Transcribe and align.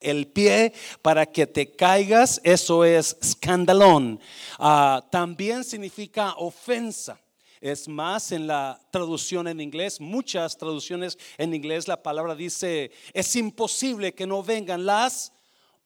el 0.00 0.26
pie 0.26 0.72
para 1.02 1.26
que 1.26 1.46
te 1.46 1.70
caigas, 1.72 2.40
eso 2.42 2.84
es 2.84 3.16
escandalón. 3.20 4.20
Ah, 4.58 5.06
también 5.10 5.64
significa 5.64 6.34
ofensa. 6.36 7.20
Es 7.60 7.88
más, 7.88 8.32
en 8.32 8.46
la 8.46 8.80
traducción 8.90 9.46
en 9.46 9.60
inglés, 9.60 10.00
muchas 10.00 10.56
traducciones 10.56 11.18
en 11.36 11.52
inglés, 11.52 11.88
la 11.88 12.02
palabra 12.02 12.34
dice, 12.34 12.90
es 13.12 13.36
imposible 13.36 14.14
que 14.14 14.26
no 14.26 14.42
vengan 14.42 14.86
las 14.86 15.32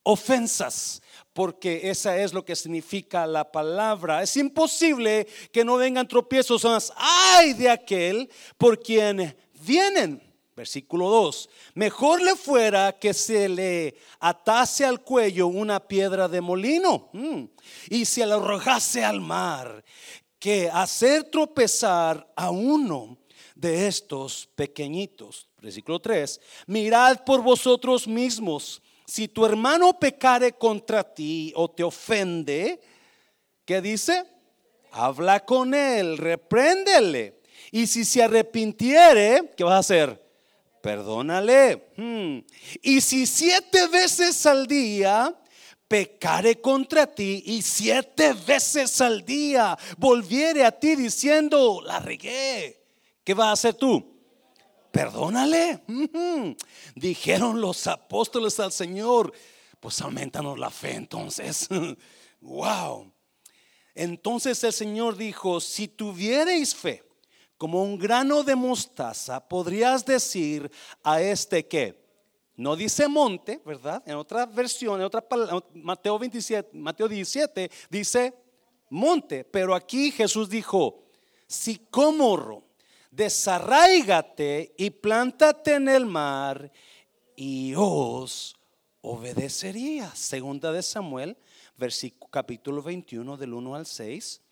ofensas, 0.05 1.03
porque 1.33 1.91
esa 1.91 2.17
es 2.19 2.33
lo 2.33 2.45
que 2.45 2.55
significa 2.55 3.27
la 3.27 3.51
palabra. 3.51 4.23
Es 4.23 4.37
imposible 4.37 5.27
que 5.51 5.65
no 5.65 5.77
vengan 5.77 6.07
tropiezos, 6.07 6.63
más 6.63 6.93
ay 6.97 7.55
de 7.55 7.69
aquel 7.69 8.31
por 8.57 8.81
quien 8.81 9.37
vienen. 9.55 10.23
Versículo 10.57 11.11
2. 11.11 11.49
Mejor 11.75 12.23
le 12.23 12.37
fuera 12.37 12.93
que 12.93 13.13
se 13.13 13.49
le 13.49 13.97
atase 14.21 14.85
al 14.85 15.03
cuello 15.03 15.49
una 15.49 15.81
piedra 15.81 16.29
de 16.29 16.41
molino 16.41 17.11
mm, 17.13 17.45
y 17.91 18.05
se 18.05 18.25
le 18.25 18.35
arrojase 18.35 19.05
al 19.05 19.21
mar 19.21 19.85
que 20.39 20.71
hacer 20.73 21.25
tropezar 21.25 22.31
a 22.37 22.51
uno 22.51 23.19
de 23.55 23.89
estos 23.89 24.49
pequeñitos. 24.55 25.49
Versículo 25.61 26.01
3. 26.01 26.41
Mirad 26.67 27.25
por 27.25 27.43
vosotros 27.43 28.07
mismos. 28.07 28.83
Si 29.07 29.27
tu 29.27 29.45
hermano 29.45 29.99
pecare 29.99 30.53
contra 30.53 31.03
ti 31.03 31.53
o 31.57 31.71
te 31.71 31.83
ofende, 31.83 32.81
¿qué 33.65 33.81
dice? 33.81 34.25
Habla 34.93 35.45
con 35.45 35.75
él, 35.75 36.17
repréndele. 36.17 37.41
Y 37.73 37.87
si 37.87 38.05
se 38.05 38.23
arrepintiere, 38.23 39.53
¿qué 39.57 39.65
vas 39.65 39.75
a 39.75 39.79
hacer? 39.79 40.24
Perdónale. 40.85 41.95
Hmm. 41.97 42.41
Y 42.83 43.01
si 43.01 43.25
siete 43.25 43.87
veces 43.89 44.45
al 44.45 44.67
día 44.67 45.35
pecare 45.89 46.61
contra 46.61 47.07
ti 47.07 47.43
y 47.47 47.63
siete 47.63 48.35
veces 48.35 49.01
al 49.01 49.25
día 49.25 49.79
volviere 49.97 50.63
a 50.63 50.79
ti 50.79 50.95
diciendo, 50.95 51.81
la 51.83 52.01
regué, 52.01 52.85
¿qué 53.25 53.33
vas 53.33 53.49
a 53.49 53.53
hacer 53.53 53.75
tú? 53.77 54.15
Perdónale. 54.91 55.81
Dijeron 56.95 57.63
los 57.63 57.87
apóstoles 57.87 58.61
al 58.61 58.71
Señor, 58.71 59.33
pues 59.81 60.03
aumentanos 60.03 60.59
la 60.59 60.69
fe 60.69 60.97
entonces. 60.97 61.67
wow. 62.43 63.11
Entonces 63.95 64.63
el 64.63 64.73
Señor 64.75 65.17
dijo, 65.17 65.63
si 65.63 65.89
tuviereis 65.89 66.75
fe 66.75 67.04
como 67.65 67.83
un 67.83 67.97
grano 67.97 68.43
de 68.43 68.55
mostaza, 68.55 69.41
podrías 69.41 70.05
decir 70.05 70.71
a 71.03 71.23
este 71.23 71.67
que 71.67 71.99
no 72.57 72.77
dice 72.77 73.09
monte, 73.09 73.63
¿verdad? 73.65 74.03
En 74.05 74.17
otra 74.17 74.45
versión, 74.45 75.01
en 75.01 75.07
otra 75.07 75.27
palabra, 75.27 75.67
Mateo 75.73 76.19
27, 76.19 76.77
Mateo 76.77 77.09
17 77.09 77.71
dice 77.89 78.35
monte, 78.91 79.45
pero 79.45 79.75
aquí 79.75 80.11
Jesús 80.11 80.51
dijo, 80.51 81.07
sicómoro, 81.47 82.65
desarraigate 83.11 84.75
y 84.77 84.91
plántate 84.91 85.77
en 85.77 85.89
el 85.89 86.05
mar 86.05 86.71
y 87.35 87.73
os 87.79 88.57
obedecería. 89.01 90.15
Segunda 90.15 90.71
de 90.71 90.83
Samuel, 90.83 91.35
versículo 91.79 92.31
capítulo 92.31 92.83
21 92.83 93.39
del 93.39 93.55
1 93.55 93.75
al 93.75 93.87
6. 93.87 94.44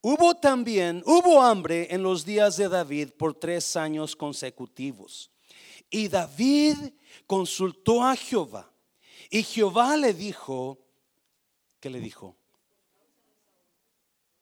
Hubo 0.00 0.36
también, 0.36 1.02
hubo 1.06 1.42
hambre 1.42 1.88
en 1.90 2.02
los 2.02 2.24
días 2.24 2.56
de 2.56 2.68
David 2.68 3.10
por 3.10 3.34
tres 3.34 3.76
años 3.76 4.14
consecutivos. 4.14 5.30
Y 5.90 6.08
David 6.08 6.76
consultó 7.26 8.04
a 8.04 8.14
Jehová. 8.14 8.70
Y 9.30 9.42
Jehová 9.42 9.96
le 9.96 10.14
dijo, 10.14 10.78
¿qué 11.80 11.90
le 11.90 12.00
dijo? 12.00 12.36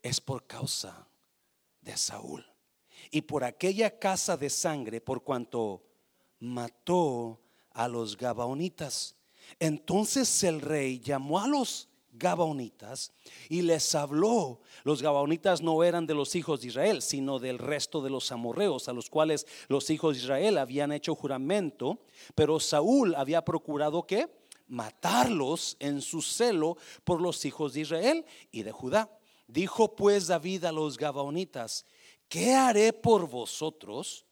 Es 0.02 0.20
por 0.20 0.46
causa 0.46 1.08
de 1.80 1.96
Saúl 1.96 2.44
y 3.10 3.22
por 3.22 3.44
aquella 3.44 3.98
casa 3.98 4.36
de 4.36 4.50
sangre, 4.50 5.00
por 5.00 5.22
cuanto 5.22 5.82
mató 6.38 7.40
a 7.70 7.88
los 7.88 8.16
Gabaonitas. 8.16 9.16
Entonces 9.58 10.42
el 10.44 10.60
rey 10.60 11.00
llamó 11.00 11.40
a 11.40 11.46
los 11.46 11.88
Gabaonitas 12.18 13.12
y 13.48 13.62
les 13.62 13.94
habló. 13.94 14.60
Los 14.84 15.02
Gabaonitas 15.02 15.62
no 15.62 15.82
eran 15.84 16.06
de 16.06 16.14
los 16.14 16.34
hijos 16.34 16.60
de 16.60 16.68
Israel, 16.68 17.02
sino 17.02 17.38
del 17.38 17.58
resto 17.58 18.02
de 18.02 18.10
los 18.10 18.32
amorreos, 18.32 18.88
a 18.88 18.92
los 18.92 19.10
cuales 19.10 19.46
los 19.68 19.90
hijos 19.90 20.16
de 20.16 20.22
Israel 20.22 20.58
habían 20.58 20.92
hecho 20.92 21.14
juramento, 21.14 22.00
pero 22.34 22.60
Saúl 22.60 23.14
había 23.14 23.44
procurado 23.44 24.06
que 24.06 24.28
matarlos 24.68 25.76
en 25.78 26.00
su 26.00 26.22
celo 26.22 26.76
por 27.04 27.20
los 27.20 27.44
hijos 27.44 27.74
de 27.74 27.80
Israel 27.82 28.24
y 28.50 28.62
de 28.62 28.72
Judá. 28.72 29.10
Dijo 29.46 29.94
pues 29.94 30.26
David 30.26 30.64
a 30.64 30.72
los 30.72 30.98
Gabaonitas, 30.98 31.86
¿qué 32.28 32.54
haré 32.54 32.92
por 32.92 33.28
vosotros? 33.28 34.24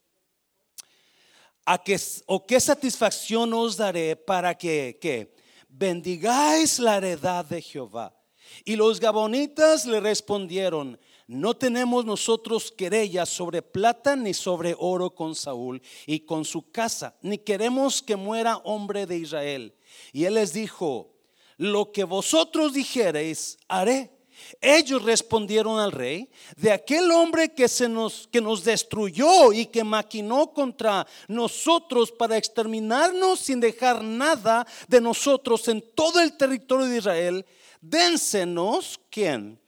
¿A 1.65 1.81
qué, 1.81 1.99
¿O 2.27 2.45
qué 2.45 2.59
satisfacción 2.59 3.53
os 3.53 3.77
daré 3.77 4.15
para 4.15 4.55
que, 4.55 4.99
que 5.01 5.33
bendigáis 5.77 6.79
la 6.79 6.97
heredad 6.97 7.45
de 7.45 7.61
Jehová. 7.61 8.15
Y 8.63 8.75
los 8.75 8.99
gabonitas 8.99 9.85
le 9.85 9.99
respondieron, 9.99 10.99
no 11.27 11.55
tenemos 11.55 12.05
nosotros 12.05 12.71
querellas 12.71 13.29
sobre 13.29 13.61
plata 13.61 14.15
ni 14.15 14.33
sobre 14.33 14.75
oro 14.77 15.13
con 15.13 15.33
Saúl 15.33 15.81
y 16.05 16.19
con 16.19 16.45
su 16.45 16.71
casa, 16.71 17.17
ni 17.21 17.39
queremos 17.39 18.01
que 18.01 18.15
muera 18.15 18.57
hombre 18.57 19.05
de 19.05 19.17
Israel. 19.17 19.75
Y 20.13 20.25
él 20.25 20.35
les 20.35 20.53
dijo, 20.53 21.15
lo 21.57 21.91
que 21.91 22.03
vosotros 22.03 22.73
dijereis, 22.73 23.57
haré. 23.67 24.14
Ellos 24.61 25.03
respondieron 25.03 25.79
al 25.79 25.91
rey, 25.91 26.29
de 26.57 26.71
aquel 26.71 27.11
hombre 27.11 27.53
que, 27.53 27.67
se 27.67 27.87
nos, 27.87 28.27
que 28.31 28.41
nos 28.41 28.63
destruyó 28.63 29.53
y 29.53 29.65
que 29.67 29.83
maquinó 29.83 30.51
contra 30.53 31.05
nosotros 31.27 32.11
para 32.11 32.37
exterminarnos 32.37 33.39
sin 33.39 33.59
dejar 33.59 34.03
nada 34.03 34.65
de 34.87 35.01
nosotros 35.01 35.67
en 35.67 35.83
todo 35.93 36.19
el 36.19 36.37
territorio 36.37 36.85
de 36.87 36.97
Israel, 36.97 37.45
dénsenos, 37.81 38.99
¿quién? 39.09 39.59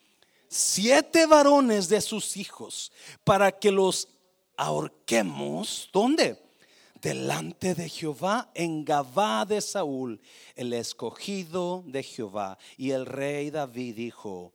Siete 0.48 1.26
varones 1.26 1.90
de 1.90 2.02
sus 2.02 2.38
hijos 2.38 2.92
para 3.24 3.52
que 3.52 3.72
los 3.72 4.08
ahorquemos. 4.56 5.90
¿Dónde? 5.92 6.48
delante 7.02 7.76
de 7.76 7.90
Jehová 7.90 8.50
en 8.54 8.84
Gabá 8.84 9.46
de 9.46 9.62
Saúl, 9.62 10.20
el 10.56 10.74
escogido 10.74 11.84
de 11.86 12.04
Jehová. 12.04 12.58
Y 12.78 12.92
el 12.92 13.06
rey 13.06 13.50
David 13.50 13.96
dijo, 13.96 14.54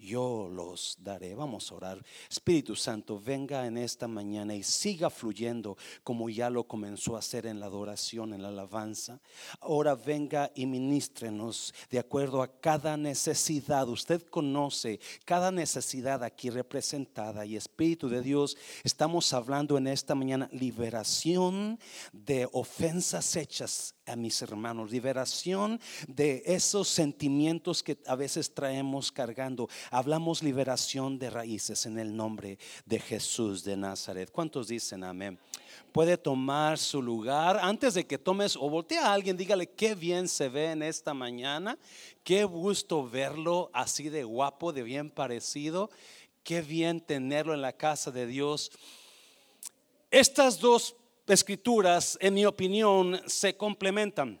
yo 0.00 0.48
los 0.50 0.96
daré. 0.98 1.34
Vamos 1.34 1.70
a 1.70 1.74
orar. 1.74 2.04
Espíritu 2.28 2.74
Santo, 2.74 3.20
venga 3.20 3.66
en 3.66 3.76
esta 3.76 4.08
mañana 4.08 4.54
y 4.54 4.62
siga 4.62 5.10
fluyendo 5.10 5.76
como 6.02 6.28
ya 6.30 6.50
lo 6.50 6.64
comenzó 6.64 7.16
a 7.16 7.20
hacer 7.20 7.46
en 7.46 7.60
la 7.60 7.66
adoración, 7.66 8.32
en 8.32 8.42
la 8.42 8.48
alabanza. 8.48 9.20
Ahora 9.60 9.94
venga 9.94 10.50
y 10.54 10.66
ministrenos 10.66 11.74
de 11.90 11.98
acuerdo 11.98 12.42
a 12.42 12.60
cada 12.60 12.96
necesidad. 12.96 13.88
Usted 13.88 14.22
conoce 14.22 15.00
cada 15.24 15.50
necesidad 15.50 16.24
aquí 16.24 16.50
representada 16.50 17.44
y 17.44 17.56
Espíritu 17.56 18.08
de 18.08 18.22
Dios, 18.22 18.56
estamos 18.84 19.32
hablando 19.32 19.76
en 19.76 19.86
esta 19.86 20.14
mañana 20.14 20.48
liberación 20.52 21.78
de 22.12 22.48
ofensas 22.52 23.36
hechas 23.36 23.94
a 24.10 24.16
mis 24.16 24.42
hermanos, 24.42 24.90
liberación 24.90 25.80
de 26.08 26.42
esos 26.44 26.88
sentimientos 26.88 27.82
que 27.82 27.98
a 28.06 28.16
veces 28.16 28.52
traemos 28.52 29.12
cargando. 29.12 29.68
Hablamos 29.90 30.42
liberación 30.42 31.18
de 31.18 31.30
raíces 31.30 31.86
en 31.86 31.98
el 31.98 32.14
nombre 32.14 32.58
de 32.86 32.98
Jesús 32.98 33.64
de 33.64 33.76
Nazaret. 33.76 34.30
¿Cuántos 34.30 34.68
dicen 34.68 35.04
amén? 35.04 35.38
Puede 35.92 36.16
tomar 36.16 36.78
su 36.78 37.02
lugar. 37.02 37.58
Antes 37.62 37.94
de 37.94 38.06
que 38.06 38.18
tomes 38.18 38.56
o 38.56 38.68
voltea 38.68 39.06
a 39.06 39.12
alguien, 39.12 39.36
dígale 39.36 39.68
qué 39.68 39.94
bien 39.94 40.28
se 40.28 40.48
ve 40.48 40.72
en 40.72 40.82
esta 40.82 41.14
mañana. 41.14 41.78
Qué 42.24 42.44
gusto 42.44 43.08
verlo 43.08 43.70
así 43.72 44.08
de 44.08 44.24
guapo, 44.24 44.72
de 44.72 44.82
bien 44.82 45.10
parecido. 45.10 45.90
Qué 46.44 46.62
bien 46.62 47.00
tenerlo 47.00 47.54
en 47.54 47.62
la 47.62 47.72
casa 47.72 48.10
de 48.10 48.26
Dios. 48.26 48.70
Estas 50.10 50.58
dos 50.58 50.96
escrituras, 51.30 52.18
en 52.20 52.34
mi 52.34 52.44
opinión, 52.44 53.20
se 53.26 53.56
complementan. 53.56 54.40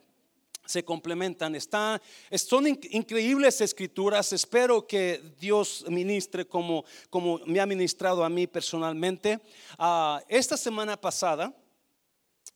Se 0.66 0.84
complementan. 0.84 1.54
Está, 1.54 2.00
son 2.32 2.66
increíbles 2.66 3.60
escrituras. 3.60 4.32
Espero 4.32 4.86
que 4.86 5.20
Dios 5.40 5.84
ministre 5.88 6.46
como, 6.46 6.84
como 7.08 7.40
me 7.46 7.60
ha 7.60 7.66
ministrado 7.66 8.24
a 8.24 8.28
mí 8.28 8.46
personalmente. 8.46 9.40
Ah, 9.78 10.22
esta 10.28 10.56
semana 10.56 11.00
pasada, 11.00 11.52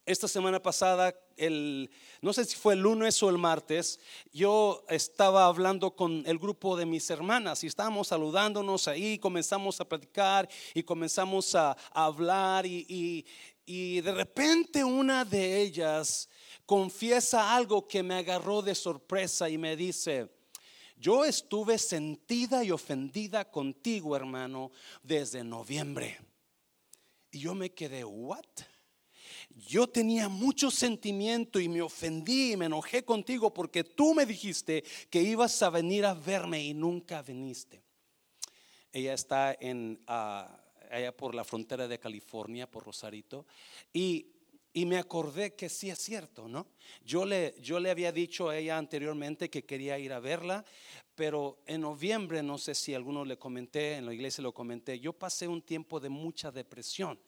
esta 0.06 0.28
semana 0.28 0.62
pasada, 0.62 1.14
el, 1.36 1.90
no 2.20 2.32
sé 2.32 2.44
si 2.44 2.56
fue 2.56 2.74
el 2.74 2.80
lunes 2.80 3.20
o 3.22 3.30
el 3.30 3.38
martes, 3.38 3.98
yo 4.32 4.84
estaba 4.88 5.46
hablando 5.46 5.96
con 5.96 6.22
el 6.26 6.38
grupo 6.38 6.76
de 6.76 6.86
mis 6.86 7.08
hermanas 7.10 7.64
y 7.64 7.68
estábamos 7.68 8.08
saludándonos 8.08 8.86
ahí, 8.86 9.18
comenzamos 9.18 9.80
a 9.80 9.88
platicar 9.88 10.48
y 10.74 10.82
comenzamos 10.82 11.54
a, 11.54 11.76
hablar 11.92 12.66
y 12.66 13.24
de 13.66 14.12
repente 14.12 14.84
una 14.84 15.24
de 15.24 15.60
ellas 15.60 16.28
confiesa 16.66 17.54
algo 17.54 17.86
que 17.86 18.02
me 18.02 18.14
agarró 18.14 18.62
de 18.62 18.74
sorpresa 18.74 19.48
y 19.48 19.58
me 19.58 19.76
dice, 19.76 20.28
yo 20.96 21.24
estuve 21.24 21.78
sentida 21.78 22.64
y 22.64 22.70
ofendida 22.70 23.50
contigo, 23.50 24.16
hermano, 24.16 24.70
desde 25.02 25.44
noviembre. 25.44 26.18
Y 27.30 27.40
yo 27.40 27.54
me 27.54 27.70
quedé, 27.70 28.04
¿what? 28.04 28.44
Yo 29.50 29.86
tenía 29.86 30.28
mucho 30.28 30.70
sentimiento 30.70 31.60
y 31.60 31.68
me 31.68 31.82
ofendí 31.82 32.52
y 32.52 32.56
me 32.56 32.66
enojé 32.66 33.04
contigo 33.04 33.52
porque 33.52 33.84
tú 33.84 34.14
me 34.14 34.26
dijiste 34.26 34.84
que 35.10 35.22
ibas 35.22 35.62
a 35.62 35.70
venir 35.70 36.04
a 36.06 36.14
verme 36.14 36.62
y 36.62 36.74
nunca 36.74 37.22
viniste. 37.22 37.82
Ella 38.92 39.14
está 39.14 39.56
en, 39.60 40.02
ah, 40.06 40.63
allá 40.94 41.16
por 41.16 41.34
la 41.34 41.44
frontera 41.44 41.88
de 41.88 41.98
California, 41.98 42.70
por 42.70 42.84
Rosarito, 42.84 43.46
y 43.92 44.34
y 44.76 44.86
me 44.86 44.98
acordé 44.98 45.54
que 45.54 45.68
sí 45.68 45.88
es 45.88 46.00
cierto, 46.00 46.48
¿no? 46.48 46.66
Yo 47.04 47.24
le, 47.24 47.54
yo 47.60 47.78
le 47.78 47.90
había 47.90 48.10
dicho 48.10 48.48
a 48.48 48.58
ella 48.58 48.76
anteriormente 48.76 49.48
que 49.48 49.64
quería 49.64 50.00
ir 50.00 50.12
a 50.12 50.18
verla, 50.18 50.64
pero 51.14 51.60
en 51.66 51.82
noviembre, 51.82 52.42
no 52.42 52.58
sé 52.58 52.74
si 52.74 52.92
alguno 52.92 53.24
le 53.24 53.38
comenté, 53.38 53.94
en 53.94 54.06
la 54.06 54.12
iglesia 54.12 54.42
lo 54.42 54.52
comenté, 54.52 54.98
yo 54.98 55.12
pasé 55.12 55.46
un 55.46 55.62
tiempo 55.62 56.00
de 56.00 56.08
mucha 56.08 56.50
depresión. 56.50 57.20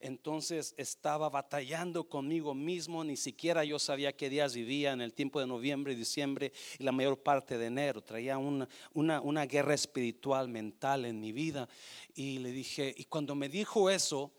Entonces 0.00 0.74
estaba 0.76 1.28
batallando 1.28 2.08
conmigo 2.08 2.54
mismo, 2.54 3.04
ni 3.04 3.16
siquiera 3.16 3.64
yo 3.64 3.78
sabía 3.78 4.16
qué 4.16 4.30
días 4.30 4.54
vivía 4.54 4.92
en 4.92 5.00
el 5.00 5.12
tiempo 5.12 5.40
de 5.40 5.46
noviembre, 5.46 5.94
diciembre 5.94 6.52
y 6.78 6.82
la 6.82 6.92
mayor 6.92 7.22
parte 7.22 7.58
de 7.58 7.66
enero. 7.66 8.02
Traía 8.02 8.38
una, 8.38 8.68
una, 8.94 9.20
una 9.20 9.46
guerra 9.46 9.74
espiritual, 9.74 10.48
mental 10.48 11.04
en 11.04 11.20
mi 11.20 11.32
vida. 11.32 11.68
Y 12.14 12.38
le 12.38 12.50
dije, 12.50 12.94
y 12.96 13.04
cuando 13.04 13.34
me 13.34 13.48
dijo 13.48 13.90
eso, 13.90 14.32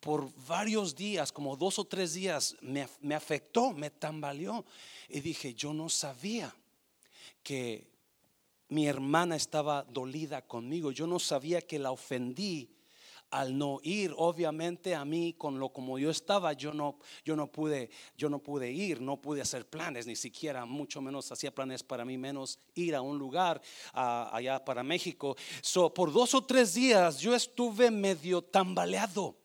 por 0.00 0.32
varios 0.46 0.94
días, 0.94 1.32
como 1.32 1.56
dos 1.56 1.78
o 1.78 1.84
tres 1.84 2.14
días, 2.14 2.56
me, 2.60 3.14
afectó, 3.14 3.72
me 3.72 3.90
tambaleó. 3.90 4.64
Y 5.08 5.20
dije, 5.20 5.54
yo 5.54 5.72
no 5.72 5.88
sabía 5.88 6.54
que 7.42 7.88
mi 8.68 8.86
hermana 8.86 9.36
estaba 9.36 9.84
dolida 9.84 10.42
conmigo. 10.42 10.90
Yo 10.90 11.06
no 11.06 11.18
sabía 11.18 11.60
que 11.60 11.78
la 11.78 11.90
ofendí 11.90 12.68
al 13.30 13.56
no 13.56 13.80
ir. 13.82 14.12
Obviamente 14.16 14.94
a 14.94 15.04
mí 15.04 15.34
con 15.36 15.58
lo 15.58 15.70
como 15.70 15.98
yo 15.98 16.10
estaba, 16.10 16.52
yo 16.52 16.72
no, 16.72 16.98
yo 17.24 17.36
no 17.36 17.50
pude, 17.50 17.90
yo 18.16 18.28
no 18.28 18.38
pude 18.38 18.70
ir, 18.70 19.00
no 19.00 19.20
pude 19.20 19.40
hacer 19.40 19.68
planes, 19.68 20.06
ni 20.06 20.16
siquiera, 20.16 20.64
mucho 20.64 21.00
menos 21.00 21.30
hacía 21.32 21.54
planes 21.54 21.82
para 21.82 22.04
mí, 22.04 22.18
menos 22.18 22.58
ir 22.74 22.94
a 22.94 23.02
un 23.02 23.18
lugar 23.18 23.60
allá 23.92 24.64
para 24.64 24.82
México. 24.82 25.36
So, 25.60 25.92
por 25.92 26.12
dos 26.12 26.34
o 26.34 26.44
tres 26.44 26.74
días 26.74 27.18
yo 27.18 27.34
estuve 27.34 27.90
medio 27.90 28.42
tambaleado 28.42 29.36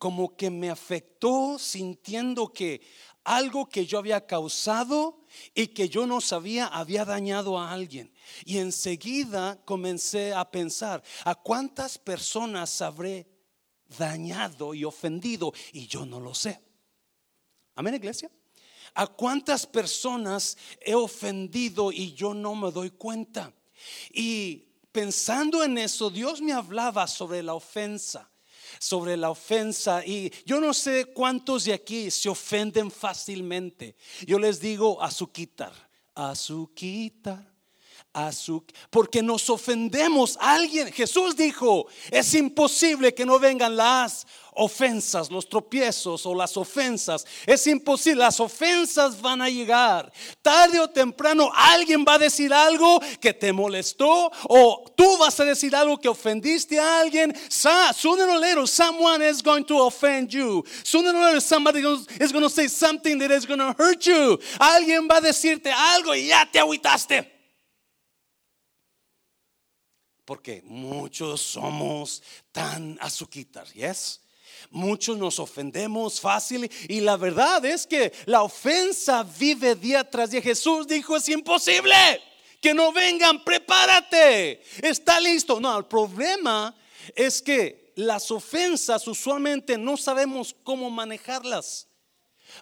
como 0.00 0.34
que 0.34 0.48
me 0.48 0.70
afectó 0.70 1.58
sintiendo 1.58 2.50
que 2.54 2.80
algo 3.24 3.68
que 3.68 3.86
yo 3.86 3.98
había 3.98 4.26
causado 4.26 5.24
y 5.54 5.68
que 5.68 5.88
yo 5.88 6.06
no 6.06 6.20
sabía 6.20 6.66
había 6.66 7.04
dañado 7.04 7.58
a 7.58 7.72
alguien. 7.72 8.12
Y 8.44 8.58
enseguida 8.58 9.60
comencé 9.64 10.32
a 10.32 10.50
pensar, 10.50 11.02
¿a 11.24 11.34
cuántas 11.34 11.98
personas 11.98 12.80
habré 12.80 13.28
dañado 13.98 14.74
y 14.74 14.84
ofendido? 14.84 15.52
Y 15.72 15.86
yo 15.86 16.06
no 16.06 16.20
lo 16.20 16.34
sé. 16.34 16.60
Amén, 17.74 17.94
iglesia. 17.94 18.30
¿A 18.94 19.06
cuántas 19.06 19.66
personas 19.66 20.56
he 20.80 20.94
ofendido 20.94 21.92
y 21.92 22.12
yo 22.14 22.34
no 22.34 22.54
me 22.54 22.72
doy 22.72 22.90
cuenta? 22.90 23.52
Y 24.12 24.68
pensando 24.90 25.62
en 25.62 25.78
eso, 25.78 26.10
Dios 26.10 26.40
me 26.40 26.52
hablaba 26.52 27.06
sobre 27.06 27.42
la 27.42 27.54
ofensa 27.54 28.29
sobre 28.78 29.16
la 29.16 29.30
ofensa 29.30 30.04
y 30.04 30.32
yo 30.44 30.60
no 30.60 30.72
sé 30.72 31.06
cuántos 31.06 31.64
de 31.64 31.72
aquí 31.72 32.10
se 32.10 32.28
ofenden 32.28 32.90
fácilmente. 32.90 33.96
Yo 34.26 34.38
les 34.38 34.60
digo 34.60 35.02
a 35.02 35.10
su 35.10 35.30
quitar, 35.30 35.72
a 36.14 36.34
su 36.34 36.72
quitar. 36.74 37.49
Porque 38.90 39.22
nos 39.22 39.48
ofendemos 39.48 40.36
a 40.40 40.54
alguien. 40.54 40.92
Jesús 40.92 41.36
dijo, 41.36 41.86
es 42.10 42.34
imposible 42.34 43.14
que 43.14 43.24
no 43.24 43.38
vengan 43.38 43.76
las 43.76 44.26
ofensas, 44.52 45.30
los 45.30 45.48
tropiezos 45.48 46.26
o 46.26 46.34
las 46.34 46.56
ofensas. 46.56 47.24
Es 47.46 47.66
imposible, 47.68 48.24
las 48.24 48.40
ofensas 48.40 49.20
van 49.20 49.40
a 49.40 49.48
llegar. 49.48 50.12
Tarde 50.42 50.80
o 50.80 50.88
temprano 50.88 51.50
alguien 51.54 52.04
va 52.06 52.14
a 52.14 52.18
decir 52.18 52.52
algo 52.52 53.00
que 53.20 53.32
te 53.32 53.52
molestó 53.52 54.30
o 54.48 54.92
tú 54.96 55.16
vas 55.18 55.38
a 55.38 55.44
decir 55.44 55.74
algo 55.74 55.96
que 55.96 56.08
ofendiste 56.08 56.80
a 56.80 57.00
alguien. 57.00 57.32
Sooner 57.48 58.28
or 58.28 58.40
later, 58.40 58.66
someone 58.66 59.22
is 59.22 59.40
going 59.40 59.64
to 59.64 59.86
offend 59.86 60.30
you. 60.30 60.64
Sooner 60.82 61.10
or 61.10 61.26
later, 61.26 61.40
somebody 61.40 61.80
is 62.20 62.32
going 62.32 62.44
to 62.44 62.50
say 62.50 62.66
something 62.66 63.18
that 63.18 63.30
is 63.30 63.46
going 63.46 63.60
to 63.60 63.72
hurt 63.78 64.04
you. 64.04 64.38
Alguien 64.58 65.08
va 65.08 65.18
a 65.18 65.20
decirte 65.20 65.70
algo 65.70 66.12
y 66.14 66.26
ya 66.26 66.44
te 66.50 66.58
agüitaste. 66.58 67.39
Porque 70.30 70.62
muchos 70.64 71.40
somos 71.40 72.22
tan 72.52 72.96
azuquitas, 73.00 73.74
¿yes? 73.74 74.20
Muchos 74.70 75.18
nos 75.18 75.40
ofendemos 75.40 76.20
fácil 76.20 76.70
y 76.88 77.00
la 77.00 77.16
verdad 77.16 77.64
es 77.64 77.84
que 77.84 78.12
la 78.26 78.44
ofensa 78.44 79.24
vive 79.24 79.74
día 79.74 80.08
tras 80.08 80.30
día. 80.30 80.40
Jesús 80.40 80.86
dijo, 80.86 81.16
es 81.16 81.28
imposible 81.28 81.96
que 82.60 82.72
no 82.72 82.92
vengan, 82.92 83.42
prepárate, 83.42 84.62
está 84.80 85.18
listo. 85.18 85.58
No, 85.58 85.76
el 85.76 85.86
problema 85.86 86.76
es 87.16 87.42
que 87.42 87.92
las 87.96 88.30
ofensas 88.30 89.08
usualmente 89.08 89.76
no 89.76 89.96
sabemos 89.96 90.54
cómo 90.62 90.90
manejarlas. 90.90 91.88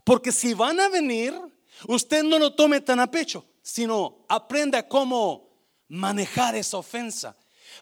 Porque 0.04 0.32
si 0.32 0.54
van 0.54 0.80
a 0.80 0.88
venir, 0.88 1.38
usted 1.86 2.22
no 2.22 2.38
lo 2.38 2.54
tome 2.54 2.80
tan 2.80 2.98
a 2.98 3.10
pecho, 3.10 3.44
sino 3.60 4.24
aprenda 4.26 4.88
cómo 4.88 5.50
manejar 5.86 6.56
esa 6.56 6.78
ofensa. 6.78 7.36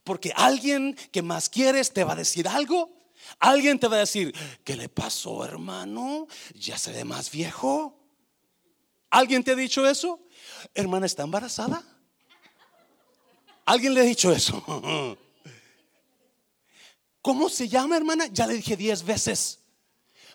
Porque 0.05 0.33
alguien 0.35 0.97
que 1.13 1.23
más 1.23 1.49
quieres 1.49 1.93
te 1.93 2.05
va 2.05 2.13
a 2.13 2.17
decir 2.17 2.49
algo 2.49 2.97
Alguien 3.39 3.79
te 3.79 3.89
va 3.89 3.97
a 3.97 4.01
decir, 4.01 4.35
¿qué 4.65 4.77
le 4.77 4.89
pasó, 4.89 5.45
hermano? 5.45 6.27
¿Ya 6.55 6.79
se 6.79 6.93
ve 6.93 7.05
más 7.05 7.31
viejo? 7.31 7.99
¿Alguien 9.11 9.45
te 9.45 9.53
ha 9.53 9.57
dicho 9.57 9.87
eso? 9.87 10.21
Hermana, 10.75 11.07
¿está 11.07 11.23
embarazada? 11.23 11.83
¿Alguien 13.65 13.95
le 13.95 14.01
ha 14.01 14.05
dicho 14.05 14.33
eso? 14.33 15.19
¿Cómo 17.23 17.49
se 17.49 17.69
llama, 17.69 17.97
hermana? 17.97 18.27
Ya 18.27 18.47
le 18.47 18.55
dije 18.55 18.77
diez 18.77 19.03
veces. 19.03 19.61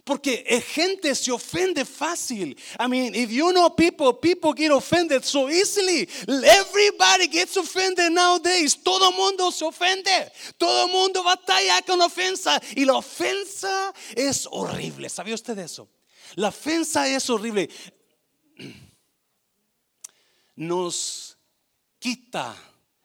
Porque 0.04 0.44
gente 0.62 1.14
se 1.14 1.32
ofende 1.32 1.86
fácil. 1.86 2.58
I 2.80 2.88
mean, 2.88 3.14
if 3.14 3.30
you 3.30 3.52
know 3.52 3.70
people, 3.70 4.14
people 4.14 4.54
get 4.54 4.72
offended 4.72 5.24
so 5.24 5.48
easily. 5.48 6.08
Everybody 6.28 7.28
gets 7.28 7.56
offended 7.56 8.12
nowadays. 8.12 8.76
Todo 8.76 9.12
mundo 9.12 9.52
se 9.52 9.64
ofende. 9.64 10.32
Todo 10.58 10.88
mundo 10.88 11.24
batalla 11.24 11.82
con 11.86 12.02
ofensa. 12.02 12.60
Y 12.76 12.86
la 12.86 12.96
ofensa 12.96 13.94
es 14.16 14.48
horrible. 14.50 15.08
¿Sabía 15.10 15.36
usted 15.36 15.58
eso? 15.60 15.88
La 16.36 16.48
ofensa 16.48 17.08
es 17.08 17.30
horrible. 17.30 17.70
Nos 20.56 21.38
quita 22.00 22.56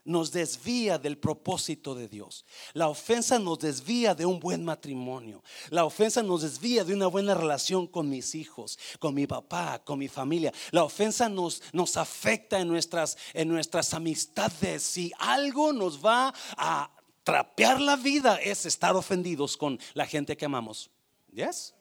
nos 0.07 0.33
desvía 0.33 0.99
del 0.99 1.19
propósito 1.19 1.95
de 1.95 2.09
Dios. 2.09 2.47
La 2.73 2.89
ofensa 2.89 3.39
nos 3.39 3.59
desvía 3.59 4.15
de 4.15 4.25
un 4.25 4.41
buen 4.41 4.65
matrimonio. 4.65 5.43
La 5.71 5.85
ofensa 5.85 6.23
nos 6.23 6.43
desvía 6.43 6.85
de 6.85 6.95
una 6.95 7.09
buena 7.09 7.35
relación 7.35 7.87
con 7.87 8.09
mis 8.09 8.35
hijos, 8.35 8.79
con 8.99 9.15
mi 9.15 9.27
papá, 9.27 9.83
con 9.85 9.99
mi 9.99 10.09
familia. 10.09 10.53
La 10.71 10.85
ofensa 10.85 11.29
nos, 11.29 11.63
nos 11.73 11.97
afecta 11.97 12.59
en 12.59 12.69
nuestras, 12.69 13.19
en 13.35 13.49
nuestras 13.49 13.93
amistades. 13.93 14.83
Si 14.83 15.13
algo 15.19 15.73
nos 15.73 16.05
va 16.05 16.33
a 16.57 16.91
trapear 17.25 17.81
la 17.81 17.97
vida 17.97 18.37
es 18.37 18.67
estar 18.67 18.95
ofendidos 18.95 19.57
con 19.57 19.79
la 19.95 20.07
gente 20.07 20.37
que 20.37 20.45
amamos. 20.45 20.91
¿Yes? 21.33 21.76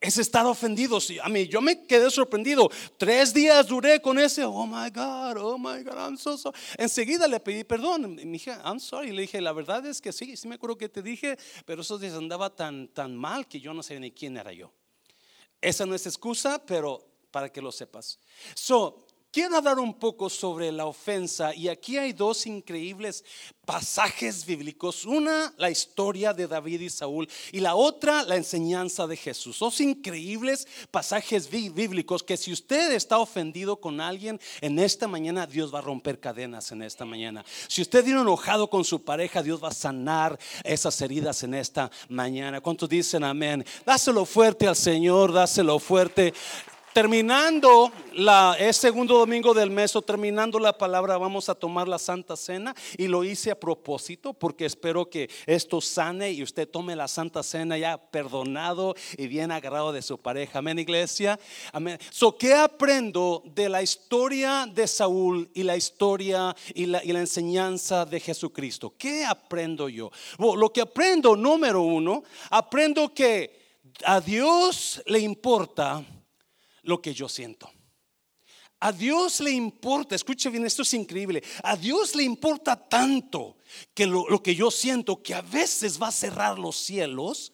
Es 0.00 0.18
estar 0.18 0.44
ofendido. 0.46 0.98
A 1.22 1.28
mí, 1.28 1.48
yo 1.48 1.60
me 1.60 1.86
quedé 1.86 2.10
sorprendido. 2.10 2.70
Tres 2.98 3.32
días 3.32 3.66
duré 3.66 4.00
con 4.00 4.18
ese, 4.18 4.44
oh 4.44 4.66
my 4.66 4.90
God, 4.90 5.36
oh 5.38 5.58
my 5.58 5.82
God, 5.82 5.96
I'm 5.96 6.16
so 6.16 6.36
sorry. 6.36 6.58
Enseguida 6.76 7.26
le 7.26 7.40
pedí 7.40 7.64
perdón. 7.64 8.14
Me 8.14 8.24
dije, 8.24 8.52
I'm 8.64 8.78
sorry. 8.78 9.12
Le 9.12 9.22
dije, 9.22 9.40
la 9.40 9.52
verdad 9.52 9.84
es 9.86 10.00
que 10.00 10.12
sí, 10.12 10.36
sí 10.36 10.48
me 10.48 10.56
acuerdo 10.56 10.76
que 10.76 10.88
te 10.88 11.02
dije, 11.02 11.38
pero 11.64 11.82
días 11.82 12.14
andaba 12.14 12.54
tan, 12.54 12.88
tan 12.88 13.16
mal 13.16 13.46
que 13.46 13.60
yo 13.60 13.72
no 13.72 13.82
sé 13.82 13.98
ni 13.98 14.10
quién 14.10 14.36
era 14.36 14.52
yo. 14.52 14.72
Esa 15.60 15.86
no 15.86 15.94
es 15.94 16.06
excusa, 16.06 16.64
pero 16.64 17.04
para 17.30 17.50
que 17.50 17.62
lo 17.62 17.72
sepas. 17.72 18.18
So, 18.54 19.05
Quiero 19.36 19.58
hablar 19.58 19.78
un 19.78 19.92
poco 19.92 20.30
sobre 20.30 20.72
la 20.72 20.86
ofensa 20.86 21.54
y 21.54 21.68
aquí 21.68 21.98
hay 21.98 22.14
dos 22.14 22.46
increíbles 22.46 23.22
pasajes 23.66 24.46
bíblicos. 24.46 25.04
Una, 25.04 25.52
la 25.58 25.68
historia 25.68 26.32
de 26.32 26.46
David 26.46 26.80
y 26.80 26.88
Saúl 26.88 27.28
y 27.52 27.60
la 27.60 27.74
otra, 27.74 28.22
la 28.22 28.36
enseñanza 28.36 29.06
de 29.06 29.14
Jesús. 29.14 29.58
Dos 29.58 29.82
increíbles 29.82 30.66
pasajes 30.90 31.50
bíblicos 31.50 32.22
que 32.22 32.38
si 32.38 32.50
usted 32.50 32.92
está 32.92 33.18
ofendido 33.18 33.76
con 33.76 34.00
alguien 34.00 34.40
en 34.62 34.78
esta 34.78 35.06
mañana, 35.06 35.46
Dios 35.46 35.74
va 35.74 35.80
a 35.80 35.82
romper 35.82 36.18
cadenas 36.18 36.72
en 36.72 36.80
esta 36.80 37.04
mañana. 37.04 37.44
Si 37.68 37.82
usted 37.82 38.02
viene 38.02 38.22
enojado 38.22 38.70
con 38.70 38.86
su 38.86 39.04
pareja, 39.04 39.42
Dios 39.42 39.62
va 39.62 39.68
a 39.68 39.74
sanar 39.74 40.38
esas 40.64 40.98
heridas 41.02 41.42
en 41.42 41.52
esta 41.52 41.90
mañana. 42.08 42.62
¿Cuántos 42.62 42.88
dicen 42.88 43.22
amén? 43.22 43.66
Dáselo 43.84 44.24
fuerte 44.24 44.66
al 44.66 44.76
Señor, 44.76 45.30
dáselo 45.30 45.78
fuerte. 45.78 46.32
Terminando 46.96 47.92
la, 48.14 48.56
es 48.58 48.78
segundo 48.78 49.18
domingo 49.18 49.52
del 49.52 49.70
mes 49.70 49.94
o 49.96 50.00
terminando 50.00 50.58
la 50.58 50.78
palabra 50.78 51.18
vamos 51.18 51.50
a 51.50 51.54
tomar 51.54 51.86
la 51.86 51.98
Santa 51.98 52.36
Cena 52.38 52.74
y 52.96 53.06
lo 53.06 53.22
hice 53.22 53.50
a 53.50 53.60
propósito 53.60 54.32
porque 54.32 54.64
espero 54.64 55.10
que 55.10 55.28
esto 55.44 55.82
sane 55.82 56.32
y 56.32 56.42
usted 56.42 56.66
tome 56.66 56.96
la 56.96 57.06
Santa 57.06 57.42
Cena 57.42 57.76
ya 57.76 57.98
perdonado 57.98 58.94
y 59.18 59.26
bien 59.26 59.52
agarrado 59.52 59.92
de 59.92 60.00
su 60.00 60.16
pareja. 60.16 60.60
Amén, 60.60 60.78
iglesia. 60.78 61.38
Amén. 61.70 61.98
So, 62.08 62.38
¿qué 62.38 62.54
aprendo 62.54 63.42
de 63.44 63.68
la 63.68 63.82
historia 63.82 64.66
de 64.66 64.88
Saúl 64.88 65.50
y 65.52 65.64
la 65.64 65.76
historia 65.76 66.56
y 66.74 66.86
la, 66.86 67.04
y 67.04 67.12
la 67.12 67.20
enseñanza 67.20 68.06
de 68.06 68.20
Jesucristo? 68.20 68.94
¿Qué 68.96 69.22
aprendo 69.22 69.90
yo? 69.90 70.10
lo 70.38 70.72
que 70.72 70.80
aprendo, 70.80 71.36
número 71.36 71.82
uno, 71.82 72.22
aprendo 72.48 73.12
que 73.12 73.82
a 74.02 74.18
Dios 74.18 75.02
le 75.04 75.18
importa 75.18 76.02
lo 76.86 77.02
que 77.02 77.12
yo 77.12 77.28
siento. 77.28 77.70
A 78.78 78.92
Dios 78.92 79.40
le 79.40 79.50
importa, 79.50 80.14
escuche 80.14 80.50
bien, 80.50 80.66
esto 80.66 80.82
es 80.82 80.94
increíble. 80.94 81.42
A 81.62 81.76
Dios 81.76 82.14
le 82.14 82.22
importa 82.22 82.76
tanto 82.76 83.56
que 83.94 84.06
lo, 84.06 84.42
que 84.42 84.54
yo 84.54 84.70
siento 84.70 85.22
que 85.22 85.34
a 85.34 85.40
veces 85.40 86.00
va 86.00 86.08
a 86.08 86.12
cerrar 86.12 86.58
los 86.58 86.76
cielos 86.76 87.52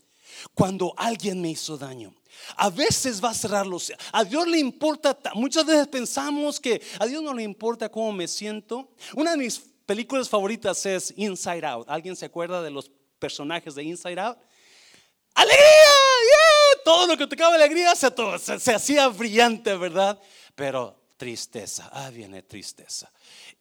cuando 0.54 0.94
alguien 0.96 1.40
me 1.40 1.50
hizo 1.50 1.78
daño. 1.78 2.14
A 2.56 2.70
veces 2.70 3.22
va 3.22 3.30
a 3.30 3.34
cerrar 3.34 3.66
los 3.66 3.84
cielos. 3.84 4.04
A 4.12 4.24
Dios 4.24 4.48
le 4.48 4.58
importa, 4.58 5.16
muchas 5.34 5.64
veces 5.64 5.86
pensamos 5.86 6.58
que 6.58 6.82
a 6.98 7.06
Dios 7.06 7.22
no 7.22 7.32
le 7.32 7.44
importa 7.44 7.88
cómo 7.88 8.12
me 8.12 8.26
siento. 8.26 8.92
Una 9.14 9.32
de 9.32 9.36
mis 9.36 9.60
películas 9.86 10.28
favoritas 10.28 10.84
es 10.86 11.14
Inside 11.16 11.64
Out. 11.64 11.88
¿Alguien 11.88 12.16
se 12.16 12.26
acuerda 12.26 12.62
de 12.62 12.70
los 12.70 12.90
personajes 13.20 13.76
de 13.76 13.84
Inside 13.84 14.20
Out? 14.20 14.38
¡Alegría! 15.34 16.61
Todo 16.84 17.06
lo 17.06 17.16
que 17.16 17.26
tocaba 17.26 17.54
alegría 17.54 17.94
se, 17.94 18.10
se, 18.58 18.74
hacía 18.74 19.08
brillante, 19.08 19.76
¿verdad? 19.76 20.20
Pero 20.54 21.02
tristeza, 21.16 21.88
ah, 21.92 22.10
viene 22.10 22.42
tristeza. 22.42 23.10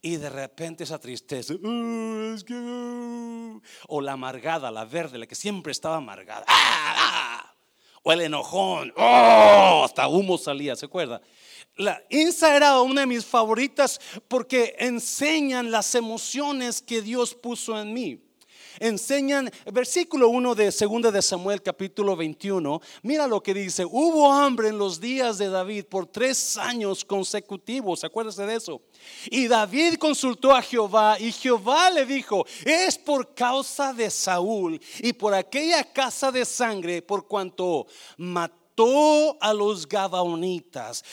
Y 0.00 0.16
de 0.16 0.28
repente 0.28 0.84
esa 0.84 0.98
tristeza, 0.98 1.54
uh, 1.54 2.36
uh", 2.36 3.62
o 3.88 4.00
la 4.00 4.12
amargada, 4.12 4.70
la 4.70 4.84
verde, 4.84 5.18
la 5.18 5.26
que 5.26 5.34
siempre 5.34 5.70
estaba 5.72 5.96
amargada, 5.96 6.44
¡Ah, 6.48 6.94
ah! 6.96 7.54
o 8.02 8.12
el 8.12 8.22
enojón, 8.22 8.92
¡oh! 8.96 9.82
hasta 9.84 10.08
humo 10.08 10.38
salía, 10.38 10.74
¿se 10.74 10.86
acuerda? 10.86 11.20
La 11.76 12.02
Insa 12.10 12.56
era 12.56 12.80
una 12.80 13.02
de 13.02 13.06
mis 13.06 13.24
favoritas 13.24 14.00
porque 14.28 14.74
enseñan 14.78 15.70
las 15.70 15.94
emociones 15.94 16.82
que 16.82 17.00
Dios 17.00 17.34
puso 17.34 17.80
en 17.80 17.94
mí 17.94 18.31
enseñan, 18.78 19.50
versículo 19.72 20.28
1 20.28 20.54
de 20.54 20.64
2 20.70 21.12
de 21.12 21.22
Samuel 21.22 21.62
capítulo 21.62 22.16
21, 22.16 22.80
mira 23.02 23.26
lo 23.26 23.42
que 23.42 23.54
dice, 23.54 23.84
hubo 23.84 24.32
hambre 24.32 24.68
en 24.68 24.78
los 24.78 25.00
días 25.00 25.38
de 25.38 25.48
David 25.48 25.86
por 25.86 26.06
tres 26.06 26.56
años 26.56 27.04
consecutivos, 27.04 28.04
acuérdese 28.04 28.46
de 28.46 28.56
eso. 28.56 28.82
Y 29.30 29.48
David 29.48 29.94
consultó 29.94 30.54
a 30.54 30.62
Jehová 30.62 31.18
y 31.18 31.32
Jehová 31.32 31.90
le 31.90 32.06
dijo, 32.06 32.44
es 32.64 32.98
por 32.98 33.34
causa 33.34 33.92
de 33.92 34.10
Saúl 34.10 34.80
y 35.00 35.12
por 35.12 35.34
aquella 35.34 35.84
casa 35.92 36.30
de 36.30 36.44
sangre 36.44 37.02
por 37.02 37.26
cuanto 37.26 37.86
mató 38.16 39.36
a 39.40 39.52
los 39.52 39.86
gabaonitas. 39.86 41.04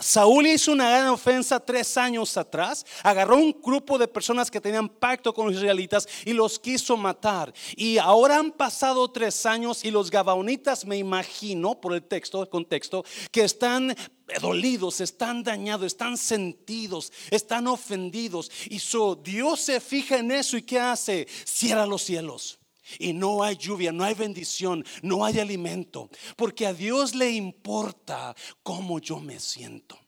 Saúl 0.00 0.46
hizo 0.46 0.72
una 0.72 0.88
gran 0.88 1.08
ofensa 1.08 1.60
tres 1.60 1.96
años 1.98 2.36
atrás, 2.38 2.86
agarró 3.02 3.36
un 3.36 3.54
grupo 3.62 3.98
de 3.98 4.08
personas 4.08 4.50
que 4.50 4.60
tenían 4.60 4.88
pacto 4.88 5.34
con 5.34 5.46
los 5.46 5.56
israelitas 5.56 6.08
y 6.24 6.32
los 6.32 6.58
quiso 6.58 6.96
matar. 6.96 7.52
Y 7.76 7.98
ahora 7.98 8.38
han 8.38 8.50
pasado 8.50 9.10
tres 9.10 9.44
años 9.44 9.84
y 9.84 9.90
los 9.90 10.10
gabaonitas, 10.10 10.86
me 10.86 10.96
imagino 10.96 11.78
por 11.78 11.92
el 11.92 12.02
texto, 12.02 12.42
el 12.42 12.48
contexto, 12.48 13.04
que 13.30 13.44
están 13.44 13.94
dolidos, 14.40 15.02
están 15.02 15.42
dañados, 15.42 15.86
están 15.86 16.16
sentidos, 16.16 17.12
están 17.30 17.66
ofendidos. 17.66 18.50
Y 18.70 18.78
so, 18.78 19.14
Dios 19.16 19.60
se 19.60 19.80
fija 19.80 20.16
en 20.16 20.30
eso 20.30 20.56
y 20.56 20.62
¿qué 20.62 20.80
hace? 20.80 21.28
Cierra 21.44 21.84
los 21.86 22.02
cielos 22.02 22.59
y 22.98 23.12
no 23.12 23.42
hay 23.42 23.56
lluvia, 23.56 23.92
no 23.92 24.04
hay 24.04 24.14
bendición, 24.14 24.84
no 25.02 25.24
hay 25.24 25.38
alimento, 25.38 26.10
porque 26.36 26.66
a 26.66 26.72
Dios 26.72 27.14
le 27.14 27.30
importa 27.30 28.34
cómo 28.62 28.98
yo 28.98 29.20
me 29.20 29.38
siento. 29.38 29.98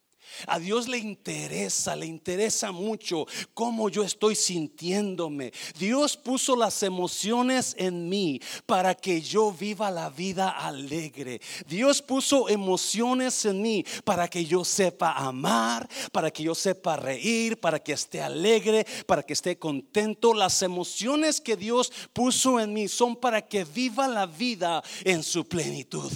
A 0.46 0.58
Dios 0.58 0.88
le 0.88 0.98
interesa, 0.98 1.96
le 1.96 2.06
interesa 2.06 2.72
mucho 2.72 3.26
cómo 3.54 3.88
yo 3.88 4.02
estoy 4.02 4.34
sintiéndome. 4.34 5.52
Dios 5.78 6.16
puso 6.16 6.56
las 6.56 6.82
emociones 6.82 7.74
en 7.78 8.08
mí 8.08 8.40
para 8.66 8.94
que 8.94 9.20
yo 9.20 9.52
viva 9.52 9.90
la 9.90 10.10
vida 10.10 10.50
alegre. 10.50 11.40
Dios 11.66 12.02
puso 12.02 12.48
emociones 12.48 13.44
en 13.44 13.62
mí 13.62 13.84
para 14.04 14.28
que 14.28 14.44
yo 14.44 14.64
sepa 14.64 15.12
amar, 15.12 15.88
para 16.12 16.30
que 16.30 16.42
yo 16.42 16.54
sepa 16.54 16.96
reír, 16.96 17.58
para 17.58 17.82
que 17.82 17.92
esté 17.92 18.22
alegre, 18.22 18.86
para 19.06 19.22
que 19.22 19.32
esté 19.32 19.58
contento. 19.58 20.34
Las 20.34 20.62
emociones 20.62 21.40
que 21.40 21.56
Dios 21.56 21.92
puso 22.12 22.60
en 22.60 22.72
mí 22.72 22.88
son 22.88 23.16
para 23.16 23.42
que 23.42 23.64
viva 23.64 24.08
la 24.08 24.26
vida 24.26 24.82
en 25.04 25.22
su 25.22 25.46
plenitud. 25.46 26.12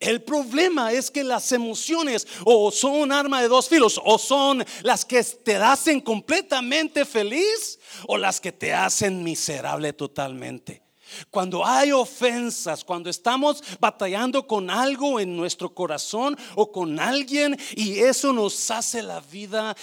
El 0.00 0.22
problema 0.22 0.92
es 0.92 1.10
que 1.10 1.24
las 1.24 1.50
emociones 1.50 2.26
o 2.44 2.70
son 2.70 3.10
arma 3.10 3.42
de 3.42 3.48
dos 3.48 3.68
filos, 3.68 4.00
o 4.04 4.16
son 4.18 4.64
las 4.82 5.04
que 5.04 5.22
te 5.24 5.56
hacen 5.56 6.00
completamente 6.00 7.04
feliz 7.04 7.80
o 8.06 8.16
las 8.16 8.40
que 8.40 8.52
te 8.52 8.72
hacen 8.72 9.24
miserable 9.24 9.92
totalmente. 9.92 10.87
Cuando 11.30 11.64
hay 11.64 11.92
ofensas, 11.92 12.84
cuando 12.84 13.08
estamos 13.10 13.62
batallando 13.80 14.46
con 14.46 14.70
algo 14.70 15.18
en 15.18 15.36
nuestro 15.36 15.74
corazón 15.74 16.36
o 16.54 16.70
con 16.70 17.00
alguien 17.00 17.56
y 17.74 17.98
eso 17.98 18.32
nos 18.32 18.70
hace 18.70 19.02
la 19.02 19.20
vida 19.20 19.76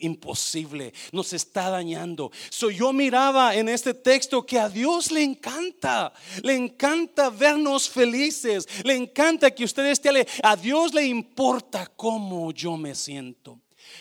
imposible, 0.00 0.92
nos 1.12 1.32
está 1.32 1.70
dañando. 1.70 2.30
So, 2.50 2.70
yo 2.70 2.92
miraba 2.92 3.54
en 3.54 3.68
este 3.68 3.94
texto 3.94 4.44
que 4.44 4.58
a 4.58 4.68
Dios 4.68 5.10
le 5.10 5.22
encanta, 5.22 6.12
le 6.42 6.54
encanta 6.54 7.30
vernos 7.30 7.88
felices, 7.88 8.68
le 8.84 8.94
encanta 8.94 9.50
que 9.50 9.64
usted 9.64 9.86
esté 9.86 10.10
A 10.42 10.56
Dios 10.56 10.92
le 10.94 11.06
importa 11.06 11.86
cómo 11.86 12.52
yo 12.52 12.76
me 12.76 12.94
siento. 12.94 13.60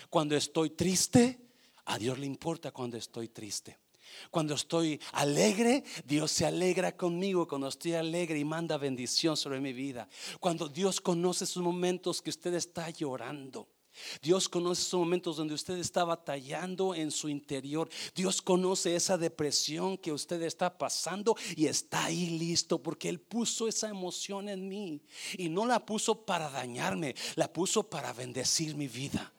Cuando 0.09 0.35
estoy 0.35 0.71
triste, 0.71 1.39
a 1.85 1.97
Dios 1.97 2.17
le 2.19 2.25
importa 2.25 2.71
cuando 2.71 2.97
estoy 2.97 3.29
triste. 3.29 3.78
Cuando 4.31 4.55
estoy 4.55 4.99
alegre, 5.13 5.83
Dios 6.05 6.31
se 6.31 6.45
alegra 6.45 6.95
conmigo. 6.95 7.47
Cuando 7.47 7.67
estoy 7.67 7.93
alegre 7.93 8.39
y 8.39 8.45
manda 8.45 8.77
bendición 8.77 9.37
sobre 9.37 9.59
mi 9.59 9.73
vida. 9.73 10.07
Cuando 10.39 10.67
Dios 10.67 11.01
conoce 11.01 11.43
esos 11.43 11.63
momentos 11.63 12.21
que 12.21 12.29
usted 12.29 12.53
está 12.53 12.89
llorando. 12.89 13.67
Dios 14.21 14.47
conoce 14.47 14.81
esos 14.81 14.99
momentos 14.99 15.37
donde 15.37 15.53
usted 15.53 15.77
está 15.77 16.03
batallando 16.03 16.95
en 16.95 17.11
su 17.11 17.29
interior. 17.29 17.89
Dios 18.15 18.41
conoce 18.41 18.95
esa 18.95 19.17
depresión 19.17 19.97
que 19.97 20.11
usted 20.11 20.41
está 20.43 20.77
pasando 20.77 21.35
y 21.55 21.67
está 21.67 22.05
ahí 22.05 22.37
listo 22.37 22.81
porque 22.81 23.09
Él 23.09 23.19
puso 23.19 23.67
esa 23.67 23.89
emoción 23.89 24.49
en 24.49 24.67
mí. 24.67 25.01
Y 25.37 25.49
no 25.49 25.65
la 25.65 25.85
puso 25.85 26.25
para 26.25 26.49
dañarme, 26.49 27.15
la 27.35 27.51
puso 27.51 27.89
para 27.89 28.13
bendecir 28.13 28.75
mi 28.75 28.87
vida. 28.87 29.33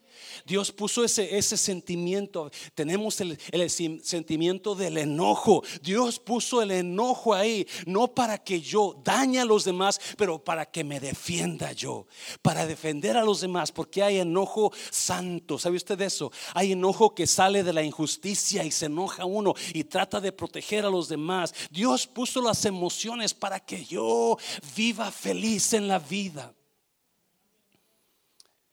Dios 0.45 0.73
puso 0.73 1.05
ese, 1.05 1.37
ese 1.37 1.57
sentimiento. 1.57 2.51
Tenemos 2.75 3.21
el, 3.21 3.39
el, 3.53 3.71
sentimiento 3.71 4.75
del 4.75 4.99
enojo. 4.99 5.63
Dios 5.83 6.19
puso 6.19 6.63
el 6.63 6.71
enojo 6.71 7.35
ahí, 7.35 7.67
no 7.87 8.09
para 8.15 8.39
que 8.39 8.61
yo 8.61 9.01
dañe 9.05 9.41
a 9.41 9.45
los 9.45 9.65
demás, 9.65 10.01
pero 10.17 10.43
para 10.43 10.67
que 10.67 10.85
me 10.85 11.01
defienda 11.01 11.73
yo. 11.73 12.07
Para 12.43 12.67
defender 12.67 13.17
a 13.17 13.25
los 13.25 13.41
demás, 13.41 13.73
porque 13.73 14.03
hay 14.03 14.19
enojo 14.19 14.73
santo. 14.91 15.59
¿Sabe 15.59 15.77
usted 15.77 16.01
eso? 16.01 16.33
Hay 16.55 16.73
enojo 16.73 17.15
que 17.15 17.27
sale 17.27 17.63
de 17.63 17.73
la 17.73 17.83
injusticia 17.83 18.65
y 18.65 18.71
se 18.71 18.87
enoja 18.87 19.25
uno 19.25 19.55
y 19.73 19.85
trata 19.85 20.21
de 20.21 20.33
proteger 20.33 20.85
a 20.85 20.91
los 20.91 21.09
demás. 21.09 21.55
Dios 21.71 22.07
puso 22.07 22.41
las 22.41 22.65
emociones 22.65 23.35
para 23.35 23.61
que 23.61 23.85
yo 23.85 24.37
viva 24.77 25.11
feliz 25.11 25.73
en 25.73 25.89
la 25.89 25.99
vida. 25.99 26.55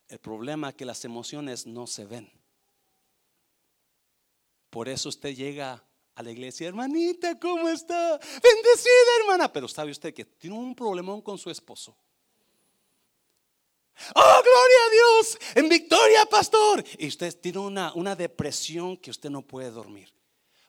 El 0.08 0.18
problema 0.18 0.70
es 0.70 0.74
que 0.74 0.84
las 0.84 1.04
emociones 1.04 1.66
no 1.66 1.86
se 1.86 2.06
ven. 2.06 2.30
Por 4.70 4.88
eso 4.88 5.08
usted 5.08 5.34
llega 5.34 5.84
a 6.14 6.22
la 6.22 6.30
iglesia, 6.30 6.68
hermanita, 6.68 7.38
¿cómo 7.38 7.68
está? 7.68 8.18
Bendecida, 8.18 9.16
hermana. 9.20 9.52
Pero 9.52 9.68
sabe 9.68 9.90
usted 9.90 10.12
que 10.12 10.24
tiene 10.24 10.56
un 10.56 10.74
problemón 10.74 11.20
con 11.20 11.38
su 11.38 11.50
esposo. 11.50 11.96
Oh, 14.14 14.42
gloria 14.42 14.78
a 14.86 14.90
Dios, 14.92 15.38
en 15.56 15.68
victoria, 15.68 16.24
pastor. 16.26 16.84
Y 16.98 17.08
usted 17.08 17.38
tiene 17.38 17.58
una, 17.58 17.92
una 17.94 18.14
depresión 18.16 18.96
que 18.96 19.10
usted 19.10 19.30
no 19.30 19.42
puede 19.42 19.70
dormir. 19.70 20.12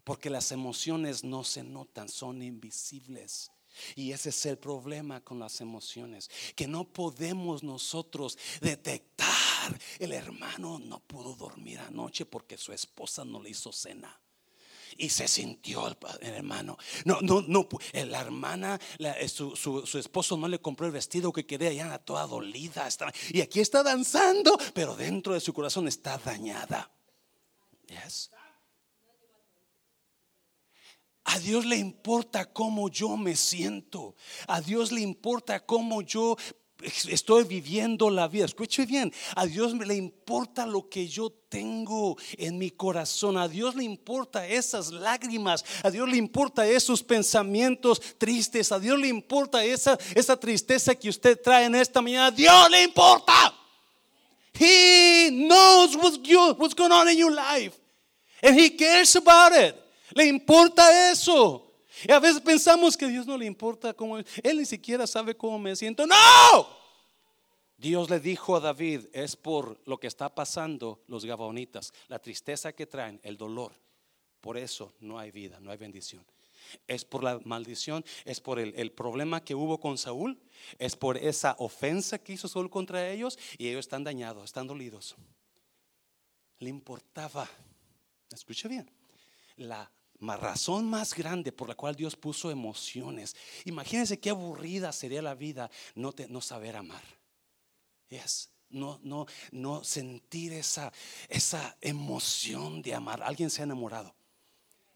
Porque 0.04 0.30
las 0.30 0.52
emociones 0.52 1.24
no 1.24 1.44
se 1.44 1.64
notan, 1.64 2.10
son 2.10 2.42
invisibles. 2.42 3.52
Y 3.96 4.12
ese 4.12 4.30
es 4.30 4.46
el 4.46 4.58
problema 4.58 5.22
con 5.22 5.40
las 5.40 5.62
emociones, 5.62 6.30
que 6.56 6.68
no 6.68 6.86
podemos 6.86 7.64
nosotros 7.64 8.38
detectar. 8.62 9.28
El 10.00 10.14
hermano 10.14 10.80
no 10.80 11.00
pudo 11.00 11.36
dormir 11.36 11.80
anoche 11.80 12.26
porque 12.26 12.58
su 12.58 12.72
esposa 12.74 13.26
no 13.26 13.42
le 13.42 13.50
hizo 13.50 13.72
cena. 13.72 14.20
Y 14.98 15.10
se 15.10 15.28
sintió 15.28 15.88
el, 15.88 15.98
hermano. 16.22 16.78
No, 17.06 17.20
no, 17.22 17.42
no. 17.42 17.68
La 17.94 18.22
hermana, 18.22 18.80
su, 19.28 19.56
su, 19.56 19.98
esposo 19.98 20.36
no 20.36 20.48
le 20.48 20.60
compró 20.60 20.88
el 20.88 20.92
vestido 20.92 21.32
que 21.32 21.46
quería, 21.46 21.72
ya 21.72 21.86
era 21.86 22.00
toda 22.00 22.26
dolida. 22.28 22.88
y 23.30 23.42
aquí 23.42 23.60
está 23.60 23.84
danzando, 23.84 24.58
pero 24.74 24.96
dentro 24.96 25.34
de 25.34 25.40
su 25.40 25.54
corazón 25.54 25.88
está 25.88 26.18
dañada. 26.18 26.92
Yes. 27.88 28.30
A 31.32 31.38
Dios 31.38 31.64
le 31.64 31.78
importa 31.78 32.46
cómo 32.46 32.90
yo 32.90 33.16
me 33.16 33.36
siento. 33.36 34.16
A 34.48 34.62
Dios 34.62 34.92
le 34.92 35.02
importa 35.02 35.60
cómo 35.60 36.02
yo 36.02 36.36
estoy 36.82 37.44
viviendo 37.44 38.10
la 38.10 38.28
vida. 38.28 38.46
Escuche 38.46 38.88
bien, 38.88 39.14
a 39.36 39.46
Dios 39.46 39.76
le 39.76 39.94
importa 39.94 40.66
lo 40.66 40.90
que 40.90 41.08
yo 41.08 41.30
tengo 41.48 42.18
en 42.36 42.58
mi 42.58 42.72
corazón. 42.72 43.38
A 43.38 43.48
Dios 43.48 43.76
le 43.76 43.84
importa 43.84 44.48
esas 44.48 44.92
lágrimas. 44.92 45.64
A 45.84 45.92
Dios 45.92 46.10
le 46.10 46.18
importa 46.18 46.68
esos 46.68 47.04
pensamientos 47.04 48.02
tristes. 48.18 48.72
A 48.72 48.80
Dios 48.80 48.98
le 48.98 49.10
importa 49.10 49.64
esa, 49.64 50.00
esa 50.16 50.36
tristeza 50.36 50.96
que 50.96 51.10
usted 51.10 51.40
trae 51.40 51.66
en 51.66 51.76
esta 51.76 52.02
mañana. 52.02 52.26
A 52.26 52.32
Dios 52.32 52.72
le 52.72 52.82
importa. 52.82 53.54
He 54.60 55.30
knows 55.30 55.96
what's, 55.96 56.18
what's 56.58 56.74
going 56.74 56.92
on 56.92 57.08
in 57.08 57.20
your 57.20 57.32
life. 57.32 57.80
And 58.42 58.60
he 58.60 58.72
cares 58.72 59.16
about 59.16 59.52
it. 59.54 59.76
Le 60.12 60.26
importa 60.26 61.12
eso. 61.12 61.70
Y 62.04 62.12
a 62.12 62.20
veces 62.20 62.42
pensamos 62.42 62.96
que 62.96 63.08
Dios 63.08 63.26
no 63.26 63.38
le 63.38 63.46
importa 63.46 63.94
cómo 63.94 64.18
él 64.18 64.58
ni 64.58 64.66
siquiera 64.66 65.06
sabe 65.06 65.36
cómo 65.36 65.60
me 65.60 65.76
siento. 65.76 66.06
No. 66.06 66.16
Dios 67.78 68.10
le 68.10 68.20
dijo 68.20 68.56
a 68.56 68.60
David, 68.60 69.06
es 69.14 69.36
por 69.36 69.80
lo 69.86 69.98
que 69.98 70.08
está 70.08 70.34
pasando 70.34 71.02
los 71.08 71.24
gabaonitas, 71.24 71.94
la 72.10 72.20
tristeza 72.20 72.74
que 72.74 72.86
traen, 72.86 73.20
el 73.24 73.38
dolor. 73.38 73.74
Por 74.42 74.58
eso 74.58 74.94
no 75.00 75.18
hay 75.18 75.32
vida, 75.32 75.60
no 75.62 75.72
hay 75.72 75.78
bendición. 75.78 76.26
Es 76.88 77.06
por 77.06 77.24
la 77.24 77.40
maldición, 77.46 78.04
es 78.26 78.42
por 78.42 78.60
el, 78.60 78.74
el, 78.76 78.92
problema 78.92 79.44
que 79.44 79.56
hubo 79.56 79.80
con 79.80 79.98
Saúl, 79.98 80.38
es 80.78 80.96
por 80.96 81.18
esa 81.18 81.56
ofensa 81.58 82.20
que 82.20 82.34
hizo 82.34 82.48
Saúl 82.48 82.70
contra 82.70 83.10
ellos 83.10 83.40
y 83.58 83.70
ellos 83.70 83.80
están 83.80 84.04
dañados, 84.04 84.44
están 84.44 84.68
dolidos. 84.68 85.16
Le 86.60 86.70
importaba, 86.70 87.50
escuche 88.32 88.68
bien, 88.68 88.92
la 89.56 89.90
razón 90.20 90.90
más 90.90 91.14
grande 91.14 91.52
por 91.52 91.70
la 91.70 91.76
cual 91.76 91.96
Dios 91.96 92.16
puso 92.16 92.52
emociones. 92.52 93.36
Imagínense 93.66 94.20
qué 94.20 94.30
aburrida 94.30 94.92
sería 94.92 95.22
la 95.22 95.36
vida 95.36 95.72
no, 95.96 96.14
no 96.28 96.42
saber 96.42 96.76
amar. 96.76 97.04
Yes. 98.10 98.50
No, 98.70 99.00
no, 99.02 99.26
no 99.52 99.84
sentir 99.84 100.54
esa, 100.54 100.94
esa 101.28 101.76
emoción 101.82 102.84
de 102.84 102.94
amar. 102.94 103.24
Alguien 103.24 103.50
se 103.50 103.62
ha 103.62 103.66
enamorado. 103.66 104.14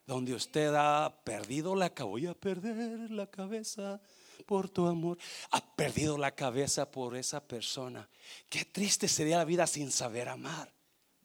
Donde 0.05 0.33
usted 0.33 0.73
ha 0.75 1.21
perdido 1.23 1.75
la 1.75 1.89
cabeza. 1.89 2.09
Voy 2.11 2.27
a 2.27 2.33
perder 2.33 3.09
la 3.09 3.25
cabeza 3.27 4.01
por 4.45 4.69
tu 4.69 4.85
amor. 4.85 5.17
Ha 5.51 5.75
perdido 5.75 6.17
la 6.17 6.35
cabeza 6.35 6.91
por 6.91 7.15
esa 7.15 7.41
persona. 7.41 8.07
Qué 8.49 8.65
triste 8.65 9.07
sería 9.07 9.37
la 9.37 9.45
vida 9.45 9.65
sin 9.65 9.91
saber 9.91 10.29
amar, 10.29 10.71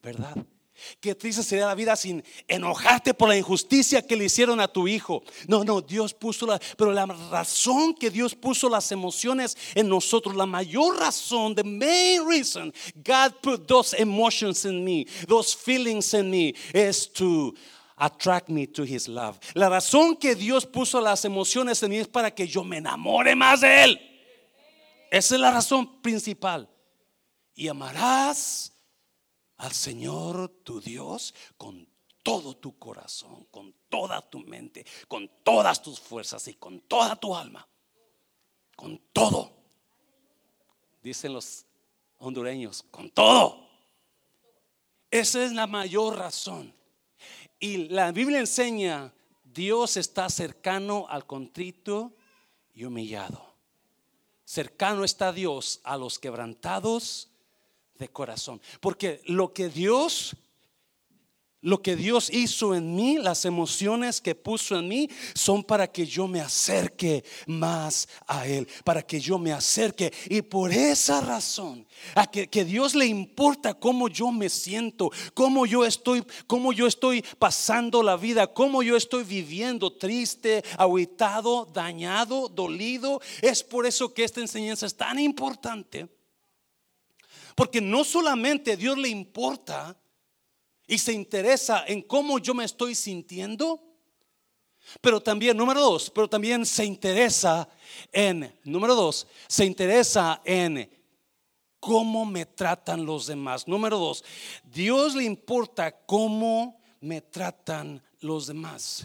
¿verdad? 0.01 0.37
Qué 1.01 1.15
triste 1.15 1.43
sería 1.43 1.67
la 1.67 1.75
vida 1.75 1.97
sin 1.97 2.23
enojarte 2.47 3.15
por 3.15 3.29
la 3.29 3.37
injusticia 3.37 4.07
que 4.07 4.17
le 4.17 4.25
hicieron 4.25 4.61
a 4.61 4.69
tu 4.69 4.89
hijo. 4.89 5.23
No, 5.47 5.65
no, 5.65 5.81
Dios 5.81 6.15
puso 6.15 6.47
la, 6.47 6.61
pero 6.77 6.93
la 6.93 7.07
razón 7.07 7.95
que 7.95 8.11
Dios 8.11 8.35
puso 8.35 8.69
las 8.69 8.91
emociones 8.93 9.57
en 9.75 9.89
nosotros, 9.89 10.35
la 10.37 10.47
mayor 10.47 10.99
razón, 10.99 11.55
the 11.55 11.65
main 11.65 12.27
reason 12.29 12.73
God 13.05 13.35
put 13.43 13.67
those 13.67 13.95
emotions 13.95 14.65
in 14.65 14.85
me, 14.85 15.07
those 15.27 15.55
feelings 15.55 16.15
in 16.15 16.31
me, 16.31 16.55
is 16.73 17.09
to 17.15 17.55
attract 17.97 18.49
me 18.49 18.67
to 18.67 18.85
His 18.85 19.09
love. 19.09 19.39
La 19.55 19.69
razón 19.69 20.17
que 20.17 20.35
Dios 20.35 20.67
puso 20.67 21.01
las 21.01 21.25
emociones 21.25 21.83
en 21.83 21.91
mí 21.91 21.99
es 21.99 22.09
para 22.09 22.31
que 22.31 22.47
yo 22.47 22.65
me 22.65 22.79
enamore 22.79 23.35
más 23.35 23.61
de 23.61 23.85
Él. 23.85 24.01
Esa 25.11 25.35
es 25.35 25.41
la 25.41 25.51
razón 25.51 26.01
principal. 26.01 26.69
Y 27.55 27.69
amarás 27.69 28.73
al 29.59 29.73
Señor 29.73 30.49
tu 30.65 30.81
Dios 30.81 31.35
con 31.57 31.87
todo 32.23 32.57
tu 32.57 32.79
corazón, 32.79 33.47
con 33.51 33.75
toda 33.89 34.21
tu 34.21 34.41
mente, 34.41 34.85
con 35.07 35.29
todas 35.43 35.83
tus 35.83 36.01
fuerzas 36.01 36.47
y 36.49 36.55
con 36.55 36.81
toda 36.81 37.17
tu 37.17 37.35
alma. 37.35 37.67
Con 38.77 38.99
todo. 39.13 39.53
Dicen 41.03 41.33
los 41.33 41.65
hondureños, 42.19 42.85
con 42.91 43.11
todo. 43.11 43.67
Esa 45.11 45.45
es 45.45 45.53
la 45.53 45.67
mayor 45.67 46.17
razón. 46.17 46.75
Y 47.59 47.89
la 47.89 48.13
Biblia 48.13 48.39
enseña, 48.39 49.13
Dios 49.43 49.97
está 49.97 50.29
cercano 50.29 51.07
al 51.09 51.27
contrito 51.27 52.13
y 52.75 52.85
humillado. 52.85 53.55
Cercano 54.45 55.05
está 55.05 55.33
Dios 55.33 55.81
a 55.83 55.97
los 55.97 56.19
quebrantados 56.19 57.31
de 57.99 58.09
corazón. 58.09 58.61
Porque 58.81 59.21
lo 59.25 59.53
que 59.53 59.69
Dios, 59.69 60.37
lo 61.61 61.83
que 61.83 61.97
Dios 61.97 62.31
hizo 62.31 62.75
en 62.75 62.95
mí, 62.95 63.19
las 63.19 63.45
emociones 63.45 64.21
que 64.21 64.37
puso 64.37 64.79
en 64.79 64.87
mí, 64.87 65.11
son 65.35 65.65
para 65.65 65.91
que 65.91 66.07
yo 66.07 66.29
me 66.29 66.41
acerque 66.41 67.25
más 67.47 68.09
a 68.27 68.47
Él, 68.47 68.69
para 68.85 69.03
que 69.03 69.19
yo 69.19 69.39
me 69.39 69.53
acerque. 69.53 70.13
Y 70.29 70.43
por 70.43 70.73
esa 70.73 71.21
razón, 71.21 71.85
a 72.15 72.31
que, 72.31 72.47
que 72.47 72.65
Dios 72.65 72.95
le 72.95 73.07
importa 73.07 73.75
cómo 73.75 74.09
yo 74.09 74.31
me 74.31 74.49
siento, 74.49 75.11
cómo 75.35 75.67
yo 75.67 75.85
estoy, 75.85 76.23
cómo 76.47 76.73
yo 76.73 76.87
estoy 76.87 77.23
pasando 77.39 78.05
la 78.05 78.17
vida, 78.17 78.47
cómo 78.47 78.85
yo 78.85 78.97
estoy 78.97 79.25
viviendo 79.25 79.93
triste, 79.93 80.63
aguitado, 80.77 81.67
dañado, 81.67 82.49
dolido. 82.49 83.21
Es 83.43 83.65
por 83.65 83.85
eso 83.85 84.15
que 84.15 84.23
esta 84.23 84.41
enseñanza 84.41 84.87
es 84.87 84.97
tan 84.97 85.19
importante 85.19 86.18
porque 87.59 87.81
no 87.81 88.05
solamente 88.05 88.77
Dios 88.77 88.97
le 88.97 89.09
importa 89.09 90.01
y 90.87 90.97
se 90.97 91.13
interesa 91.13 91.83
en 91.89 92.03
cómo 92.03 92.39
yo 92.39 92.55
me 92.55 92.65
estoy 92.65 92.95
sintiendo, 92.95 93.83
pero 95.01 95.21
también, 95.21 95.57
número 95.57 95.81
dos, 95.81 96.09
pero 96.09 96.29
también 96.29 96.65
se 96.65 96.85
interesa 96.85 97.69
en, 98.13 98.57
número 98.63 98.95
dos, 98.95 99.27
se 99.49 99.65
interesa 99.65 100.41
en 100.45 100.89
cómo 101.81 102.25
me 102.25 102.47
tratan 102.47 103.05
los 103.05 103.27
demás. 103.27 103.67
Número 103.67 103.99
dos, 103.99 104.25
Dios 104.63 105.17
le 105.17 105.25
importa 105.25 105.91
cómo 106.07 106.81
me 107.01 107.23
tratan 107.23 108.01
los 108.21 108.47
demás. 108.47 109.05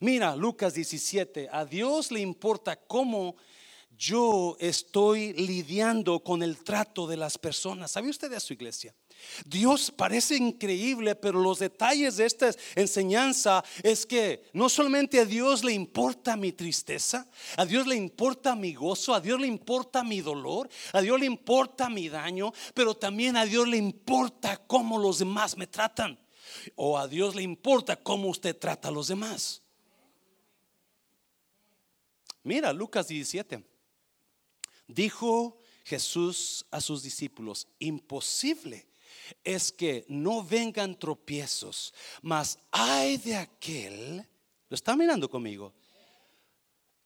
Mira, 0.00 0.34
Lucas 0.36 0.72
17, 0.72 1.50
a 1.52 1.66
Dios 1.66 2.10
le 2.10 2.20
importa 2.20 2.76
cómo 2.76 3.36
yo 4.00 4.56
estoy 4.60 5.34
lidiando 5.34 6.20
con 6.20 6.42
el 6.42 6.64
trato 6.64 7.06
de 7.06 7.18
las 7.18 7.36
personas. 7.36 7.90
¿Sabe 7.90 8.08
usted 8.08 8.30
de 8.30 8.40
su 8.40 8.54
iglesia? 8.54 8.94
Dios 9.44 9.92
parece 9.94 10.36
increíble, 10.36 11.14
pero 11.14 11.38
los 11.38 11.58
detalles 11.58 12.16
de 12.16 12.24
esta 12.24 12.50
enseñanza 12.76 13.62
es 13.82 14.06
que 14.06 14.44
no 14.54 14.70
solamente 14.70 15.20
a 15.20 15.26
Dios 15.26 15.62
le 15.62 15.74
importa 15.74 16.34
mi 16.34 16.52
tristeza, 16.52 17.28
a 17.58 17.66
Dios 17.66 17.86
le 17.86 17.94
importa 17.94 18.56
mi 18.56 18.72
gozo, 18.72 19.12
a 19.12 19.20
Dios 19.20 19.38
le 19.38 19.46
importa 19.46 20.02
mi 20.02 20.22
dolor, 20.22 20.70
a 20.94 21.02
Dios 21.02 21.20
le 21.20 21.26
importa 21.26 21.90
mi 21.90 22.08
daño, 22.08 22.54
pero 22.72 22.96
también 22.96 23.36
a 23.36 23.44
Dios 23.44 23.68
le 23.68 23.76
importa 23.76 24.56
cómo 24.66 24.98
los 24.98 25.18
demás 25.18 25.58
me 25.58 25.66
tratan. 25.66 26.18
O 26.74 26.96
a 26.96 27.06
Dios 27.06 27.34
le 27.34 27.42
importa 27.42 27.96
cómo 27.96 28.30
usted 28.30 28.56
trata 28.56 28.88
a 28.88 28.92
los 28.92 29.08
demás. 29.08 29.62
Mira, 32.42 32.72
Lucas 32.72 33.06
17. 33.06 33.69
Dijo 34.94 35.58
Jesús 35.84 36.66
a 36.70 36.80
sus 36.80 37.02
discípulos, 37.02 37.68
imposible 37.78 38.88
es 39.44 39.72
que 39.72 40.04
no 40.08 40.42
vengan 40.42 40.98
tropiezos, 40.98 41.94
mas 42.22 42.58
hay 42.70 43.16
de 43.18 43.36
aquel, 43.36 44.26
lo 44.68 44.74
está 44.74 44.96
mirando 44.96 45.30
conmigo, 45.30 45.72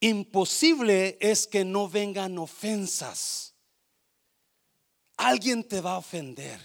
imposible 0.01 1.17
es 1.21 1.47
que 1.47 1.65
no 1.65 1.89
vengan 1.89 2.39
ofensas. 2.39 3.55
Alguien 5.17 5.63
te 5.63 5.81
va 5.81 5.93
a 5.93 5.99
ofender. 5.99 6.61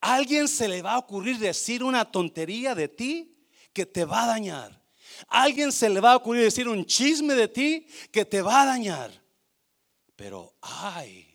Alguien 0.00 0.48
se 0.48 0.68
le 0.68 0.82
va 0.82 0.94
a 0.94 0.98
ocurrir 0.98 1.38
decir 1.38 1.82
una 1.82 2.10
tontería 2.10 2.74
de 2.74 2.88
ti 2.88 3.36
que 3.72 3.86
te 3.86 4.04
va 4.04 4.24
a 4.24 4.26
dañar. 4.26 4.80
Alguien 5.28 5.72
se 5.72 5.88
le 5.88 6.00
va 6.00 6.12
a 6.12 6.16
ocurrir 6.16 6.44
decir 6.44 6.68
un 6.68 6.84
chisme 6.84 7.34
de 7.34 7.48
ti 7.48 7.86
que 8.10 8.24
te 8.24 8.42
va 8.42 8.62
a 8.62 8.66
dañar 8.66 9.20
pero 10.20 10.52
hay 10.60 11.34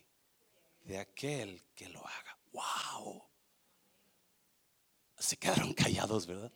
de 0.84 1.00
aquel 1.00 1.60
que 1.74 1.90
lo 1.90 2.02
haga. 2.02 2.38
Wow. 2.52 3.24
Se 5.18 5.36
quedaron 5.38 5.74
callados, 5.74 6.28
¿verdad? 6.28 6.52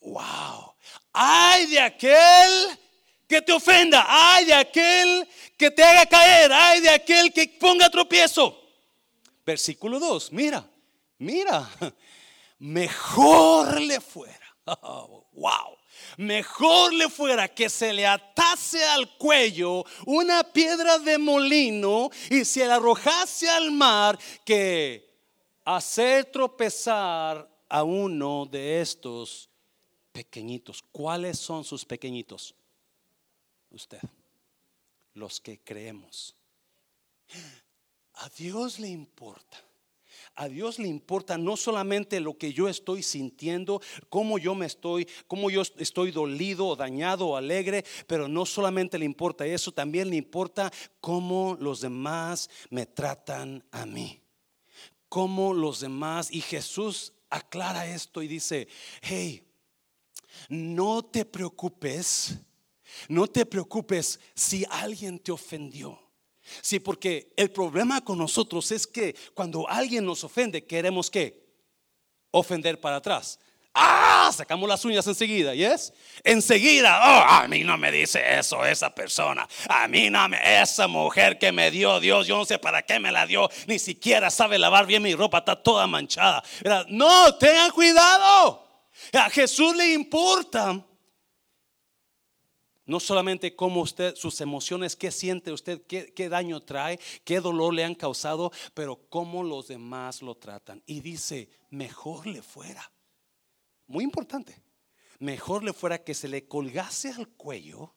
Wow. 0.00 0.74
Hay 1.12 1.66
de 1.66 1.78
aquel 1.78 2.76
que 3.28 3.40
te 3.40 3.52
ofenda. 3.52 4.04
Hay 4.08 4.46
de 4.46 4.54
aquel 4.54 5.28
que 5.56 5.70
te 5.70 5.80
haga 5.80 6.06
caer. 6.06 6.52
Hay 6.52 6.80
de 6.80 6.90
aquel 6.90 7.32
que 7.32 7.46
ponga 7.60 7.88
tropiezo. 7.88 8.60
Versículo 9.46 10.00
2. 10.00 10.32
Mira, 10.32 10.68
mira. 11.18 11.70
Mejor 12.58 13.80
le 13.80 14.00
fuera. 14.00 14.56
wow. 14.66 15.77
Mejor 16.18 16.92
le 16.94 17.08
fuera 17.08 17.46
que 17.46 17.70
se 17.70 17.92
le 17.92 18.04
atase 18.04 18.84
al 18.84 19.16
cuello 19.16 19.84
una 20.04 20.42
piedra 20.42 20.98
de 20.98 21.16
molino 21.16 22.10
y 22.28 22.44
se 22.44 22.66
la 22.66 22.74
arrojase 22.74 23.48
al 23.48 23.70
mar 23.70 24.18
que 24.44 25.14
hacer 25.64 26.24
tropezar 26.24 27.48
a 27.68 27.84
uno 27.84 28.46
de 28.46 28.80
estos 28.80 29.48
pequeñitos. 30.10 30.82
¿Cuáles 30.90 31.38
son 31.38 31.62
sus 31.62 31.84
pequeñitos? 31.84 32.52
Usted, 33.70 34.00
los 35.14 35.40
que 35.40 35.60
creemos. 35.60 36.34
A 38.14 38.28
Dios 38.30 38.80
le 38.80 38.88
importa 38.88 39.67
a 40.38 40.48
Dios 40.48 40.78
le 40.78 40.86
importa 40.86 41.36
no 41.36 41.56
solamente 41.56 42.20
lo 42.20 42.38
que 42.38 42.52
yo 42.52 42.68
estoy 42.68 43.02
sintiendo, 43.02 43.82
cómo 44.08 44.38
yo 44.38 44.54
me 44.54 44.66
estoy, 44.66 45.08
cómo 45.26 45.50
yo 45.50 45.62
estoy 45.78 46.12
dolido, 46.12 46.76
dañado 46.76 47.26
o 47.26 47.36
alegre, 47.36 47.84
pero 48.06 48.28
no 48.28 48.46
solamente 48.46 49.00
le 49.00 49.04
importa 49.04 49.44
eso, 49.44 49.72
también 49.72 50.10
le 50.10 50.16
importa 50.16 50.72
cómo 51.00 51.56
los 51.58 51.80
demás 51.80 52.48
me 52.70 52.86
tratan 52.86 53.64
a 53.72 53.84
mí. 53.84 54.22
Cómo 55.08 55.52
los 55.52 55.80
demás, 55.80 56.30
y 56.30 56.40
Jesús 56.40 57.14
aclara 57.30 57.92
esto 57.92 58.22
y 58.22 58.28
dice, 58.28 58.68
hey, 59.02 59.44
no 60.48 61.04
te 61.04 61.24
preocupes, 61.24 62.38
no 63.08 63.26
te 63.26 63.44
preocupes 63.44 64.20
si 64.36 64.64
alguien 64.70 65.18
te 65.18 65.32
ofendió. 65.32 66.07
Sí, 66.60 66.80
porque 66.80 67.32
el 67.36 67.50
problema 67.50 68.00
con 68.02 68.18
nosotros 68.18 68.70
es 68.72 68.86
que 68.86 69.14
cuando 69.34 69.68
alguien 69.68 70.04
nos 70.04 70.24
ofende, 70.24 70.64
queremos 70.64 71.10
que 71.10 71.48
ofender 72.30 72.80
para 72.80 72.96
atrás. 72.96 73.38
Ah, 73.74 74.32
sacamos 74.34 74.68
las 74.68 74.84
uñas 74.84 75.06
enseguida, 75.06 75.54
¿yes? 75.54 75.92
Enseguida, 76.24 76.98
oh, 77.00 77.24
a 77.28 77.46
mí 77.46 77.62
no 77.62 77.78
me 77.78 77.92
dice 77.92 78.20
eso 78.38 78.64
esa 78.64 78.92
persona. 78.92 79.48
A 79.68 79.86
mí 79.86 80.10
no 80.10 80.28
me, 80.28 80.38
esa 80.60 80.88
mujer 80.88 81.38
que 81.38 81.52
me 81.52 81.70
dio 81.70 82.00
Dios, 82.00 82.26
yo 82.26 82.36
no 82.36 82.44
sé 82.44 82.58
para 82.58 82.82
qué 82.82 82.98
me 82.98 83.12
la 83.12 83.24
dio, 83.26 83.48
ni 83.66 83.78
siquiera 83.78 84.30
sabe 84.30 84.58
lavar 84.58 84.86
bien 84.86 85.02
mi 85.02 85.14
ropa, 85.14 85.38
está 85.38 85.62
toda 85.62 85.86
manchada. 85.86 86.42
No, 86.88 87.36
tengan 87.36 87.70
cuidado. 87.70 88.66
A 89.12 89.30
Jesús 89.30 89.76
le 89.76 89.92
importa 89.92 90.84
no 92.88 93.00
solamente 93.00 93.54
cómo 93.54 93.82
usted, 93.82 94.16
sus 94.16 94.40
emociones, 94.40 94.96
qué 94.96 95.10
siente 95.10 95.52
usted, 95.52 95.82
qué, 95.82 96.28
daño 96.30 96.62
trae, 96.62 96.98
qué 97.22 97.38
dolor 97.38 97.74
le 97.74 97.84
han 97.84 97.94
causado, 97.94 98.50
pero 98.72 98.98
cómo 99.10 99.44
los 99.44 99.68
demás 99.68 100.22
lo 100.22 100.34
tratan. 100.34 100.82
Y 100.86 101.00
dice, 101.00 101.50
mejor 101.68 102.26
le 102.26 102.40
fuera. 102.40 102.90
Muy 103.86 104.04
importante. 104.04 104.62
Mejor 105.18 105.64
le 105.64 105.74
fuera 105.74 106.02
que 106.02 106.14
se 106.14 106.28
le 106.28 106.48
colgase 106.48 107.10
al 107.10 107.28
cuello 107.28 107.94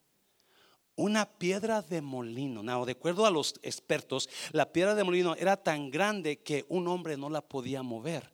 una 0.95 1.38
piedra 1.38 1.82
de 1.82 2.01
molino. 2.01 2.62
No, 2.62 2.86
de 2.86 2.91
acuerdo 2.91 3.25
a 3.25 3.32
los 3.32 3.56
expertos, 3.63 4.30
la 4.51 4.73
piedra 4.73 4.93
de 4.93 5.06
molino 5.06 5.36
era 5.36 5.56
tan 5.56 5.89
grande 5.89 6.39
que 6.39 6.65
un 6.67 6.89
hombre 6.89 7.15
no 7.15 7.30
la 7.30 7.41
podía 7.41 7.82
mover, 7.82 8.34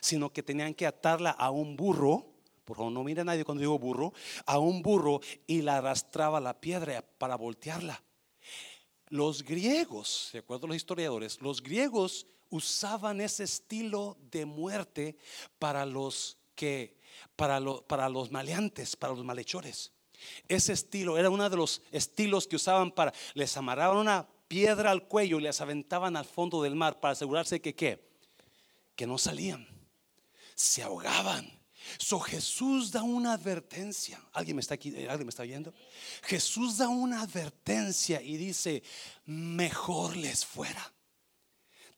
sino 0.00 0.32
que 0.32 0.44
tenían 0.44 0.74
que 0.74 0.86
atarla 0.86 1.30
a 1.30 1.50
un 1.50 1.74
burro 1.74 2.31
por 2.64 2.76
favor, 2.76 2.92
no 2.92 3.02
mire 3.02 3.22
a 3.22 3.24
nadie 3.24 3.44
cuando 3.44 3.60
digo 3.60 3.78
burro, 3.78 4.12
a 4.46 4.58
un 4.58 4.82
burro 4.82 5.20
y 5.46 5.62
la 5.62 5.78
arrastraba 5.78 6.40
la 6.40 6.60
piedra 6.60 7.04
para 7.18 7.36
voltearla. 7.36 8.02
Los 9.08 9.42
griegos, 9.42 10.30
de 10.32 10.38
acuerdo 10.38 10.66
a 10.66 10.68
los 10.68 10.76
historiadores, 10.76 11.40
los 11.40 11.62
griegos 11.62 12.26
usaban 12.50 13.20
ese 13.20 13.44
estilo 13.44 14.16
de 14.30 14.46
muerte 14.46 15.16
para 15.58 15.84
los 15.84 16.38
que, 16.54 16.96
para, 17.36 17.60
para 17.86 18.08
los 18.08 18.30
maleantes, 18.30 18.96
para 18.96 19.14
los 19.14 19.24
malhechores. 19.24 19.92
Ese 20.48 20.72
estilo 20.72 21.18
era 21.18 21.30
uno 21.30 21.48
de 21.48 21.56
los 21.56 21.82
estilos 21.90 22.46
que 22.46 22.56
usaban 22.56 22.92
para, 22.92 23.12
les 23.34 23.56
amarraban 23.56 23.98
una 23.98 24.28
piedra 24.48 24.90
al 24.90 25.08
cuello 25.08 25.38
y 25.38 25.42
les 25.42 25.60
aventaban 25.60 26.16
al 26.16 26.24
fondo 26.24 26.62
del 26.62 26.76
mar 26.76 27.00
para 27.00 27.12
asegurarse 27.12 27.60
que 27.60 27.74
qué, 27.74 28.06
que 28.94 29.06
no 29.06 29.18
salían, 29.18 29.66
se 30.54 30.82
ahogaban. 30.82 31.61
So 31.98 32.20
Jesús 32.20 32.90
da 32.90 33.02
una 33.02 33.32
advertencia. 33.34 34.20
¿Alguien 34.32 34.56
me 34.56 34.60
está 34.60 34.74
aquí? 34.74 34.92
Eh, 34.94 35.08
¿Alguien 35.08 35.26
me 35.26 35.30
está 35.30 35.42
viendo? 35.42 35.72
Jesús 36.22 36.78
da 36.78 36.88
una 36.88 37.22
advertencia 37.22 38.20
y 38.22 38.36
dice, 38.36 38.82
mejor 39.24 40.16
les 40.16 40.44
fuera. 40.44 40.92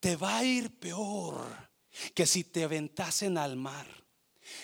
Te 0.00 0.16
va 0.16 0.38
a 0.38 0.44
ir 0.44 0.70
peor 0.78 1.46
que 2.14 2.26
si 2.26 2.44
te 2.44 2.64
aventasen 2.64 3.38
al 3.38 3.57
mar 3.57 3.87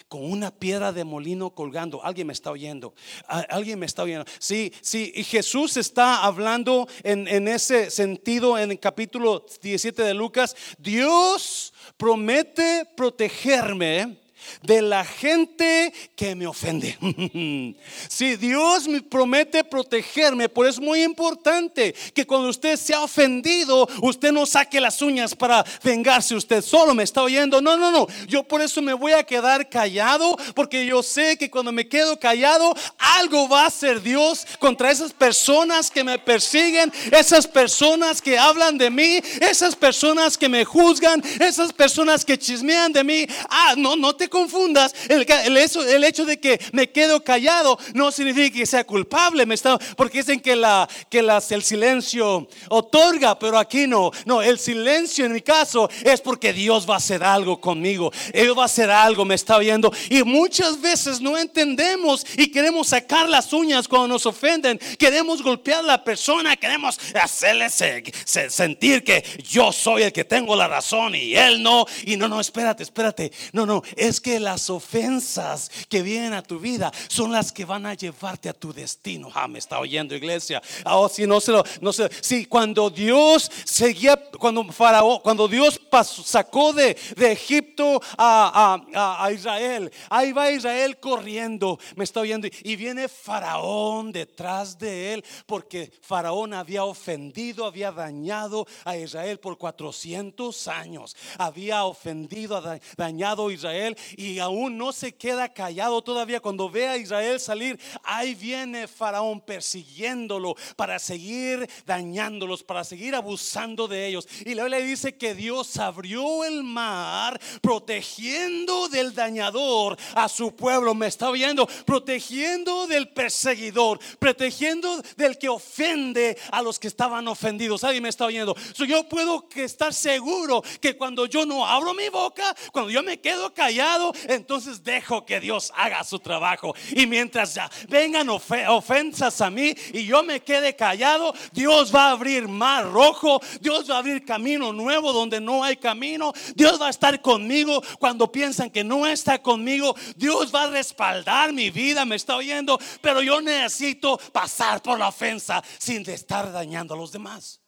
con 0.09 0.25
una 0.31 0.51
piedra 0.51 0.93
de 0.93 1.05
molino 1.05 1.55
colgando. 1.55 2.05
Alguien 2.05 2.27
me 2.27 2.33
está 2.33 2.51
oyendo. 2.51 2.95
Alguien 3.27 3.79
me 3.79 3.87
está 3.87 4.03
oyendo. 4.03 4.25
Sí, 4.39 4.73
sí. 4.81 5.13
Y 5.15 5.25
Jesús 5.25 5.77
está 5.77 6.25
hablando 6.25 6.89
en, 7.03 7.27
en, 7.29 7.49
ese 7.49 7.91
sentido 7.91 8.59
en 8.59 8.71
el 8.71 8.81
capítulo 8.81 9.47
17 9.63 10.03
de 10.03 10.15
Lucas. 10.15 10.55
Dios 10.79 11.73
promete 11.97 12.87
protegerme 12.97 14.20
de 14.63 14.83
la 14.83 15.05
gente 15.05 15.93
que 16.17 16.35
me 16.35 16.47
ofende. 16.47 16.97
si 18.09 18.37
Dios 18.37 18.89
me 18.89 19.03
promete 19.03 19.65
protegerme, 19.65 20.49
por 20.49 20.67
eso 20.67 20.81
es 20.81 20.87
muy 20.87 21.03
importante 21.03 21.95
que 22.15 22.27
cuando 22.27 22.49
usted 22.49 22.77
se 22.77 22.95
ha 22.95 23.03
ofendido, 23.03 23.89
usted 24.03 24.33
no 24.33 24.47
saque 24.47 24.81
las 24.81 25.03
uñas 25.03 25.35
para 25.35 25.65
vengarse. 25.83 26.35
Usted 26.35 26.63
solo 26.63 26.95
me 26.95 27.03
está 27.03 27.23
oyendo. 27.23 27.61
No, 27.61 27.77
no, 27.77 27.91
no. 27.91 28.07
Yo 28.27 28.43
por 28.43 28.63
eso 28.63 28.81
me 28.81 28.95
voy 28.95 29.13
a 29.13 29.25
quedar 29.25 29.69
callado, 29.69 30.37
porque 30.55 30.87
yo 30.87 31.03
sé 31.03 31.37
que 31.37 31.51
cuando 31.51 31.73
me 31.73 31.89
quedo 31.89 32.19
callado, 32.19 32.75
algo 32.99 33.49
va 33.49 33.65
a 33.65 33.67
hacer 33.67 34.01
Dios 34.03 34.47
contra 34.59 34.91
esas 34.91 35.13
personas 35.13 35.91
que 35.91 36.05
me 36.05 36.19
persiguen, 36.19 36.93
esas 37.11 37.47
personas 37.47 38.23
que 38.23 38.39
hablan 38.39 38.79
de 38.79 38.91
mí, 38.91 39.21
esas 39.41 39.77
personas 39.77 40.39
que 40.39 40.49
me 40.49 40.65
juzgan, 40.65 41.23
esas 41.41 41.73
personas 41.73 42.25
que 42.25 42.39
chismean 42.39 42.93
de 42.93 43.05
mí. 43.05 43.27
Ah, 43.49 43.75
no, 43.77 43.97
no 43.97 44.15
te 44.15 44.29
confundas. 44.31 44.95
El, 45.09 45.27
el, 45.29 46.05
hecho 46.05 46.25
de 46.25 46.41
que 46.41 46.61
me 46.73 46.91
quedo 46.91 47.23
callado 47.23 47.79
no 47.93 48.11
significa 48.11 48.57
que 48.57 48.67
sea 48.67 48.85
culpable. 48.85 49.45
Me 49.45 49.55
está, 49.55 49.79
porque 49.97 50.19
dicen 50.19 50.41
que, 50.41 50.57
la, 50.57 50.89
que 51.11 51.23
las, 51.23 51.53
el 51.53 51.63
silencio 51.63 52.49
otorga, 52.69 53.39
pero 53.39 53.59
aquí 53.59 53.87
no. 53.87 54.11
No, 54.25 54.41
el 54.41 54.59
silencio 54.59 55.27
en 55.27 55.33
mi 55.33 55.43
caso 55.43 55.91
es 56.03 56.21
porque 56.21 56.53
Dios 56.53 56.89
va 56.89 56.95
a 56.95 56.99
hacer 56.99 57.23
algo 57.23 57.61
conmigo. 57.61 58.13
Él 58.33 58.57
va 58.59 58.63
a 58.63 58.67
hacer 58.67 58.91
algo, 58.91 59.25
me 59.25 59.35
está 59.35 59.59
viendo. 59.59 59.93
Y 60.09 60.23
muchas 60.23 60.81
veces 60.81 61.21
no 61.21 61.37
entendemos 61.37 62.25
y 62.37 62.51
queremos 62.51 62.89
sacar 62.89 63.29
las 63.29 63.53
uñas 63.53 63.89
cuando 63.89 64.09
nos 64.09 64.27
ofenden. 64.27 64.79
Queremos 64.99 65.43
golpear 65.43 65.81
a 65.81 65.83
la 65.83 66.05
persona, 66.05 66.57
queremos 66.57 66.99
hacerle 67.21 67.69
sentir 67.71 69.05
que 69.05 69.25
yo 69.49 69.73
soy 69.73 70.03
el 70.03 70.13
que 70.13 70.25
tengo 70.25 70.55
la 70.57 70.69
razón 70.69 71.15
y 71.15 71.35
él 71.35 71.63
no. 71.63 71.87
Y 72.05 72.17
no, 72.17 72.29
no, 72.29 72.41
espérate, 72.41 72.83
espérate. 72.83 73.33
No, 73.53 73.67
no, 73.67 73.83
es 73.97 74.20
que 74.21 74.41
las 74.41 74.71
ofensas 74.71 75.71
que 75.89 76.03
vienen 76.03 76.33
a 76.33 76.43
tu 76.43 76.59
vida 76.59 76.93
son 77.09 77.33
las 77.33 77.53
que 77.53 77.65
van 77.65 77.87
a 77.87 77.95
llevarte 77.95 78.49
a 78.49 78.53
tu 78.53 78.73
destino. 78.73 79.31
Ah, 79.35 79.49
me 79.49 79.59
está 79.59 79.79
oyendo 79.79 80.15
iglesia. 80.15 80.63
Oh, 80.85 81.09
si 81.09 81.27
no 81.27 81.41
se 81.41 81.53
lo, 81.53 81.65
no 81.81 81.93
se, 81.93 82.09
si 82.21 82.47
cuando 82.47 82.91
Dios 82.91 83.51
seguía, 83.65 84.17
cuando 84.39 84.65
Faraón, 84.73 85.21
cuando 85.23 85.49
Dios 85.49 85.81
sacó 86.25 86.73
de, 86.73 86.97
de 87.17 87.33
Egipto 87.33 88.01
a, 88.17 88.81
a, 88.95 89.25
a, 89.25 89.33
Israel, 89.33 89.91
ahí 90.09 90.33
va 90.33 90.51
Israel 90.51 90.99
corriendo, 90.99 91.79
me 91.97 92.05
está 92.05 92.21
oyendo, 92.21 92.49
y 92.63 92.77
viene 92.77 93.09
Faraón 93.09 94.13
detrás 94.13 94.79
de 94.79 95.15
él, 95.15 95.25
porque 95.47 95.93
Faraón 96.03 96.55
había 96.55 96.85
ofendido, 96.85 97.65
había 97.65 97.93
dañado 97.93 98.67
a 98.85 98.97
Israel 98.97 99.39
por 99.39 99.59
400 99.59 100.69
años, 100.69 101.17
había 101.39 101.85
ofendido, 101.85 102.63
dañado 102.97 103.49
a 103.49 103.53
Israel 103.53 103.97
y 104.17 104.39
aún 104.39 104.77
no 104.77 104.93
se 104.93 105.13
queda 105.15 105.49
callado 105.49 106.03
todavía 106.03 106.41
cuando 106.41 106.71
ve 106.71 106.89
a 106.89 106.97
Israel 106.97 107.41
salir. 107.41 107.79
Ahí 108.03 108.35
viene 108.35 108.89
Faraón 108.89 109.41
persiguiéndolo 109.41 110.57
para 110.77 110.99
seguir 110.99 111.69
dañándolos, 111.87 112.63
para 112.63 112.85
seguir 112.85 113.15
abusando 113.15 113.89
de 113.89 114.07
ellos. 114.07 114.29
Y 114.45 114.55
la 114.55 114.65
Biblia 114.65 114.81
dice 114.81 115.17
que 115.17 115.35
Dios 115.35 115.77
abrió 115.77 116.45
el 116.45 116.63
mar 116.63 117.41
protegiendo 117.61 118.89
del 118.89 119.15
dañador 119.15 119.97
a 120.15 120.29
su 120.29 120.55
pueblo. 120.55 120.95
Me 120.95 121.07
está 121.07 121.31
viendo, 121.31 121.67
protegiendo 121.85 122.87
del 122.87 123.09
perseguidor, 123.09 123.99
protegiendo 124.19 125.03
del 125.17 125.39
que 125.39 125.49
ofende 125.49 126.37
a 126.51 126.63
los 126.63 126.79
que 126.79 126.89
estaban 126.89 127.29
ofendidos. 127.29 127.85
Alguien 127.85 128.03
me 128.03 128.09
está 128.09 128.27
oyendo. 128.27 128.57
yo 128.87 129.09
puedo 129.09 129.49
estar 129.55 129.93
seguro 129.93 130.63
que 130.81 130.97
cuando 130.97 131.27
yo 131.27 131.47
no 131.47 131.67
abro 131.67 131.95
mi 131.95 132.09
boca, 132.09 132.55
cuando 132.73 132.91
yo 132.91 133.03
me 133.03 133.21
quedo 133.21 133.53
callado, 133.53 134.00
entonces 134.29 134.83
dejo 134.83 135.25
que 135.25 135.41
Dios 135.41 135.73
haga 135.75 136.03
su 136.05 136.19
trabajo. 136.19 136.75
Y 136.91 137.07
mientras 137.07 137.55
ya 137.55 137.71
vengan 137.89 138.29
ofensas 138.29 139.41
a 139.41 139.51
mí 139.51 139.75
y 139.93 140.05
yo 140.05 140.23
me 140.23 140.41
quede 140.41 140.75
callado, 140.75 141.35
Dios 141.53 141.95
va 141.95 142.09
a 142.09 142.11
abrir 142.13 142.49
mar 142.49 142.91
rojo, 142.91 143.41
Dios 143.61 143.91
va 143.91 143.97
a 143.97 143.99
abrir 143.99 144.25
camino 144.25 144.73
nuevo 144.73 145.13
donde 145.13 145.41
no 145.41 145.63
hay 145.65 145.77
camino, 145.77 146.33
Dios 146.55 146.81
va 146.81 146.89
a 146.89 146.91
estar 146.91 147.21
conmigo 147.21 147.83
cuando 147.99 148.31
piensan 148.31 148.71
que 148.71 148.85
no 148.85 149.07
está 149.07 149.41
conmigo, 149.43 149.95
Dios 150.17 150.55
va 150.55 150.65
a 150.65 150.71
respaldar 150.71 151.53
mi 151.53 151.71
vida, 151.71 152.05
me 152.05 152.17
está 152.17 152.37
oyendo, 152.37 152.79
pero 153.01 153.23
yo 153.23 153.41
necesito 153.41 154.19
pasar 154.33 154.83
por 154.83 154.99
la 154.99 155.09
ofensa 155.09 155.63
sin 155.79 156.09
estar 156.09 156.53
dañando 156.53 156.95
a 156.95 156.97
los 156.97 157.13
demás. 157.13 157.61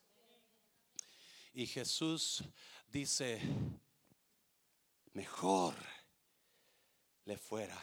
Y 1.54 1.66
Jesús 1.66 2.42
dice, 2.88 3.40
mejor 5.12 5.74
le 7.24 7.36
fuera 7.36 7.80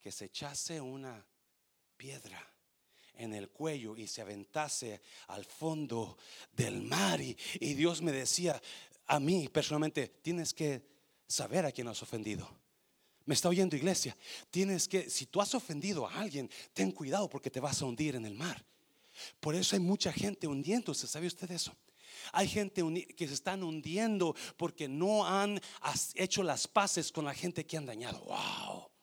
que 0.00 0.12
se 0.12 0.26
echase 0.26 0.80
una 0.80 1.24
piedra 1.96 2.40
en 3.14 3.34
el 3.34 3.48
cuello 3.48 3.96
y 3.96 4.06
se 4.06 4.20
aventase 4.20 5.00
al 5.28 5.44
fondo 5.44 6.16
del 6.52 6.82
mar. 6.82 7.20
Y, 7.20 7.34
Dios 7.74 8.02
me 8.02 8.12
decía 8.12 8.60
a 9.06 9.20
mí 9.20 9.48
personalmente, 9.48 10.08
tienes 10.22 10.52
que 10.52 10.82
saber 11.26 11.64
a 11.64 11.72
quién 11.72 11.88
has 11.88 12.02
ofendido. 12.02 12.48
Me 13.24 13.34
está 13.34 13.48
oyendo 13.48 13.74
iglesia. 13.74 14.16
Tienes 14.50 14.86
que, 14.86 15.10
si 15.10 15.26
tú 15.26 15.40
has 15.40 15.54
ofendido 15.54 16.06
a 16.06 16.20
alguien, 16.20 16.48
ten 16.72 16.92
cuidado 16.92 17.28
porque 17.28 17.50
te 17.50 17.60
vas 17.60 17.82
a 17.82 17.86
hundir 17.86 18.14
en 18.14 18.24
el 18.24 18.34
mar. 18.34 18.64
Por 19.40 19.54
eso 19.54 19.74
hay 19.74 19.80
mucha 19.80 20.12
gente 20.12 20.46
hundiéndose. 20.46 21.06
¿Sabe 21.06 21.26
usted 21.26 21.50
eso? 21.50 21.74
Hay 22.32 22.48
gente 22.48 22.82
que 23.16 23.28
se 23.28 23.34
están 23.34 23.62
hundiendo 23.62 24.34
porque 24.56 24.88
no 24.88 25.26
han 25.26 25.60
hecho 26.14 26.42
las 26.42 26.66
paces 26.68 27.12
con 27.12 27.24
la 27.24 27.34
gente 27.34 27.64
que 27.66 27.76
han 27.76 27.86
dañado. 27.86 28.20
Wow. 28.20 28.95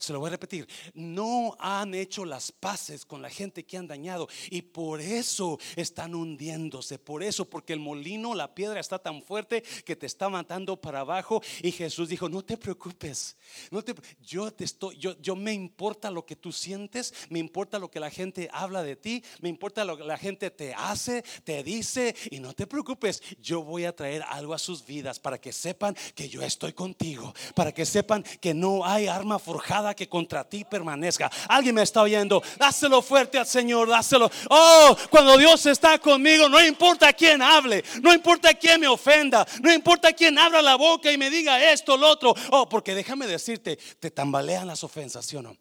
Se 0.00 0.14
lo 0.14 0.18
voy 0.20 0.28
a 0.28 0.30
repetir. 0.30 0.66
No 0.94 1.54
han 1.60 1.92
hecho 1.92 2.24
las 2.24 2.52
paces 2.52 3.04
con 3.04 3.20
la 3.20 3.28
gente 3.28 3.66
que 3.66 3.76
han 3.76 3.86
dañado 3.86 4.28
y 4.48 4.62
por 4.62 4.98
eso 5.02 5.58
están 5.76 6.14
hundiéndose. 6.14 6.98
Por 6.98 7.22
eso, 7.22 7.44
porque 7.44 7.74
el 7.74 7.80
molino, 7.80 8.34
la 8.34 8.54
piedra 8.54 8.80
está 8.80 8.98
tan 8.98 9.22
fuerte 9.22 9.62
que 9.84 9.96
te 9.96 10.06
está 10.06 10.30
matando 10.30 10.80
para 10.80 11.00
abajo. 11.00 11.42
Y 11.62 11.70
Jesús 11.70 12.08
dijo: 12.08 12.30
No 12.30 12.42
te 12.42 12.56
preocupes. 12.56 13.36
No 13.70 13.84
te, 13.84 13.94
yo 14.22 14.50
te 14.50 14.64
estoy, 14.64 14.96
yo, 14.96 15.20
yo 15.20 15.36
me 15.36 15.52
importa 15.52 16.10
lo 16.10 16.24
que 16.24 16.34
tú 16.34 16.50
sientes, 16.50 17.12
me 17.28 17.38
importa 17.38 17.78
lo 17.78 17.90
que 17.90 18.00
la 18.00 18.10
gente 18.10 18.48
habla 18.54 18.82
de 18.82 18.96
ti, 18.96 19.22
me 19.40 19.50
importa 19.50 19.84
lo 19.84 19.98
que 19.98 20.04
la 20.04 20.16
gente 20.16 20.50
te 20.50 20.72
hace, 20.72 21.22
te 21.44 21.62
dice. 21.62 22.16
Y 22.30 22.40
no 22.40 22.54
te 22.54 22.66
preocupes, 22.66 23.22
yo 23.38 23.62
voy 23.62 23.84
a 23.84 23.94
traer 23.94 24.22
algo 24.22 24.54
a 24.54 24.58
sus 24.58 24.86
vidas 24.86 25.20
para 25.20 25.38
que 25.38 25.52
sepan 25.52 25.94
que 26.14 26.30
yo 26.30 26.40
estoy 26.40 26.72
contigo, 26.72 27.34
para 27.54 27.72
que 27.72 27.84
sepan 27.84 28.22
que 28.40 28.54
no 28.54 28.86
hay 28.86 29.06
arma 29.06 29.38
forjada 29.38 29.89
que 29.94 30.08
contra 30.08 30.44
ti 30.44 30.64
permanezca. 30.64 31.30
Alguien 31.48 31.74
me 31.74 31.82
está 31.82 32.02
oyendo. 32.02 32.42
Dáselo 32.58 33.02
fuerte 33.02 33.38
al 33.38 33.46
Señor, 33.46 33.88
dáselo. 33.88 34.30
Oh, 34.48 34.96
cuando 35.10 35.36
Dios 35.36 35.64
está 35.66 35.98
conmigo, 35.98 36.48
no 36.48 36.64
importa 36.64 37.12
quién 37.12 37.42
hable, 37.42 37.84
no 38.02 38.12
importa 38.12 38.54
quién 38.54 38.80
me 38.80 38.88
ofenda, 38.88 39.46
no 39.62 39.72
importa 39.72 40.12
quién 40.12 40.38
abra 40.38 40.62
la 40.62 40.76
boca 40.76 41.10
y 41.12 41.18
me 41.18 41.30
diga 41.30 41.72
esto, 41.72 41.96
lo 41.96 42.08
otro. 42.08 42.34
Oh, 42.50 42.68
porque 42.68 42.94
déjame 42.94 43.26
decirte, 43.26 43.76
te 43.76 44.10
tambalean 44.10 44.66
las 44.66 44.84
ofensas, 44.84 45.26
¿sí 45.26 45.36
o 45.36 45.42
no? 45.42 45.56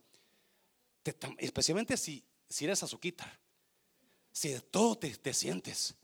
especialmente 1.40 1.98
si, 1.98 2.24
si 2.48 2.66
eres 2.66 2.84
azuquita. 2.84 3.40
Si 4.32 4.50
de 4.50 4.62
todo 4.62 4.98
te, 4.98 5.10
te 5.18 5.34
sientes 5.34 5.96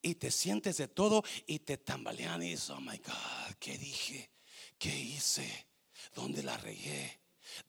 y 0.00 0.16
te 0.16 0.30
sientes 0.30 0.76
de 0.76 0.88
todo 0.88 1.24
y 1.46 1.60
te 1.60 1.76
tambalean 1.76 2.42
y 2.42 2.50
dices, 2.50 2.70
oh 2.70 2.80
my 2.80 2.98
God, 2.98 3.54
¿qué 3.58 3.78
dije? 3.78 4.30
¿Qué 4.78 4.96
hice? 4.96 5.66
¿Dónde 6.14 6.42
la 6.42 6.56
regué? 6.56 7.21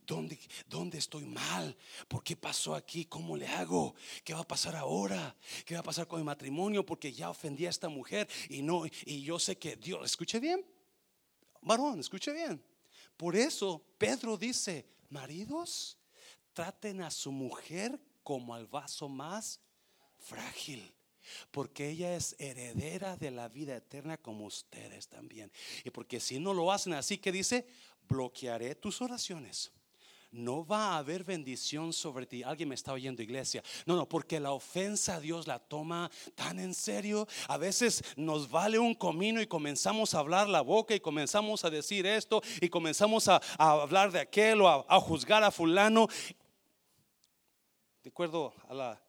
¿Dónde, 0.06 0.40
¿Dónde 0.68 0.98
estoy 0.98 1.26
mal? 1.26 1.76
¿Por 2.08 2.24
qué 2.24 2.36
pasó 2.36 2.76
aquí? 2.76 3.06
¿Cómo 3.06 3.38
le 3.38 3.48
hago? 3.48 3.96
¿Qué 4.24 4.34
va 4.34 4.42
a 4.42 4.48
pasar 4.48 4.76
ahora? 4.76 5.36
¿Qué 5.66 5.74
va 5.74 5.82
a 5.82 5.84
pasar 5.84 6.08
con 6.08 6.20
mi 6.20 6.26
matrimonio? 6.26 6.86
Porque 6.86 7.12
ya 7.12 7.30
ofendí 7.30 7.66
a 7.66 7.70
esta 7.70 7.90
mujer 7.90 8.28
y 8.50 8.62
no, 8.62 8.86
y 9.06 9.22
yo 9.24 9.40
sé 9.40 9.58
que 9.58 9.76
Dios, 9.76 10.06
escuche 10.06 10.40
bien, 10.40 10.66
varón, 11.62 12.00
escuche 12.00 12.32
bien. 12.32 12.64
Por 13.18 13.36
eso 13.36 13.84
Pedro 13.98 14.38
dice, 14.38 14.86
maridos, 15.10 15.98
traten 16.54 17.02
a 17.02 17.12
su 17.12 17.32
mujer 17.32 18.00
como 18.24 18.54
al 18.56 18.68
vaso 18.68 19.10
más 19.10 19.60
frágil. 20.18 20.94
Porque 21.52 21.90
ella 21.90 22.16
es 22.16 22.36
heredera 22.38 23.16
de 23.16 23.32
la 23.32 23.48
vida 23.48 23.78
eterna 23.78 24.18
como 24.18 24.46
ustedes 24.46 25.08
también. 25.08 25.52
Y 25.84 25.90
porque 25.90 26.20
si 26.20 26.40
no 26.40 26.54
lo 26.54 26.72
hacen 26.72 26.94
así, 26.94 27.18
que 27.18 27.32
dice, 27.32 27.66
bloquearé 28.08 28.76
tus 28.76 29.02
oraciones. 29.02 29.72
No 30.34 30.66
va 30.66 30.94
a 30.94 30.98
haber 30.98 31.24
bendición 31.24 31.94
sobre 31.94 32.26
ti. 32.26 32.42
Alguien 32.42 32.70
me 32.70 32.74
está 32.74 32.92
oyendo, 32.92 33.22
iglesia. 33.22 33.64
No, 33.86 33.96
no, 33.96 34.10
porque 34.10 34.40
la 34.40 34.52
ofensa 34.52 35.16
a 35.16 35.20
Dios 35.20 35.46
la 35.46 35.60
toma 35.60 36.10
tan 36.34 36.60
en 36.60 36.74
serio. 36.74 37.28
A 37.48 37.58
veces 37.58 38.04
nos 38.16 38.50
vale 38.50 38.80
un 38.80 38.96
comino 38.96 39.42
y 39.42 39.48
comenzamos 39.48 40.16
a 40.16 40.20
hablar 40.20 40.50
la 40.50 40.62
boca 40.62 40.96
y 40.96 41.00
comenzamos 41.00 41.64
a 41.66 41.70
decir 41.70 42.08
esto 42.08 42.42
y 42.62 42.70
comenzamos 42.70 43.28
a, 43.28 43.40
hablar 43.60 44.12
de 44.12 44.22
aquel 44.22 44.62
o 44.62 44.68
a, 44.68 44.84
a 44.90 45.00
juzgar 45.00 45.44
a 45.44 45.52
fulano. 45.52 46.08
De 48.02 48.10
acuerdo 48.10 48.56
a 48.68 48.74
la 48.74 49.04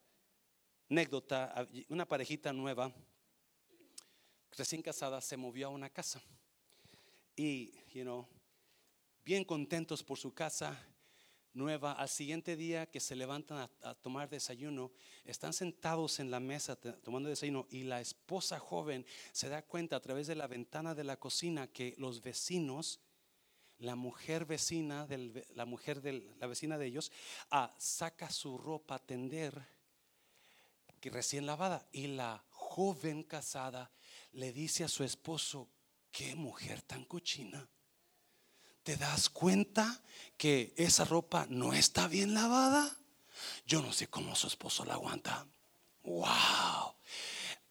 anécdota, 0.91 1.67
una 1.89 2.07
parejita 2.07 2.53
nueva, 2.53 2.93
recién 4.57 4.83
casada, 4.83 5.23
se 5.23 5.39
movió 5.39 5.69
a 5.69 5.71
una 5.71 5.89
casa. 5.89 6.21
Y, 7.35 7.73
you 7.93 8.03
know, 8.03 8.29
bien 9.25 9.45
contentos 9.45 10.03
por 10.03 10.19
su 10.19 10.35
casa 10.35 10.79
nueva. 11.55 11.93
Al 11.93 12.09
siguiente 12.09 12.57
día 12.57 12.87
que 12.87 13.01
se 13.01 13.17
levantan 13.17 13.71
a, 13.83 13.95
tomar 13.95 14.29
desayuno, 14.29 14.93
están 15.25 15.53
sentados 15.53 16.21
en 16.21 16.31
la 16.31 16.41
mesa 16.41 16.77
tomando 16.77 17.29
desayuno 17.29 17.67
y 17.71 17.85
la 17.85 18.01
esposa 18.01 18.59
joven 18.59 19.07
se 19.33 19.49
da 19.49 19.63
cuenta 19.63 19.97
a 19.97 20.01
través 20.01 20.27
de 20.27 20.35
la 20.35 20.47
ventana 20.47 20.95
de 20.95 21.05
la 21.05 21.19
cocina 21.19 21.69
que 21.69 21.95
los 21.97 22.21
vecinos, 22.23 23.01
la 23.79 23.97
mujer 23.97 24.45
vecina, 24.45 25.07
del, 25.07 25.47
la 25.55 25.65
mujer 25.65 26.03
de 26.03 26.35
la 26.39 26.47
vecina 26.47 26.77
de 26.77 26.87
ellos, 26.87 27.11
ah, 27.51 27.75
saca 27.79 28.31
su 28.31 28.59
ropa 28.59 28.97
a 28.97 29.07
tender 29.07 29.67
que 31.01 31.11
recién 31.11 31.47
lavada 31.47 31.87
y 31.93 32.09
la 32.09 32.45
joven 32.51 33.23
casada 33.23 33.91
le 34.33 34.53
dice 34.53 34.85
a 34.85 34.89
su 34.89 35.05
esposo, 35.05 35.69
qué 36.11 36.35
mujer 36.35 36.83
tan 36.83 37.05
cochina 37.05 37.69
¿Te 38.85 38.97
das 38.99 39.31
cuenta 39.31 40.03
que 40.37 40.75
esa 40.77 41.07
ropa 41.07 41.47
no 41.49 41.73
está 41.73 42.07
bien 42.07 42.35
lavada? 42.35 42.95
Yo 43.67 43.81
no 43.81 43.95
sé 43.95 44.09
cómo 44.09 44.37
su 44.37 44.47
esposo 44.47 44.85
la 44.85 44.93
aguanta. 44.93 45.47
Wow. 46.03 46.95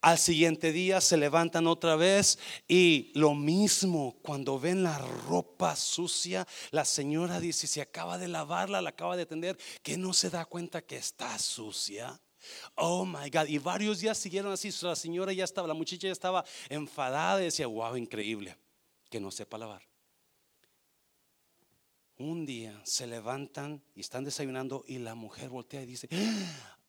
Al 0.00 0.18
siguiente 0.18 0.72
día 0.72 1.00
se 1.00 1.16
levantan 1.16 1.68
otra 1.68 1.94
vez 1.94 2.38
y 2.66 3.12
lo 3.14 3.32
mismo, 3.34 4.18
cuando 4.22 4.58
ven 4.58 4.82
la 4.82 4.98
ropa 4.98 5.76
sucia, 5.76 6.48
la 6.72 6.84
señora 6.84 7.38
dice, 7.38 7.68
si 7.68 7.80
acaba 7.80 8.18
de 8.18 8.26
lavarla, 8.26 8.82
la 8.82 8.90
acaba 8.90 9.16
de 9.16 9.24
tender, 9.24 9.56
que 9.84 9.96
no 9.96 10.12
se 10.12 10.30
da 10.30 10.44
cuenta 10.44 10.82
que 10.82 10.96
está 10.96 11.38
sucia. 11.38 12.20
Oh 12.74 13.06
my 13.06 13.30
God. 13.30 13.46
Y 13.46 13.58
varios 13.58 14.00
días 14.00 14.18
siguieron 14.18 14.52
así. 14.52 14.70
La 14.82 14.96
señora 14.96 15.32
ya 15.32 15.44
estaba, 15.44 15.68
la 15.68 15.74
muchacha 15.74 16.08
ya 16.08 16.12
estaba 16.12 16.44
enfadada 16.68 17.40
y 17.40 17.44
decía, 17.44 17.68
wow, 17.68 17.96
increíble, 17.96 18.58
que 19.08 19.20
no 19.20 19.30
sepa 19.30 19.56
lavar 19.58 19.93
un 22.18 22.46
día 22.46 22.80
se 22.84 23.06
levantan 23.06 23.82
y 23.94 24.00
están 24.00 24.24
desayunando 24.24 24.84
y 24.86 24.98
la 24.98 25.14
mujer 25.14 25.48
voltea 25.48 25.82
y 25.82 25.86
dice, 25.86 26.08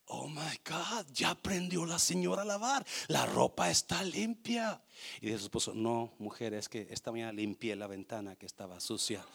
oh 0.05 0.27
my 0.27 0.59
God, 0.67 1.07
ya 1.11 1.31
aprendió 1.31 1.85
la 1.85 1.99
señora 1.99 2.43
a 2.43 2.45
lavar, 2.45 2.85
la 3.07 3.25
ropa 3.25 3.69
está 3.69 4.03
limpia. 4.03 4.81
Y 5.21 5.27
dice 5.27 5.39
su 5.39 5.45
esposo, 5.45 5.73
no, 5.73 6.13
mujer, 6.19 6.53
es 6.53 6.69
que 6.69 6.88
esta 6.91 7.11
mañana 7.11 7.31
limpié 7.31 7.75
la 7.75 7.88
ventana 7.88 8.35
que 8.35 8.45
estaba 8.45 8.79
sucia. 8.79 9.25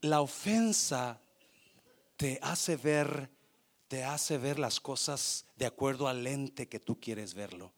La 0.00 0.20
ofensa 0.20 1.20
te 2.16 2.38
hace 2.42 2.76
ver, 2.76 3.30
te 3.88 4.04
hace 4.04 4.38
ver 4.38 4.58
las 4.58 4.80
cosas 4.80 5.46
de 5.56 5.66
acuerdo 5.66 6.06
al 6.08 6.22
lente 6.22 6.68
que 6.68 6.78
tú 6.78 7.00
quieres 7.00 7.34
verlo 7.34 7.72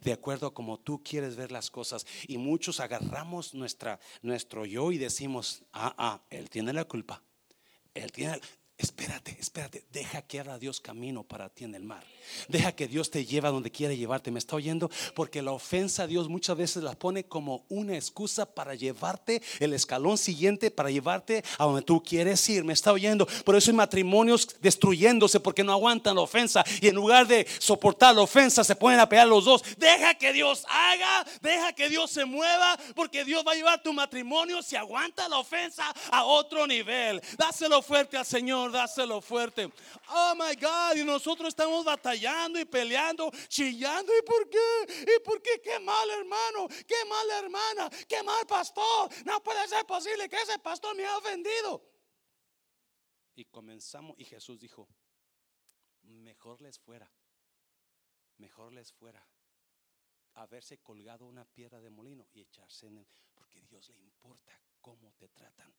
de 0.00 0.12
acuerdo 0.12 0.48
a 0.48 0.54
como 0.54 0.78
tú 0.78 1.02
quieres 1.02 1.36
ver 1.36 1.52
las 1.52 1.70
cosas. 1.70 2.06
Y 2.26 2.38
muchos 2.38 2.80
agarramos 2.80 3.54
nuestra, 3.54 4.00
nuestro 4.22 4.66
yo 4.66 4.92
y 4.92 4.98
decimos, 4.98 5.64
ah, 5.72 5.94
ah, 5.98 6.22
él 6.30 6.50
tiene 6.50 6.72
la 6.72 6.84
culpa. 6.84 7.22
Él 7.94 8.12
tiene, 8.12 8.40
Espérate, 8.80 9.36
espérate, 9.38 9.84
deja 9.92 10.22
que 10.22 10.40
abra 10.40 10.58
Dios 10.58 10.80
camino 10.80 11.22
para 11.22 11.50
ti 11.50 11.64
en 11.64 11.74
el 11.74 11.84
mar. 11.84 12.02
Deja 12.48 12.72
que 12.72 12.88
Dios 12.88 13.10
te 13.10 13.26
lleve 13.26 13.48
a 13.48 13.50
donde 13.50 13.70
quiere 13.70 13.94
llevarte. 13.94 14.30
¿Me 14.30 14.38
está 14.38 14.56
oyendo? 14.56 14.90
Porque 15.14 15.42
la 15.42 15.52
ofensa 15.52 16.06
Dios 16.06 16.30
muchas 16.30 16.56
veces 16.56 16.82
la 16.82 16.94
pone 16.94 17.24
como 17.24 17.66
una 17.68 17.94
excusa 17.94 18.46
para 18.46 18.74
llevarte 18.74 19.42
el 19.58 19.74
escalón 19.74 20.16
siguiente, 20.16 20.70
para 20.70 20.90
llevarte 20.90 21.44
a 21.58 21.64
donde 21.64 21.82
tú 21.82 22.02
quieres 22.02 22.48
ir. 22.48 22.64
¿Me 22.64 22.72
está 22.72 22.92
oyendo? 22.92 23.26
Por 23.44 23.54
eso 23.54 23.70
hay 23.70 23.76
matrimonios 23.76 24.48
destruyéndose 24.62 25.40
porque 25.40 25.62
no 25.62 25.72
aguantan 25.72 26.14
la 26.14 26.22
ofensa 26.22 26.64
y 26.80 26.88
en 26.88 26.94
lugar 26.94 27.26
de 27.26 27.46
soportar 27.58 28.14
la 28.14 28.22
ofensa 28.22 28.64
se 28.64 28.76
ponen 28.76 28.98
a 28.98 29.08
pelear 29.08 29.28
los 29.28 29.44
dos. 29.44 29.62
Deja 29.76 30.14
que 30.14 30.32
Dios 30.32 30.64
haga, 30.70 31.26
deja 31.42 31.74
que 31.74 31.90
Dios 31.90 32.10
se 32.10 32.24
mueva, 32.24 32.78
porque 32.94 33.26
Dios 33.26 33.44
va 33.46 33.52
a 33.52 33.56
llevar 33.56 33.82
tu 33.82 33.92
matrimonio 33.92 34.62
si 34.62 34.76
aguanta 34.76 35.28
la 35.28 35.36
ofensa 35.36 35.84
a 36.10 36.24
otro 36.24 36.66
nivel. 36.66 37.20
Dáselo 37.36 37.82
fuerte 37.82 38.16
al 38.16 38.24
Señor 38.24 38.69
dáselo 38.70 39.20
fuerte. 39.20 39.70
Oh 40.08 40.34
my 40.34 40.54
God, 40.54 40.96
y 40.96 41.04
nosotros 41.04 41.48
estamos 41.48 41.84
batallando 41.84 42.58
y 42.58 42.64
peleando, 42.64 43.30
chillando. 43.48 44.12
¿Y 44.16 44.22
por 44.22 44.48
qué? 44.48 45.06
¿Y 45.16 45.20
por 45.20 45.42
qué? 45.42 45.60
Qué 45.62 45.78
mal 45.80 46.08
hermano, 46.10 46.68
qué 46.86 47.04
mal 47.08 47.30
hermana, 47.30 47.90
qué 48.08 48.22
mal 48.22 48.46
pastor. 48.46 49.10
No 49.24 49.42
puede 49.42 49.66
ser 49.68 49.84
posible 49.86 50.28
que 50.28 50.36
ese 50.36 50.58
pastor 50.58 50.96
me 50.96 51.04
haya 51.04 51.18
ofendido. 51.18 51.82
Y 53.34 53.44
comenzamos, 53.46 54.18
y 54.18 54.24
Jesús 54.24 54.58
dijo: 54.58 54.88
Mejor 56.02 56.60
les 56.60 56.78
fuera, 56.78 57.10
mejor 58.38 58.72
les 58.72 58.92
fuera 58.92 59.26
haberse 60.34 60.78
colgado 60.78 61.26
una 61.26 61.44
piedra 61.44 61.80
de 61.80 61.90
molino 61.90 62.28
y 62.32 62.40
echarse 62.40 62.86
en 62.86 62.98
él, 62.98 63.08
porque 63.34 63.62
Dios 63.62 63.88
le 63.90 63.98
importa 63.98 64.58
cómo 64.80 65.12
te 65.12 65.28
tratan. 65.28 65.74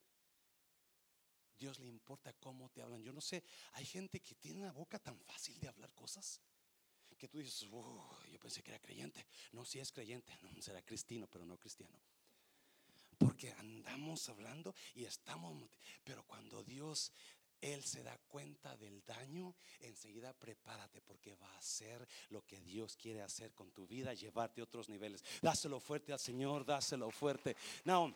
Dios 1.61 1.79
le 1.79 1.87
importa 1.87 2.33
cómo 2.33 2.69
te 2.69 2.81
hablan. 2.81 3.03
Yo 3.03 3.13
no 3.13 3.21
sé, 3.21 3.43
hay 3.73 3.85
gente 3.85 4.19
que 4.19 4.35
tiene 4.35 4.61
la 4.61 4.71
boca 4.71 4.97
tan 4.99 5.19
fácil 5.19 5.59
de 5.59 5.67
hablar 5.67 5.93
cosas 5.93 6.41
que 7.21 7.27
tú 7.27 7.37
dices, 7.37 7.69
yo 7.69 8.39
pensé 8.39 8.63
que 8.63 8.71
era 8.71 8.79
creyente. 8.79 9.27
No, 9.51 9.63
si 9.63 9.77
es 9.77 9.91
creyente, 9.91 10.35
no 10.41 10.49
será 10.61 10.81
cristiano, 10.81 11.27
pero 11.31 11.45
no 11.45 11.55
cristiano. 11.55 11.95
Porque 13.15 13.51
andamos 13.51 14.27
hablando 14.27 14.73
y 14.95 15.03
estamos, 15.05 15.69
pero 16.03 16.25
cuando 16.25 16.63
Dios 16.63 17.13
él 17.61 17.83
se 17.83 18.01
da 18.01 18.17
cuenta 18.27 18.75
del 18.75 19.05
daño, 19.05 19.55
enseguida 19.81 20.33
prepárate 20.33 20.99
porque 21.01 21.35
va 21.35 21.47
a 21.53 21.59
hacer 21.59 22.07
lo 22.29 22.43
que 22.43 22.59
Dios 22.59 22.97
quiere 22.97 23.21
hacer 23.21 23.53
con 23.53 23.71
tu 23.71 23.85
vida, 23.85 24.15
llevarte 24.15 24.61
a 24.61 24.63
otros 24.63 24.89
niveles. 24.89 25.23
Dáselo 25.43 25.79
fuerte 25.79 26.11
al 26.11 26.19
Señor, 26.19 26.65
dáselo 26.65 27.11
fuerte. 27.11 27.55
Now, 27.85 28.15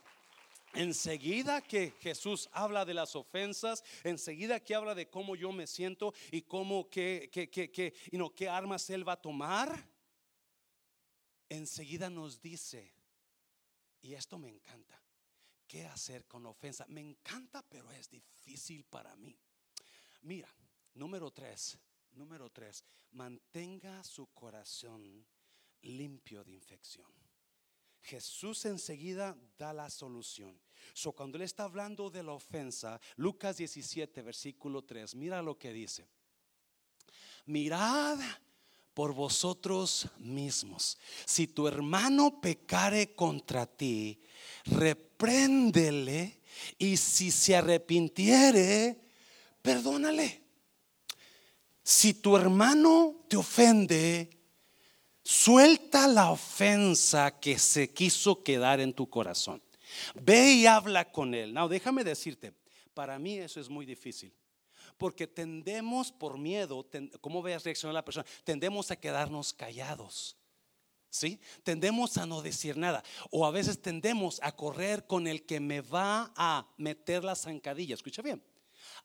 Enseguida 0.76 1.62
que 1.62 1.92
Jesús 2.00 2.50
habla 2.52 2.86
de 2.86 2.94
las 2.94 3.16
ofensas, 3.16 3.84
enseguida 4.04 4.60
que 4.60 4.76
habla 4.76 4.94
de 4.94 5.10
cómo 5.10 5.36
yo 5.36 5.52
me 5.52 5.68
siento 5.68 6.14
y 6.32 6.42
cómo 6.42 6.90
que, 6.90 7.30
que, 7.32 7.50
que, 7.50 7.72
qué 7.72 8.50
armas 8.50 8.90
Él 8.90 9.08
va 9.08 9.14
a 9.14 9.22
tomar, 9.22 9.88
enseguida 11.50 12.10
nos 12.10 12.42
dice, 12.42 12.94
y 14.02 14.14
esto 14.14 14.38
me 14.38 14.50
encanta, 14.50 15.02
¿qué 15.68 15.86
hacer 15.86 16.26
con 16.26 16.46
ofensa? 16.46 16.86
Me 16.88 17.02
encanta, 17.02 17.62
pero 17.62 17.90
es 17.92 18.10
difícil 18.10 18.84
para 18.84 19.16
mí. 19.16 19.38
Mira, 20.22 20.54
número 20.94 21.32
tres, 21.32 21.78
número 22.12 22.50
tres, 22.50 22.84
mantenga 23.12 24.04
su 24.04 24.28
corazón 24.28 25.26
limpio 25.82 26.44
de 26.44 26.52
infección. 26.52 27.25
Jesús 28.06 28.66
enseguida 28.66 29.36
da 29.58 29.74
la 29.74 29.90
solución. 29.90 30.60
So, 30.94 31.12
cuando 31.12 31.38
él 31.38 31.42
está 31.42 31.64
hablando 31.64 32.10
de 32.10 32.24
la 32.24 32.34
ofensa, 32.34 33.02
Lucas 33.16 33.58
17, 33.58 34.22
versículo 34.22 34.84
3, 34.84 35.16
mira 35.16 35.42
lo 35.42 35.58
que 35.58 35.74
dice. 35.74 36.08
Mirad 37.46 38.20
por 38.94 39.14
vosotros 39.14 40.08
mismos. 40.20 40.98
Si 41.26 41.48
tu 41.48 41.68
hermano 41.68 42.40
pecare 42.40 43.14
contra 43.16 43.66
ti, 43.66 44.22
repréndele 44.66 46.42
y 46.78 46.96
si 46.98 47.32
se 47.32 47.56
arrepintiere, 47.56 49.00
perdónale. 49.62 50.44
Si 51.84 52.14
tu 52.14 52.38
hermano 52.38 53.26
te 53.28 53.38
ofende, 53.38 54.35
Suelta 55.28 56.08
la 56.08 56.30
ofensa 56.30 57.40
que 57.40 57.58
se 57.58 57.92
quiso 57.92 58.44
quedar 58.44 58.80
en 58.80 58.94
tu 58.94 59.10
corazón. 59.10 59.60
Ve 60.14 60.54
y 60.54 60.68
habla 60.68 61.12
con 61.12 61.34
él. 61.34 61.52
No, 61.52 61.68
déjame 61.68 62.04
decirte, 62.04 62.54
para 62.94 63.18
mí 63.18 63.40
eso 63.40 63.60
es 63.60 63.68
muy 63.68 63.88
difícil. 63.88 64.32
Porque 65.00 65.26
tendemos 65.26 66.12
por 66.12 66.38
miedo, 66.38 66.86
¿cómo 67.22 67.42
veas 67.42 67.64
reaccionar 67.64 67.96
la 67.96 68.06
persona? 68.06 68.24
Tendemos 68.44 68.92
a 68.92 68.98
quedarnos 68.98 69.52
callados. 69.52 70.38
¿Sí? 71.10 71.40
Tendemos 71.64 72.18
a 72.18 72.28
no 72.28 72.44
decir 72.44 72.78
nada. 72.78 73.04
O 73.32 73.48
a 73.48 73.52
veces 73.52 73.82
tendemos 73.82 74.40
a 74.44 74.56
correr 74.56 75.08
con 75.08 75.26
el 75.26 75.44
que 75.48 75.60
me 75.60 75.82
va 75.82 76.34
a 76.36 76.68
meter 76.78 77.24
la 77.24 77.36
zancadilla. 77.36 77.96
Escucha 77.96 78.22
bien. 78.22 78.44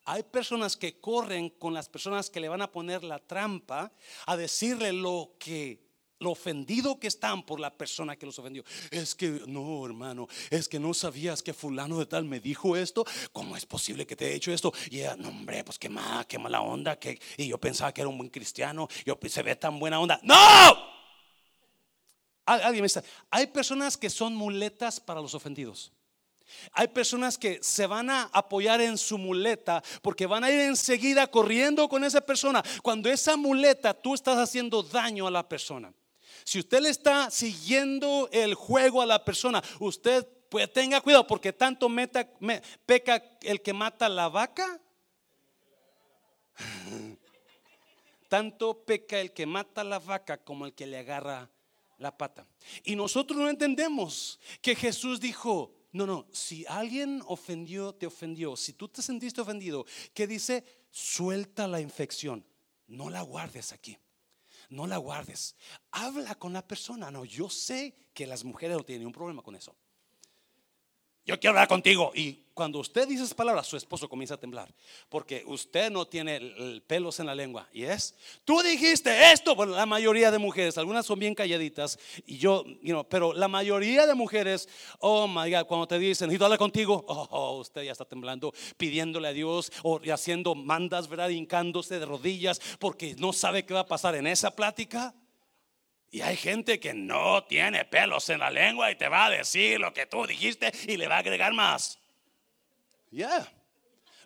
Hay 0.05 0.23
personas 0.25 0.77
que 0.77 1.01
corren 1.01 1.49
con 1.49 1.73
las 1.73 1.89
personas 1.89 2.29
que 2.29 2.41
le 2.41 2.51
van 2.51 2.61
a 2.61 2.71
poner 2.71 3.05
la 3.05 3.21
trampa 3.21 3.91
a 4.27 4.37
decirle 4.37 4.93
lo 4.93 5.37
que 5.39 5.90
lo 6.21 6.31
ofendido 6.31 7.01
que 7.01 7.09
están 7.09 7.43
por 7.43 7.59
la 7.59 7.71
persona 7.71 8.17
que 8.17 8.27
los 8.27 8.39
ofendió. 8.39 8.63
Es 8.91 9.15
que 9.15 9.43
no, 9.47 9.85
hermano, 9.85 10.29
es 10.51 10.69
que 10.69 10.79
no 10.79 10.95
sabías 10.95 11.43
que 11.43 11.53
fulano 11.53 11.99
de 11.99 12.07
tal 12.07 12.25
me 12.25 12.41
dijo 12.41 12.77
esto. 12.77 13.05
¿Cómo 13.33 13.57
es 13.57 13.67
posible 13.67 14.07
que 14.07 14.15
te 14.15 14.27
haya 14.27 14.35
hecho 14.35 14.53
esto? 14.53 14.73
Y 14.91 15.01
ella, 15.01 15.17
no, 15.17 15.29
hombre, 15.29 15.65
pues 15.65 15.79
qué, 15.79 15.89
mal, 15.89 16.27
qué 16.27 16.39
mala 16.39 16.61
onda. 16.61 16.99
Que, 16.99 17.19
y 17.37 17.49
yo 17.49 17.59
pensaba 17.59 17.93
que 17.93 18.03
era 18.03 18.09
un 18.09 18.19
buen 18.19 18.31
cristiano. 18.31 18.87
Yo 19.05 19.19
pues, 19.19 19.33
se 19.33 19.43
ve 19.43 19.57
tan 19.57 19.79
buena 19.79 19.99
onda. 19.99 20.21
¡No! 20.23 20.37
Alguien 22.45 22.83
me 22.83 22.87
está. 22.87 23.03
Hay 23.31 23.47
personas 23.47 23.97
que 23.97 24.11
son 24.11 24.35
muletas 24.35 25.01
para 25.01 25.21
los 25.21 25.35
ofendidos. 25.35 25.93
Hay 26.73 26.89
personas 26.89 27.39
que 27.39 27.61
se 27.63 27.87
van 27.87 28.11
a 28.11 28.25
apoyar 28.33 28.81
en 28.81 28.99
su 28.99 29.17
muleta 29.17 29.83
porque 30.03 30.27
van 30.27 30.45
a 30.45 30.51
ir 30.51 30.61
enseguida 30.61 31.29
corriendo 31.29 31.89
con 31.89 32.05
esa 32.05 32.21
persona. 32.21 32.63
Cuando 32.83 33.09
esa 33.09 33.37
muleta 33.37 33.95
tú 33.95 34.15
estás 34.15 34.37
haciendo 34.37 34.83
daño 34.83 35.27
a 35.27 35.31
la 35.31 35.49
persona. 35.49 35.95
Si 36.51 36.59
usted 36.59 36.81
le 36.81 36.89
está 36.89 37.31
siguiendo 37.31 38.29
el 38.33 38.55
juego 38.55 39.01
a 39.01 39.07
la 39.07 39.25
persona, 39.25 39.63
usted 39.79 40.27
pues 40.49 40.73
tenga 40.73 41.01
cuidado 41.01 41.25
porque 41.25 41.53
tanto 41.53 41.89
meta, 41.89 42.29
peca 42.85 43.23
el 43.43 43.63
que 43.63 43.73
mata 43.73 44.09
la 44.09 44.29
vaca. 44.29 44.81
tanto 48.29 48.83
peca 48.83 49.21
el 49.21 49.33
que 49.33 49.47
mata 49.47 49.85
la 49.85 50.01
vaca 50.01 50.39
como 50.39 50.67
el 50.67 50.73
que 50.73 50.89
le 50.89 50.99
agarra 50.99 51.49
la 51.99 52.19
pata. 52.19 52.45
Y 52.83 52.97
nosotros 52.97 53.39
no 53.39 53.49
entendemos 53.49 54.41
que 54.61 54.75
Jesús 54.75 55.21
dijo, 55.21 55.73
no, 55.93 56.05
no, 56.05 56.27
si 56.33 56.67
alguien 56.67 57.23
ofendió, 57.27 57.95
te 57.95 58.07
ofendió, 58.07 58.57
si 58.57 58.73
tú 58.73 58.89
te 58.89 59.03
sentiste 59.03 59.41
ofendido, 59.41 59.87
que 60.13 60.27
dice, 60.27 60.65
suelta 60.91 61.69
la 61.69 61.81
infección, 61.81 62.45
no 62.89 63.09
la 63.09 63.23
guardes 63.23 63.73
aquí 63.73 63.97
no 64.71 64.87
la 64.87 64.97
guardes. 64.97 65.57
Habla 65.91 66.35
con 66.37 66.53
la 66.53 66.67
persona. 66.67 67.11
No, 67.11 67.25
yo 67.25 67.51
sé 67.51 67.95
que 68.15 68.27
las 68.27 68.45
mujeres 68.45 68.77
no 68.77 68.85
tienen 68.85 69.07
un 69.07 69.13
problema 69.13 69.43
con 69.43 69.55
eso. 69.55 69.77
Yo 71.27 71.39
quiero 71.39 71.51
hablar 71.51 71.69
contigo. 71.69 72.13
Y 72.15 72.45
cuando 72.55 72.79
usted 72.79 73.07
dice 73.07 73.23
esas 73.23 73.35
palabras, 73.35 73.67
su 73.67 73.77
esposo 73.77 74.09
comienza 74.09 74.35
a 74.35 74.37
temblar. 74.37 74.73
Porque 75.09 75.43
usted 75.47 75.91
no 75.91 76.07
tiene 76.07 76.83
pelos 76.87 77.21
en 77.21 77.27
la 77.27 77.35
lengua. 77.35 77.69
Y 77.73 77.85
es, 77.85 78.15
tú 78.45 78.61
dijiste 78.63 79.33
esto. 79.33 79.55
Bueno, 79.55 79.75
la 79.75 79.87
mayoría 79.87 80.31
de 80.31 80.39
mujeres, 80.39 80.77
algunas 80.79 81.07
son 81.07 81.19
bien 81.19 81.35
calladitas. 81.35 81.99
Y 82.27 82.39
yo, 82.39 82.65
you 82.83 83.05
pero 83.09 83.33
la 83.33 83.49
mayoría 83.49 84.07
de 84.07 84.15
mujeres, 84.15 84.69
oh 84.99 85.29
my 85.29 85.51
God, 85.51 85.67
cuando 85.67 85.87
te 85.87 85.99
dicen, 85.99 86.31
y 86.31 86.43
hablar 86.43 86.59
contigo, 86.59 87.05
oh, 87.07 87.29
oh, 87.31 87.59
usted 87.59 87.83
ya 87.83 87.93
está 87.93 88.05
temblando, 88.05 88.53
pidiéndole 88.77 89.29
a 89.29 89.33
Dios 89.33 89.71
o 89.83 90.01
haciendo 90.13 90.55
mandas, 90.55 91.09
¿verdad? 91.09 91.29
Hincándose 91.29 91.99
de 91.99 92.07
rodillas 92.07 92.61
porque 92.79 93.15
no 93.19 93.33
sabe 93.33 93.65
qué 93.65 93.75
va 93.75 93.81
a 93.81 93.87
pasar 93.87 94.15
en 94.15 94.27
esa 94.27 94.55
plática. 94.55 95.15
Y 96.11 96.23
hay 96.23 96.37
gente 96.37 96.81
que 96.81 96.93
no 96.93 97.45
tiene 97.45 97.85
pelos 97.85 98.29
en 98.31 98.41
la 98.41 98.51
lengua 98.51 98.91
y 98.91 98.97
te 98.97 99.09
va 99.09 99.27
a 99.27 99.31
decir 99.31 99.79
lo 99.79 99.95
que 99.95 100.07
tú 100.07 100.27
dijiste 100.27 100.73
y 100.89 100.97
le 100.97 101.07
va 101.07 101.17
a 101.17 101.21
agregar 101.21 101.53
más. 101.53 102.01
Ya. 103.13 103.53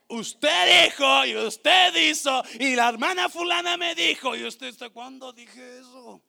Usted 0.09 0.85
dijo 0.87 1.27
y 1.27 1.37
usted 1.37 1.95
hizo 1.97 2.43
y 2.59 2.75
la 2.75 2.89
hermana 2.89 3.29
fulana 3.29 3.77
me 3.77 3.95
dijo 3.95 4.35
y 4.35 4.45
usted 4.45 4.69
está 4.69 4.89
cuando 4.89 5.33
dije 5.33 5.79
eso. 5.79 6.23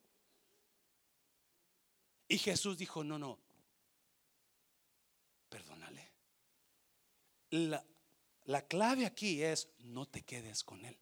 Y 2.28 2.38
Jesús 2.38 2.78
dijo, 2.78 3.04
no, 3.04 3.18
no, 3.18 3.39
perdónale. 5.48 6.12
La, 7.52 7.86
la 8.46 8.62
clave 8.68 9.06
aquí 9.06 9.41
es 9.41 9.70
no 9.80 10.06
te 10.06 10.24
quedes 10.24 10.63
con 10.63 10.84
él. 10.84 10.98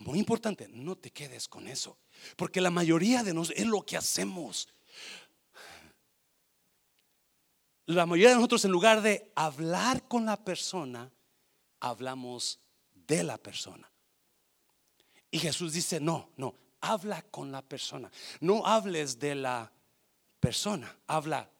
Muy 0.00 0.18
importante, 0.18 0.66
no 0.68 0.96
te 0.96 1.10
quedes 1.10 1.48
con 1.48 1.68
eso. 1.68 1.98
Porque 2.36 2.60
la 2.60 2.70
mayoría 2.70 3.22
de 3.22 3.34
nosotros 3.34 3.60
es 3.60 3.66
lo 3.66 3.82
que 3.82 3.96
hacemos. 3.96 4.68
La 7.86 8.06
mayoría 8.06 8.30
de 8.30 8.36
nosotros 8.36 8.64
en 8.64 8.70
lugar 8.70 9.02
de 9.02 9.30
hablar 9.34 10.08
con 10.08 10.24
la 10.24 10.42
persona, 10.42 11.12
hablamos 11.80 12.60
de 12.94 13.22
la 13.22 13.36
persona. 13.36 13.90
Y 15.30 15.38
Jesús 15.38 15.72
dice, 15.72 16.00
no, 16.00 16.30
no, 16.36 16.54
habla 16.80 17.22
con 17.22 17.52
la 17.52 17.62
persona. 17.62 18.10
No 18.40 18.66
hables 18.66 19.18
de 19.18 19.34
la 19.34 19.70
persona, 20.40 20.96
habla 21.06 21.50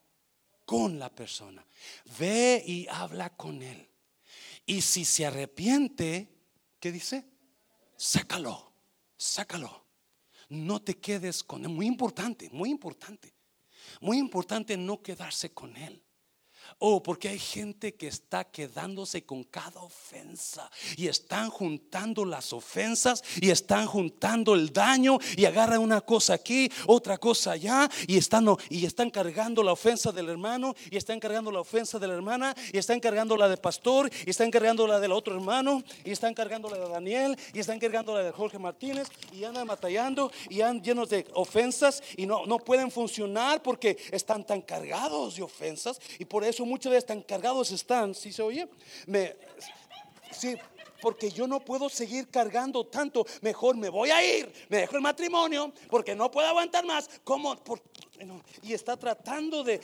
con 0.65 0.99
la 0.99 1.11
persona. 1.11 1.65
Ve 2.19 2.63
y 2.67 2.87
habla 2.89 3.31
con 3.31 3.63
él. 3.63 3.91
Y 4.67 4.81
si 4.81 5.05
se 5.05 5.27
arrepiente, 5.27 6.29
¿qué 6.81 6.91
dice? 6.91 7.27
Sácalo, 7.97 8.73
sácalo. 9.17 9.84
No 10.55 10.81
te 10.81 10.99
quedes 10.99 11.43
con 11.43 11.65
él. 11.65 11.71
Muy 11.71 11.87
importante, 11.87 12.49
muy 12.51 12.71
importante. 12.71 13.35
Muy 14.01 14.19
importante 14.19 14.77
no 14.77 15.03
quedarse 15.03 15.53
con 15.53 15.77
él. 15.77 16.04
Oh, 16.79 17.03
porque 17.03 17.29
hay 17.29 17.39
gente 17.39 17.95
que 17.95 18.09
está 18.09 18.45
quedándose 18.45 19.25
con 19.25 19.45
cada 19.45 19.81
ofensa 19.81 20.71
y 20.97 21.07
están 21.07 21.51
juntando 21.51 22.25
las 22.25 22.53
ofensas 22.53 23.23
y 23.41 23.51
están 23.51 23.87
juntando 23.87 24.55
el 24.55 24.73
daño 24.73 25.19
y 25.37 25.45
agarran 25.45 25.81
una 25.81 26.01
cosa 26.01 26.35
aquí, 26.35 26.71
otra 26.87 27.19
cosa 27.19 27.53
allá 27.53 27.89
y 28.07 28.17
están, 28.17 28.47
y 28.69 28.85
están 28.85 29.11
cargando 29.11 29.63
la 29.63 29.73
ofensa 29.73 30.13
del 30.13 30.29
hermano 30.29 30.75
y 30.91 30.97
están 30.97 31.21
cargando 31.21 31.51
la 31.51 31.61
ofensa 31.61 31.99
de 31.99 32.09
la 32.09 32.15
hermana 32.15 32.55
y 32.73 32.79
están 32.79 33.01
cargando 33.01 33.37
la 33.37 33.49
del 33.49 33.59
pastor 33.59 34.11
y 34.27 34.31
están 34.31 34.51
cargando 34.51 34.87
la 34.87 35.01
del 35.01 35.13
otro 35.13 35.35
hermano 35.35 35.83
y 36.05 36.11
están 36.11 36.35
cargando 36.35 36.69
la 36.69 36.79
de 36.79 36.89
Daniel 36.89 37.39
y 37.53 37.61
están 37.61 37.79
cargando 37.79 38.15
la 38.15 38.23
de 38.23 38.33
Jorge 38.33 38.59
Martínez 38.59 39.09
y 39.33 39.45
andan 39.45 39.67
batallando 39.67 40.31
y 40.49 40.61
andan 40.61 40.83
llenos 40.83 41.09
de 41.09 41.27
ofensas 41.35 42.03
y 42.17 42.27
no, 42.27 42.47
no 42.47 42.59
pueden 42.59 42.91
funcionar 42.91 43.63
porque 43.63 43.97
están 44.11 44.45
tan 44.45 44.61
cargados 44.63 45.37
de 45.37 45.43
ofensas 45.43 46.01
y 46.19 46.25
por 46.25 46.45
eso 46.45 46.54
muchas 46.63 46.93
veces 46.93 47.07
tan 47.07 47.23
cargados 47.23 47.73
están, 47.73 48.15
si 48.15 48.33
se 48.33 48.43
oye? 48.43 48.69
Me, 49.07 49.35
sí, 50.31 50.57
porque 51.01 51.31
yo 51.31 51.47
no 51.47 51.61
puedo 51.61 51.89
seguir 51.89 52.29
cargando 52.29 52.87
tanto. 52.87 53.27
Mejor 53.43 53.77
me 53.77 53.89
voy 53.89 54.11
a 54.11 54.25
ir, 54.25 54.51
me 54.69 54.79
dejo 54.79 54.97
el 54.97 55.03
matrimonio 55.03 55.73
porque 55.91 56.15
no 56.15 56.31
puedo 56.31 56.49
aguantar 56.49 56.85
más. 56.85 57.11
¿Cómo? 57.25 57.57
Y 58.63 58.73
está 58.73 58.97
tratando 58.97 59.65
de, 59.65 59.81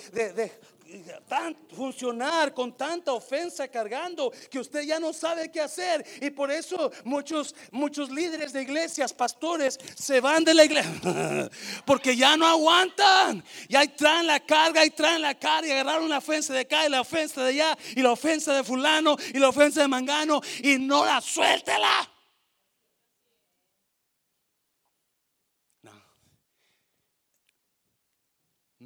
funcionar 1.77 2.53
con 2.53 2.77
tanta 2.77 3.13
ofensa 3.13 3.69
cargando 3.69 4.33
que 4.51 4.59
usted 4.59 4.83
ya 4.83 4.99
no 4.99 5.13
sabe 5.13 5.51
qué 5.51 5.61
hacer. 5.61 6.05
Y 6.21 6.31
por 6.31 6.51
eso 6.51 6.91
muchos, 7.05 7.55
muchos 7.71 8.11
líderes 8.11 8.53
de 8.53 8.63
iglesias, 8.63 9.13
pastores, 9.13 9.79
se 9.95 10.21
van 10.21 10.45
de 10.45 10.55
la 10.55 10.65
iglesia 10.65 11.49
porque 11.85 12.17
ya 12.17 12.37
no 12.37 12.47
aguantan. 12.47 13.45
Y 13.69 13.77
ahí 13.77 13.89
traen 13.89 14.27
la 14.27 14.41
carga, 14.41 14.85
y 14.85 14.91
traen 14.91 15.23
la 15.23 15.39
carga 15.39 15.69
y 15.69 15.71
agarraron 15.73 16.09
la 16.09 16.19
ofensa 16.19 16.53
de 16.53 16.61
acá 16.61 16.87
y 16.87 16.91
la 16.91 17.03
ofensa 17.03 17.43
de 17.45 17.51
allá 17.51 17.79
y 17.95 18.03
la 18.03 18.13
ofensa 18.13 18.55
de 18.55 18.65
fulano 18.65 19.17
y 19.33 19.39
la 19.39 19.49
ofensa 19.49 19.83
de 19.83 19.89
mangano 19.89 20.41
y 20.63 20.79
no 20.79 21.05
la 21.05 21.21
suéltela. 21.21 22.10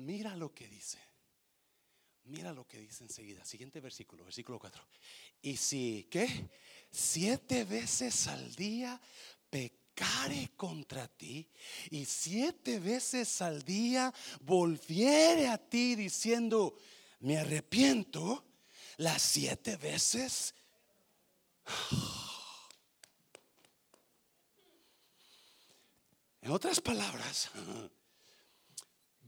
Mira 0.05 0.37
lo 0.37 0.53
que 0.53 0.69
dice. 0.69 0.99
Mira 2.25 2.53
lo 2.53 2.67
que 2.67 2.79
dice 2.79 3.05
enseguida. 3.05 3.43
Siguiente 3.43 3.81
versículo, 3.81 4.23
versículo 4.23 4.59
4. 4.59 4.87
Y 5.41 5.57
si, 5.57 6.07
¿qué? 6.11 6.51
Siete 6.91 7.65
veces 7.65 8.27
al 8.27 8.55
día 8.55 9.01
pecare 9.49 10.51
contra 10.57 11.09
ti 11.09 11.49
y 11.91 12.05
siete 12.05 12.79
veces 12.81 13.41
al 13.41 13.63
día 13.63 14.13
volviere 14.41 15.49
a 15.49 15.57
ti 15.57 15.95
diciendo, 15.95 16.77
me 17.21 17.39
arrepiento, 17.39 18.45
las 18.99 19.23
siete 19.23 19.77
veces. 19.77 20.55
En 26.43 26.51
otras 26.51 26.79
palabras, 26.79 27.51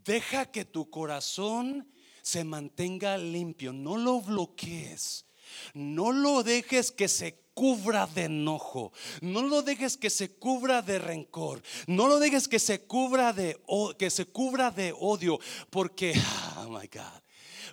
deja 0.07 0.47
que 0.47 0.65
tu 0.65 0.89
corazón 0.89 1.87
se 2.23 2.45
mantenga 2.45 3.19
limpio, 3.19 3.73
no 3.73 3.97
lo 3.97 4.21
bloquees, 4.21 5.27
no 5.75 6.13
lo 6.13 6.43
dejes 6.43 6.91
que 6.91 7.09
se 7.09 7.47
cubra 7.55 8.07
de 8.07 8.25
enojo, 8.25 8.93
no 9.21 9.43
lo 9.43 9.63
dejes 9.63 9.97
que 9.97 10.11
se 10.11 10.31
cubra 10.31 10.83
de 10.83 10.99
rencor, 10.99 11.63
no 11.87 12.09
lo 12.09 12.19
dejes 12.19 12.49
que 12.49 12.59
se 12.59 12.83
cubra 12.83 13.33
de 13.33 13.59
que 13.99 14.11
se 14.11 14.27
cubra 14.27 14.71
de 14.71 14.95
odio, 14.99 15.39
porque 15.71 16.15
oh 16.59 16.69
my 16.69 16.87
God, 16.87 17.23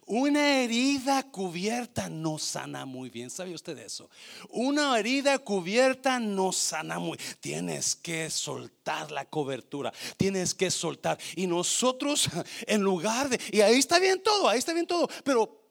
una 0.06 0.62
herida 0.62 1.24
cubierta 1.32 2.10
no 2.10 2.38
sana 2.38 2.86
muy 2.86 3.10
bien. 3.10 3.30
¿Sabe 3.30 3.54
usted 3.54 3.78
eso? 3.78 4.10
Una 4.50 4.98
herida 4.98 5.40
cubierta 5.40 6.20
no 6.20 6.52
sana 6.52 7.00
muy. 7.00 7.18
Tienes 7.40 7.96
que 7.96 8.30
soltar 8.30 9.12
la 9.12 9.26
cobertura. 9.26 9.94
Tienes 10.18 10.54
que 10.54 10.72
soltar. 10.72 11.18
Y 11.36 11.48
nosotros, 11.48 12.30
en 12.68 12.82
lugar 12.82 13.30
de. 13.30 13.40
Y 13.52 13.62
ahí 13.62 13.80
está 13.80 14.00
bien 14.00 14.22
todo, 14.22 14.50
ahí 14.50 14.60
está 14.60 14.74
bien 14.74 14.88
todo. 14.88 15.08
Pero, 15.24 15.62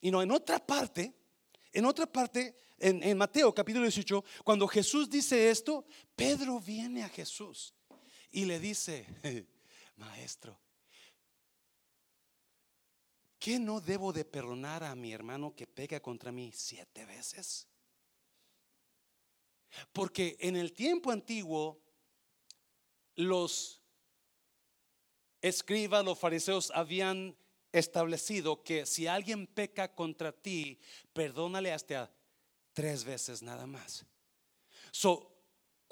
y 0.00 0.10
no, 0.10 0.22
en 0.22 0.30
otra 0.30 0.58
parte, 0.58 1.12
en 1.72 1.84
otra 1.84 2.06
parte, 2.06 2.56
en, 2.78 3.02
en 3.02 3.16
Mateo 3.16 3.54
capítulo 3.54 3.84
18, 3.84 4.24
cuando 4.44 4.66
Jesús 4.66 5.08
dice 5.08 5.50
esto, 5.50 5.84
Pedro 6.16 6.60
viene 6.60 7.04
a 7.04 7.08
Jesús 7.08 7.74
y 8.30 8.44
le 8.44 8.58
dice, 8.58 9.06
maestro, 9.96 10.58
¿Qué 13.42 13.58
no 13.58 13.80
debo 13.80 14.12
de 14.12 14.24
perdonar 14.24 14.84
a 14.84 14.94
mi 14.94 15.12
hermano 15.12 15.52
que 15.56 15.66
pega 15.66 15.98
contra 15.98 16.30
mí 16.30 16.52
siete 16.54 17.04
veces? 17.04 17.66
Porque 19.92 20.36
en 20.38 20.54
el 20.54 20.72
tiempo 20.72 21.10
antiguo 21.10 21.82
los 23.16 23.82
escribas, 25.40 26.04
los 26.04 26.20
fariseos 26.20 26.70
habían 26.70 27.36
establecido 27.72 28.62
que 28.62 28.86
si 28.86 29.08
alguien 29.08 29.48
peca 29.48 29.92
contra 29.92 30.30
ti, 30.30 30.78
perdónale 31.12 31.72
hasta 31.72 32.14
tres 32.72 33.02
veces 33.02 33.42
nada 33.42 33.66
más. 33.66 34.06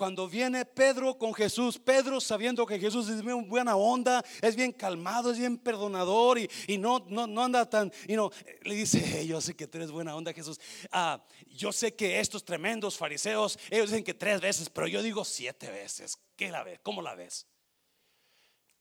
Cuando 0.00 0.26
viene 0.26 0.64
Pedro 0.64 1.18
con 1.18 1.34
Jesús, 1.34 1.78
Pedro 1.78 2.22
sabiendo 2.22 2.64
que 2.64 2.78
Jesús 2.78 3.06
es 3.10 3.22
bien 3.22 3.46
buena 3.46 3.76
onda, 3.76 4.24
es 4.40 4.56
bien 4.56 4.72
calmado, 4.72 5.30
es 5.30 5.38
bien 5.38 5.58
perdonador 5.58 6.38
y, 6.38 6.78
no, 6.78 7.04
anda 7.38 7.68
tan, 7.68 7.92
y 8.08 8.14
no, 8.14 8.30
le 8.62 8.76
dice, 8.76 9.26
yo 9.26 9.42
sé 9.42 9.54
que 9.54 9.66
tú 9.66 9.76
eres 9.76 9.90
buena 9.90 10.16
onda 10.16 10.32
Jesús, 10.32 10.58
ah, 10.90 11.22
yo 11.48 11.70
sé 11.70 11.94
que 11.94 12.18
estos 12.18 12.42
tremendos 12.42 12.96
fariseos, 12.96 13.58
ellos 13.68 13.90
dicen 13.90 14.02
que 14.02 14.14
tres 14.14 14.40
veces, 14.40 14.70
pero 14.70 14.86
yo 14.86 15.02
digo 15.02 15.22
siete 15.22 15.70
veces, 15.70 16.18
¿qué 16.34 16.50
la 16.50 16.64
ves? 16.64 16.80
¿Cómo 16.82 17.02
la 17.02 17.14
ves? 17.14 17.46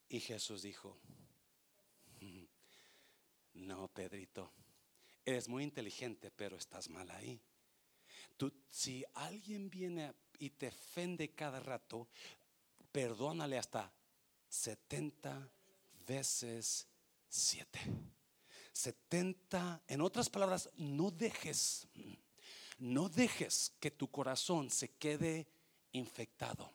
Y 0.08 0.22
Jesús 0.22 0.62
dijo, 0.62 1.02
no, 3.56 3.90
Pedrito, 3.90 4.54
eres 5.26 5.50
muy 5.50 5.66
inteligente, 5.66 6.32
pero 6.32 6.56
estás 6.56 6.90
mal 6.90 7.12
ahí. 7.12 7.42
Tú, 8.38 8.54
si 8.70 9.04
alguien 9.16 9.70
viene 9.70 10.06
a 10.06 10.16
y 10.40 10.50
te 10.52 10.70
ofende 10.70 11.30
cada 11.32 11.60
rato, 11.60 12.08
perdónale 12.92 13.58
hasta 13.58 13.92
70 14.48 15.50
veces 16.08 16.88
7. 17.28 17.80
70, 18.72 19.84
en 19.88 20.02
otras 20.02 20.30
palabras, 20.30 20.70
no 20.78 21.12
dejes, 21.12 21.88
no 22.78 23.10
dejes 23.10 23.74
que 23.80 23.92
tu 23.92 24.10
corazón 24.10 24.70
se 24.70 24.90
quede 24.90 25.48
infectado. 25.92 26.72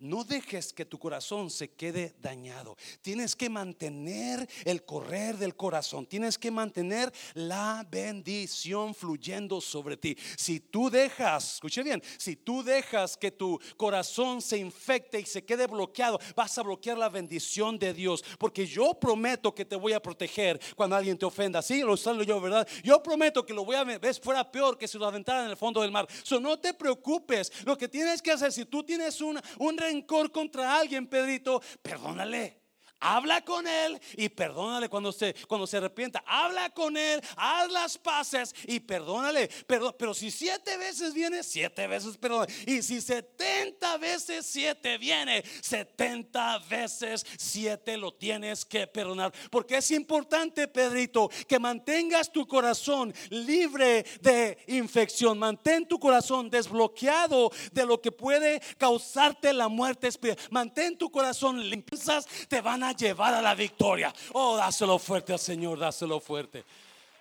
No 0.00 0.24
dejes 0.24 0.72
que 0.72 0.84
tu 0.84 0.98
corazón 0.98 1.50
se 1.50 1.70
quede 1.70 2.14
dañado. 2.20 2.76
Tienes 3.02 3.36
que 3.36 3.48
mantener 3.48 4.48
el 4.64 4.84
correr 4.84 5.36
del 5.36 5.54
corazón. 5.54 6.06
Tienes 6.06 6.38
que 6.38 6.50
mantener 6.50 7.12
la 7.34 7.86
bendición 7.88 8.94
fluyendo 8.94 9.60
sobre 9.60 9.96
ti. 9.96 10.16
Si 10.36 10.60
tú 10.60 10.90
dejas, 10.90 11.54
escuche 11.54 11.82
bien, 11.82 12.02
si 12.18 12.36
tú 12.36 12.62
dejas 12.62 13.16
que 13.16 13.30
tu 13.30 13.60
corazón 13.76 14.42
se 14.42 14.58
infecte 14.58 15.20
y 15.20 15.24
se 15.24 15.44
quede 15.44 15.66
bloqueado, 15.66 16.18
vas 16.34 16.56
a 16.58 16.62
bloquear 16.62 16.98
la 16.98 17.08
bendición 17.08 17.78
de 17.78 17.94
Dios. 17.94 18.24
Porque 18.38 18.66
yo 18.66 18.94
prometo 18.94 19.54
que 19.54 19.64
te 19.64 19.76
voy 19.76 19.92
a 19.92 20.02
proteger 20.02 20.60
cuando 20.74 20.96
alguien 20.96 21.16
te 21.16 21.26
ofenda. 21.26 21.62
Sí, 21.62 21.80
lo 21.80 21.96
salgo 21.96 22.22
yo, 22.22 22.40
¿verdad? 22.40 22.66
Yo 22.82 23.02
prometo 23.02 23.44
que 23.46 23.54
lo 23.54 23.64
voy 23.64 23.76
a 23.76 23.84
ver 23.84 24.00
fuera 24.20 24.50
peor 24.50 24.78
que 24.78 24.88
si 24.88 24.98
lo 24.98 25.06
aventara 25.06 25.44
en 25.44 25.50
el 25.50 25.56
fondo 25.56 25.80
del 25.80 25.90
mar. 25.90 26.06
So, 26.22 26.40
no 26.40 26.58
te 26.58 26.74
preocupes. 26.74 27.52
Lo 27.64 27.76
que 27.76 27.88
tienes 27.88 28.22
que 28.22 28.32
hacer, 28.32 28.52
si 28.52 28.64
tú 28.64 28.82
tienes 28.82 29.20
una, 29.20 29.42
un 29.58 29.76
rencor 29.86 30.30
contra 30.30 30.76
alguien, 30.76 31.06
Pedrito, 31.06 31.62
perdónale. 31.82 32.65
Habla 32.98 33.44
con 33.44 33.66
él 33.66 34.00
y 34.16 34.28
perdónale 34.28 34.88
cuando 34.88 35.12
se, 35.12 35.34
cuando 35.46 35.66
se 35.66 35.76
arrepienta. 35.76 36.24
Habla 36.26 36.70
con 36.70 36.96
él, 36.96 37.20
haz 37.36 37.70
las 37.70 37.98
paces 37.98 38.54
y 38.66 38.80
perdónale. 38.80 39.50
Pero, 39.66 39.96
pero 39.96 40.14
si 40.14 40.30
siete 40.30 40.76
veces 40.78 41.12
viene, 41.12 41.42
siete 41.42 41.86
veces 41.86 42.16
perdona. 42.16 42.46
Y 42.66 42.82
si 42.82 43.00
setenta 43.00 43.98
veces 43.98 44.46
siete 44.46 44.96
viene, 44.96 45.44
setenta 45.60 46.58
veces 46.58 47.26
siete 47.38 47.96
lo 47.96 48.14
tienes 48.14 48.64
que 48.64 48.86
perdonar. 48.86 49.32
Porque 49.50 49.76
es 49.76 49.90
importante, 49.90 50.66
Pedrito, 50.66 51.28
que 51.46 51.58
mantengas 51.58 52.32
tu 52.32 52.46
corazón 52.46 53.12
libre 53.28 54.04
de 54.22 54.58
infección. 54.68 55.38
Mantén 55.38 55.86
tu 55.86 55.98
corazón 55.98 56.48
desbloqueado 56.48 57.50
de 57.72 57.84
lo 57.84 58.00
que 58.00 58.10
puede 58.10 58.60
causarte 58.78 59.52
la 59.52 59.68
muerte 59.68 60.08
espiritual. 60.08 60.48
Mantén 60.50 60.96
tu 60.96 61.10
corazón 61.10 61.68
limpias, 61.68 62.26
te 62.48 62.60
van 62.60 62.82
a 62.82 62.85
llevar 62.92 63.34
a 63.34 63.42
la 63.42 63.54
victoria. 63.54 64.12
Oh, 64.32 64.56
dáselo 64.56 64.98
fuerte 64.98 65.32
al 65.32 65.38
Señor, 65.38 65.78
dáselo 65.78 66.20
fuerte. 66.20 66.64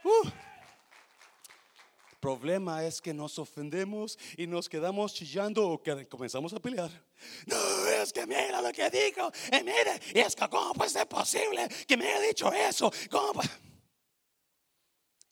Uh. 0.03 0.29
problema 2.19 2.83
es 2.83 3.01
que 3.01 3.13
nos 3.13 3.37
ofendemos 3.37 4.17
y 4.35 4.47
nos 4.47 4.67
quedamos 4.67 5.13
chillando 5.13 5.69
o 5.69 5.81
que 5.81 6.07
comenzamos 6.07 6.53
a 6.53 6.59
pelear. 6.59 6.89
No, 7.45 7.87
es 7.87 8.11
que 8.11 8.25
mira 8.25 8.61
lo 8.61 8.71
que 8.71 8.89
dijo. 8.89 9.31
Y 9.51 9.63
mire, 9.63 9.99
y 10.13 10.19
es 10.19 10.35
que 10.35 10.49
cómo 10.49 10.73
puede 10.73 10.89
ser 10.89 11.07
posible 11.07 11.67
que 11.87 11.95
me 11.95 12.07
haya 12.07 12.19
dicho 12.21 12.51
eso. 12.51 12.91
¿Cómo? 13.11 13.41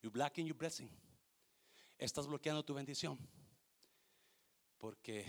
You 0.02 0.10
blocking 0.10 0.46
your 0.46 0.56
blessing. 0.56 0.88
Estás 1.98 2.26
bloqueando 2.26 2.62
tu 2.64 2.74
bendición. 2.74 3.18
Porque 4.78 5.24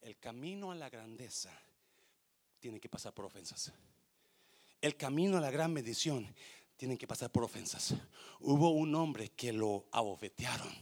el 0.00 0.18
camino 0.18 0.72
a 0.72 0.74
la 0.74 0.90
grandeza 0.90 1.50
tienen 2.60 2.80
que 2.80 2.88
pasar 2.88 3.12
por 3.12 3.24
ofensas. 3.24 3.72
El 4.80 4.96
camino 4.96 5.38
a 5.38 5.40
la 5.40 5.50
gran 5.50 5.72
medición 5.72 6.32
tienen 6.76 6.96
que 6.96 7.06
pasar 7.06 7.30
por 7.30 7.42
ofensas. 7.42 7.94
Hubo 8.38 8.70
un 8.70 8.94
hombre 8.94 9.30
que 9.30 9.52
lo 9.52 9.86
abofetearon 9.92 10.72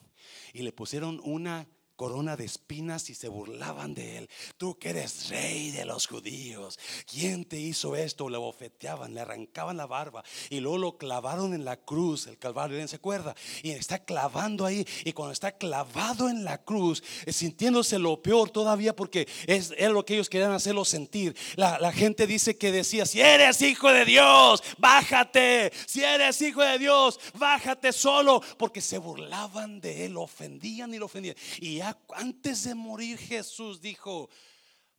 y 0.53 0.63
le 0.63 0.73
pusieron 0.73 1.21
una 1.25 1.67
corona 1.99 2.37
de 2.37 2.45
espinas 2.45 3.11
y 3.11 3.15
se 3.15 3.27
burlaban 3.27 3.93
de 3.93 4.19
él. 4.19 4.31
Tú 4.57 4.79
que 4.79 4.91
eres 4.91 5.31
rey 5.31 5.73
de 5.73 5.85
los 5.85 6.07
judíos, 6.07 6.79
¿quién 7.11 7.45
te 7.45 7.59
hizo 7.59 7.97
esto? 7.97 8.31
Le 8.31 8.39
bofeteaban, 8.39 9.15
le 9.15 9.21
arrancaban 9.21 9.77
la 9.77 9.87
barba 9.87 10.23
y 10.49 10.61
luego 10.61 10.79
lo 10.79 10.97
clavaron 10.97 11.55
en 11.55 11.65
la 11.65 11.77
cruz, 11.77 12.29
el 12.29 12.39
Calvario, 12.39 12.87
¿se 12.87 12.95
acuerda? 12.95 13.35
Y 13.65 13.73
está 13.73 13.99
clavando 13.99 14.65
ahí 14.65 14.87
y 15.05 15.13
cuando 15.13 15.33
está 15.33 15.51
clavado 15.51 16.29
en 16.29 16.45
la 16.45 16.59
cruz, 16.59 17.03
eh, 17.27 17.33
sintiéndose 17.33 17.99
lo 17.99 18.23
peor 18.23 18.51
todavía 18.51 18.95
porque 18.95 19.27
es, 19.49 19.75
lo 19.91 20.05
que 20.05 20.15
ellos 20.15 20.29
querían 20.29 20.53
hacerlo 20.53 20.85
sentir. 20.85 21.37
La, 21.57 21.81
la 21.81 21.91
gente 21.91 22.29
dice 22.29 22.57
que 22.57 22.71
decía, 22.71 23.07
si 23.07 23.21
eres 23.21 23.61
hijo 23.61 23.93
de 23.93 24.05
Dios, 24.05 24.63
bájate. 24.79 25.73
Si 25.87 26.05
eres 26.05 26.41
hijo 26.43 26.63
de 26.63 26.79
Dios, 26.79 27.19
bájate 27.35 27.93
solo 27.93 28.41
porque 28.57 28.81
se 28.81 28.99
burlaban 28.99 29.81
de 29.81 30.07
él, 30.07 30.17
ofendían 30.17 30.95
y 30.95 30.99
lo 30.99 31.07
ofendían. 31.07 31.35
Y 31.61 31.88
antes 32.15 32.65
de 32.65 32.75
morir 32.75 33.19
Jesús 33.19 33.81
dijo, 33.81 34.29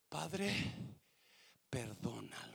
Padre, 0.10 0.52
perdónalos 1.70 2.49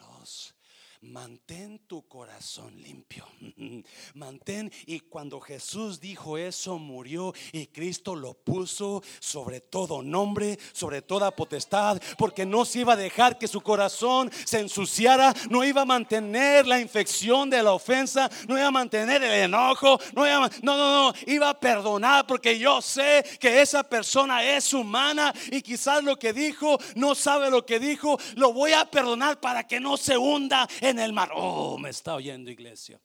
mantén 1.04 1.78
tu 1.86 2.06
corazón 2.08 2.74
limpio. 2.80 3.26
Mantén, 4.14 4.72
y 4.86 5.00
cuando 5.00 5.40
Jesús 5.40 6.00
dijo 6.00 6.38
eso, 6.38 6.78
murió 6.78 7.34
y 7.52 7.66
Cristo 7.66 8.14
lo 8.16 8.34
puso 8.34 9.02
sobre 9.20 9.60
todo 9.60 10.02
nombre, 10.02 10.58
sobre 10.72 11.02
toda 11.02 11.34
potestad, 11.34 12.00
porque 12.18 12.46
no 12.46 12.64
se 12.64 12.80
iba 12.80 12.94
a 12.94 12.96
dejar 12.96 13.38
que 13.38 13.48
su 13.48 13.60
corazón 13.60 14.30
se 14.44 14.60
ensuciara, 14.60 15.34
no 15.50 15.64
iba 15.64 15.82
a 15.82 15.86
mantener 15.86 16.66
la 16.66 16.80
infección 16.80 17.50
de 17.50 17.62
la 17.62 17.72
ofensa, 17.72 18.30
no 18.48 18.56
iba 18.56 18.68
a 18.68 18.72
mantener 18.72 19.22
el 19.22 19.44
enojo, 19.44 19.98
no 20.14 20.26
iba 20.26 20.50
no, 20.62 20.76
no, 20.76 21.12
no, 21.12 21.14
iba 21.26 21.50
a 21.50 21.60
perdonar 21.60 22.26
porque 22.26 22.58
yo 22.58 22.80
sé 22.80 23.24
que 23.38 23.60
esa 23.60 23.82
persona 23.82 24.42
es 24.42 24.72
humana 24.72 25.32
y 25.50 25.62
quizás 25.62 26.02
lo 26.02 26.18
que 26.18 26.32
dijo 26.32 26.78
no 26.94 27.14
sabe 27.14 27.50
lo 27.50 27.64
que 27.64 27.78
dijo, 27.78 28.18
lo 28.36 28.52
voy 28.52 28.72
a 28.72 28.90
perdonar 28.90 29.40
para 29.40 29.66
que 29.66 29.80
no 29.80 29.96
se 29.96 30.16
hunda 30.16 30.68
en 30.80 30.93
en 30.94 31.00
el 31.00 31.12
mar. 31.12 31.30
Oh, 31.34 31.76
me 31.76 31.90
está 31.90 32.14
oyendo 32.14 32.50
iglesia. 32.50 33.00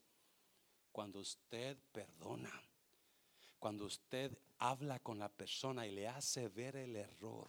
Cuando 0.92 1.20
usted 1.20 1.78
perdona, 1.92 2.52
cuando 3.58 3.86
usted 3.86 4.38
habla 4.60 5.00
con 5.00 5.20
la 5.20 5.30
persona 5.30 5.88
y 5.88 5.92
le 5.92 6.08
hace 6.08 6.50
ver 6.50 6.76
el 6.76 6.96
error, 6.96 7.48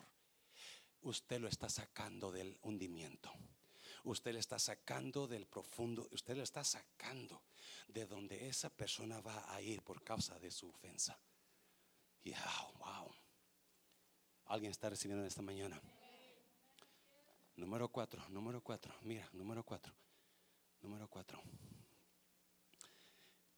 usted 1.02 1.40
lo 1.40 1.48
está 1.48 1.68
sacando 1.68 2.32
del 2.32 2.58
hundimiento. 2.62 3.30
Usted 4.04 4.32
le 4.32 4.40
está 4.40 4.58
sacando 4.58 5.26
del 5.26 5.46
profundo, 5.46 6.08
usted 6.10 6.36
le 6.36 6.42
está 6.42 6.64
sacando 6.64 7.42
de 7.88 8.06
donde 8.06 8.48
esa 8.48 8.70
persona 8.70 9.20
va 9.20 9.52
a 9.54 9.60
ir 9.60 9.82
por 9.82 10.02
causa 10.02 10.38
de 10.38 10.50
su 10.50 10.70
ofensa. 10.70 11.18
Yeah, 12.22 12.42
wow. 12.78 13.14
Alguien 14.46 14.70
está 14.70 14.88
recibiendo 14.88 15.22
en 15.22 15.28
esta 15.28 15.42
mañana. 15.42 15.80
Número 17.56 17.88
cuatro, 17.88 18.26
número 18.30 18.62
cuatro, 18.62 18.94
mira, 19.02 19.28
número 19.32 19.62
cuatro. 19.62 19.92
Número 20.82 21.08
cuatro. 21.08 21.42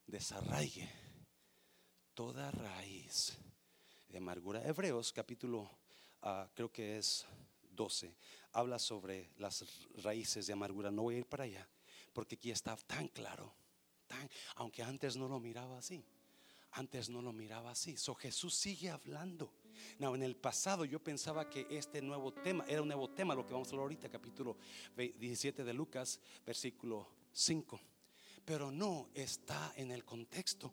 Desarraigue 0.07 0.91
toda 2.15 2.51
raíz 2.51 3.39
de 4.09 4.19
amargura. 4.19 4.67
Hebreos 4.67 5.13
capítulo, 5.13 5.71
ah, 6.23 6.51
creo 6.53 6.71
que 6.73 6.99
es 6.99 7.25
12, 7.63 8.17
habla 8.53 8.79
sobre 8.79 9.31
las 9.39 9.65
raíces 10.03 10.49
de 10.49 10.53
amargura. 10.53 10.91
No 10.91 11.03
voy 11.03 11.15
a 11.15 11.19
ir 11.19 11.27
para 11.27 11.45
allá, 11.45 11.69
porque 12.13 12.35
aquí 12.35 12.51
está 12.51 12.77
tan 12.77 13.07
claro, 13.09 13.55
tan, 14.09 14.29
aunque 14.57 14.83
antes 14.83 15.17
no 15.17 15.29
lo 15.29 15.39
miraba 15.39 15.79
así. 15.79 16.05
Antes 16.73 17.09
no 17.09 17.21
lo 17.23 17.33
miraba 17.33 17.71
así. 17.71 17.97
So 17.99 18.15
Jesús 18.15 18.55
sigue 18.55 18.91
hablando. 18.91 19.53
No, 19.99 20.15
en 20.15 20.23
el 20.23 20.37
pasado 20.37 20.85
yo 20.85 21.03
pensaba 21.03 21.49
que 21.49 21.67
este 21.71 22.03
nuevo 22.03 22.33
tema 22.33 22.65
era 22.69 22.83
un 22.83 22.89
nuevo 22.89 23.11
tema, 23.11 23.35
lo 23.35 23.47
que 23.47 23.53
vamos 23.53 23.69
a 23.69 23.71
hablar 23.73 23.85
ahorita, 23.85 24.09
capítulo 24.09 24.57
17 24.97 25.65
de 25.65 25.73
Lucas, 25.75 26.21
versículo 26.45 27.09
5. 27.33 27.81
Pero 28.45 28.71
no 28.71 29.09
está 29.15 29.73
en 29.77 29.91
el 29.93 30.05
contexto. 30.05 30.73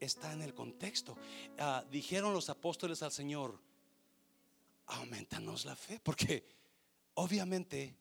Está 0.00 0.32
en 0.32 0.42
el 0.42 0.54
contexto. 0.54 1.16
Ah, 1.58 1.84
dijeron 1.90 2.32
los 2.32 2.50
apóstoles 2.50 3.02
al 3.02 3.12
Señor, 3.12 3.60
aumentanos 4.86 5.64
la 5.64 5.76
fe, 5.76 6.00
porque 6.02 6.44
obviamente 7.14 7.96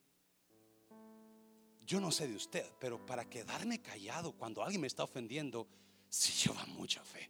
yo 1.86 2.01
no 2.01 2.11
sé 2.11 2.28
de 2.28 2.36
usted, 2.36 2.69
pero 2.80 3.03
para 3.05 3.30
quedarme 3.30 3.82
callado 3.82 4.34
cuando 4.34 4.61
alguien 4.61 4.82
me 4.82 4.88
está 4.88 5.03
ofendiendo, 5.03 5.67
se 6.09 6.32
lleva 6.34 6.65
mucha 6.65 7.01
fe. 7.03 7.30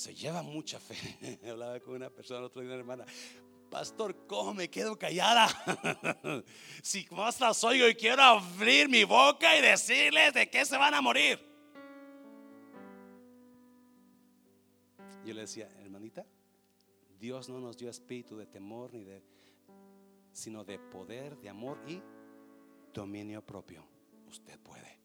Se 0.00 0.14
lleva 0.14 0.40
mucha 0.40 0.80
fe. 0.80 1.38
Hablaba 1.46 1.78
con 1.78 1.96
una 1.96 2.08
persona, 2.08 2.46
otro 2.46 2.62
día, 2.62 2.70
una 2.70 2.80
hermana. 2.80 3.04
Pastor, 3.68 4.26
¿cómo 4.26 4.54
me 4.54 4.70
quedo 4.70 4.98
callada? 4.98 5.46
si 6.82 7.06
más 7.10 7.38
las 7.38 7.62
oigo 7.64 7.86
y 7.86 7.94
quiero 7.94 8.22
abrir 8.22 8.88
mi 8.88 9.04
boca 9.04 9.58
y 9.58 9.60
decirles 9.60 10.32
de 10.32 10.48
qué 10.48 10.64
se 10.64 10.78
van 10.78 10.94
a 10.94 11.02
morir. 11.02 11.38
Yo 15.26 15.34
le 15.34 15.42
decía, 15.42 15.68
hermanita, 15.82 16.24
Dios 17.18 17.50
no 17.50 17.60
nos 17.60 17.76
dio 17.76 17.90
espíritu 17.90 18.38
de 18.38 18.46
temor 18.46 18.94
ni 18.94 19.04
de, 19.04 19.22
sino 20.32 20.64
de 20.64 20.78
poder, 20.78 21.36
de 21.36 21.50
amor 21.50 21.78
y 21.86 22.00
dominio 22.94 23.44
propio. 23.44 23.84
Usted 24.26 24.58
puede. 24.60 24.98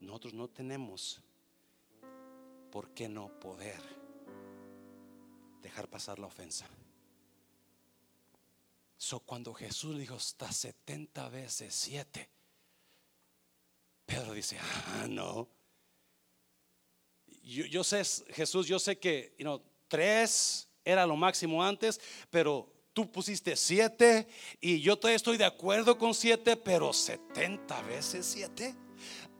Nosotros 0.00 0.32
no 0.32 0.48
tenemos 0.48 1.22
por 2.70 2.90
qué 2.94 3.08
no 3.08 3.28
poder 3.40 3.80
dejar 5.62 5.88
pasar 5.88 6.18
la 6.18 6.26
ofensa. 6.26 6.66
So, 8.96 9.20
cuando 9.20 9.54
Jesús 9.54 9.98
dijo 9.98 10.16
hasta 10.16 10.50
70 10.50 11.28
veces 11.28 11.74
7, 11.74 12.28
Pedro 14.04 14.32
dice, 14.32 14.56
ah, 14.58 15.06
no. 15.08 15.48
Yo, 17.42 17.84
sé, 17.84 18.02
Jesús, 18.30 18.66
yo 18.66 18.78
sé 18.78 18.98
que 18.98 19.34
you 19.38 19.44
know, 19.44 19.62
tres 19.86 20.68
era 20.84 21.06
lo 21.06 21.16
máximo 21.16 21.62
antes, 21.62 22.00
pero 22.30 22.72
tú 22.92 23.10
pusiste 23.10 23.54
siete 23.56 24.26
y 24.60 24.80
yo 24.80 24.96
todavía 24.96 25.16
estoy 25.16 25.36
de 25.36 25.44
acuerdo 25.44 25.96
con 25.96 26.14
siete, 26.14 26.56
pero 26.56 26.92
70 26.92 27.82
veces 27.82 28.26
siete. 28.26 28.74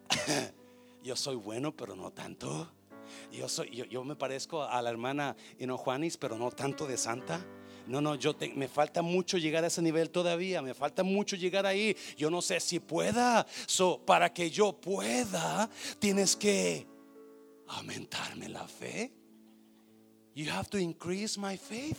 yo 1.02 1.16
soy 1.16 1.36
bueno, 1.36 1.74
pero 1.74 1.96
no 1.96 2.12
tanto. 2.12 2.70
Yo, 3.30 3.48
soy, 3.48 3.70
yo, 3.70 4.04
me 4.04 4.16
parezco 4.16 4.62
a 4.62 4.80
la 4.80 4.90
hermana 4.90 5.36
you 5.58 5.76
Juanis, 5.76 6.16
pero 6.16 6.38
no 6.38 6.50
tanto 6.50 6.86
de 6.86 6.96
santa. 6.96 7.44
No, 7.86 8.00
no, 8.00 8.14
yo 8.16 8.36
me 8.54 8.68
falta 8.68 9.00
mucho 9.00 9.38
llegar 9.38 9.64
a 9.64 9.68
ese 9.68 9.80
nivel 9.80 10.10
todavía, 10.10 10.60
me 10.60 10.74
falta 10.74 11.02
mucho 11.02 11.36
llegar 11.36 11.64
ahí. 11.64 11.96
Yo 12.16 12.30
no 12.30 12.42
sé 12.42 12.60
si 12.60 12.80
pueda. 12.80 13.46
So, 13.66 14.04
para 14.04 14.32
que 14.32 14.50
yo 14.50 14.72
pueda, 14.72 15.70
tienes 15.98 16.36
que 16.36 16.86
aumentarme 17.68 18.48
la 18.48 18.66
fe. 18.68 19.12
You 20.34 20.50
have 20.50 20.68
to 20.70 20.78
increase 20.78 21.38
my 21.38 21.56
faith. 21.56 21.98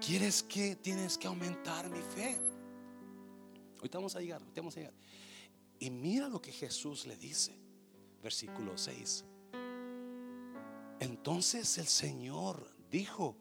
¿Quieres 0.00 0.42
que 0.42 0.76
tienes 0.76 1.18
que 1.18 1.26
aumentar 1.26 1.88
mi 1.90 2.00
fe? 2.00 2.38
Ahorita 3.76 3.98
vamos 3.98 4.14
a 4.14 4.20
llegar, 4.20 4.40
ahorita 4.40 4.60
vamos 4.60 4.76
a 4.76 4.80
llegar. 4.80 4.94
Y 5.80 5.90
mira 5.90 6.28
lo 6.28 6.40
que 6.40 6.52
Jesús 6.52 7.06
le 7.06 7.16
dice, 7.16 7.58
versículo 8.22 8.78
6. 8.78 9.24
Entonces 11.02 11.78
el 11.78 11.88
Señor 11.88 12.64
dijo, 12.88 13.36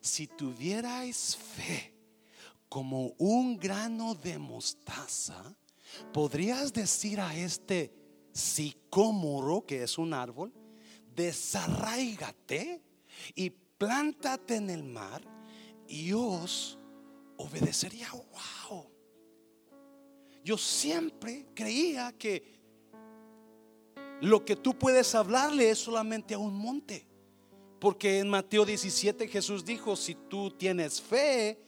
si 0.00 0.26
tuvierais 0.26 1.36
fe 1.36 1.92
como 2.70 3.08
un 3.18 3.58
grano 3.58 4.14
de 4.14 4.38
mostaza, 4.38 5.54
podrías 6.10 6.72
decir 6.72 7.20
a 7.20 7.36
este 7.36 7.92
sicómoro, 8.32 9.66
que 9.66 9.82
es 9.82 9.98
un 9.98 10.14
árbol, 10.14 10.54
desarraigate 11.14 12.80
y 13.34 13.50
plántate 13.50 14.56
en 14.56 14.70
el 14.70 14.82
mar 14.82 15.22
y 15.86 16.14
os 16.14 16.78
obedecería. 17.36 18.10
Wow. 18.10 18.90
Yo 20.42 20.56
siempre 20.56 21.46
creía 21.54 22.10
que 22.12 22.61
lo 24.22 24.44
que 24.44 24.54
tú 24.54 24.78
puedes 24.78 25.16
hablarle 25.16 25.70
es 25.70 25.78
solamente 25.78 26.34
a 26.34 26.38
un 26.38 26.54
monte. 26.54 27.04
Porque 27.80 28.20
en 28.20 28.30
Mateo 28.30 28.64
17 28.64 29.26
Jesús 29.26 29.64
dijo, 29.64 29.96
si 29.96 30.14
tú 30.14 30.52
tienes 30.52 31.02
fe, 31.02 31.60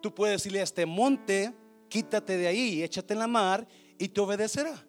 tú 0.00 0.14
puedes 0.14 0.36
decirle 0.36 0.60
a 0.60 0.64
este 0.64 0.86
monte, 0.86 1.52
quítate 1.88 2.36
de 2.36 2.46
ahí, 2.46 2.80
échate 2.84 3.14
en 3.14 3.18
la 3.18 3.26
mar 3.26 3.66
y 3.98 4.06
te 4.06 4.20
obedecerá. 4.20 4.86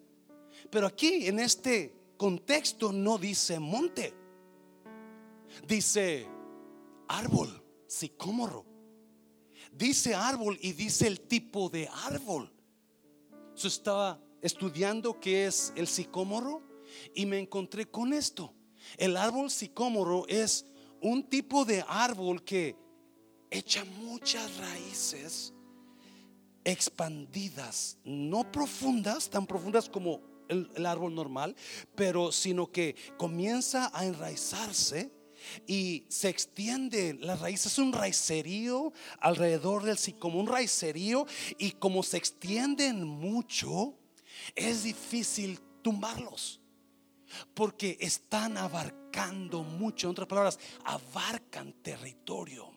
Pero 0.70 0.86
aquí 0.86 1.26
en 1.26 1.40
este 1.40 1.92
contexto 2.16 2.92
no 2.92 3.18
dice 3.18 3.58
monte, 3.58 4.14
dice 5.66 6.28
árbol, 7.08 7.64
sicómoro. 7.88 8.64
Dice 9.72 10.14
árbol 10.14 10.56
y 10.60 10.72
dice 10.72 11.08
el 11.08 11.20
tipo 11.22 11.68
de 11.68 11.88
árbol. 12.06 12.52
Estaba 13.56 14.20
estudiando 14.40 15.18
qué 15.18 15.46
es 15.46 15.72
el 15.74 15.88
sicómoro 15.88 16.70
y 17.14 17.26
me 17.26 17.38
encontré 17.38 17.86
con 17.86 18.12
esto. 18.12 18.54
El 18.96 19.16
árbol 19.16 19.50
sicómoro 19.50 20.26
es 20.28 20.66
un 21.00 21.24
tipo 21.28 21.64
de 21.64 21.84
árbol 21.86 22.44
que 22.44 22.76
echa 23.50 23.84
muchas 23.84 24.56
raíces 24.56 25.52
expandidas, 26.64 27.98
no 28.04 28.50
profundas, 28.50 29.28
tan 29.28 29.46
profundas 29.46 29.88
como 29.88 30.20
el, 30.48 30.86
árbol 30.86 31.14
normal, 31.14 31.56
pero 31.94 32.32
sino 32.32 32.70
que 32.70 32.94
comienza 33.16 33.90
a 33.94 34.06
enraizarse 34.06 35.12
y 35.66 36.04
se 36.08 36.28
extiende 36.28 37.14
la 37.14 37.34
raíz 37.34 37.66
es 37.66 37.78
un 37.78 37.92
raicerío 37.92 38.92
alrededor 39.18 39.82
del 39.82 39.98
como 40.18 40.38
un 40.38 40.46
raicerío 40.46 41.26
y 41.58 41.72
como 41.72 42.04
se 42.04 42.16
extienden 42.16 43.04
mucho 43.04 43.98
es 44.54 44.84
difícil 44.84 45.58
tumbarlos 45.82 46.61
porque 47.54 47.96
están 48.00 48.56
abarcando 48.56 49.62
mucho, 49.62 50.06
en 50.06 50.12
otras 50.12 50.28
palabras, 50.28 50.58
abarcan 50.84 51.72
territorio. 51.82 52.70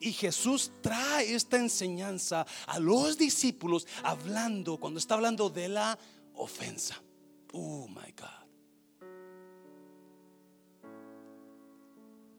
Y 0.00 0.12
Jesús 0.12 0.72
trae 0.80 1.34
esta 1.34 1.56
enseñanza 1.56 2.46
a 2.66 2.78
los 2.78 3.16
discípulos 3.16 3.86
hablando, 4.02 4.78
cuando 4.78 4.98
está 4.98 5.14
hablando 5.14 5.50
de 5.50 5.68
la 5.68 5.98
ofensa. 6.34 7.00
Oh 7.52 7.86
my 7.88 8.12
God. 8.12 8.38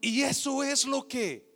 Y 0.02 0.22
eso 0.22 0.62
es 0.62 0.86
lo 0.86 1.06
que 1.06 1.46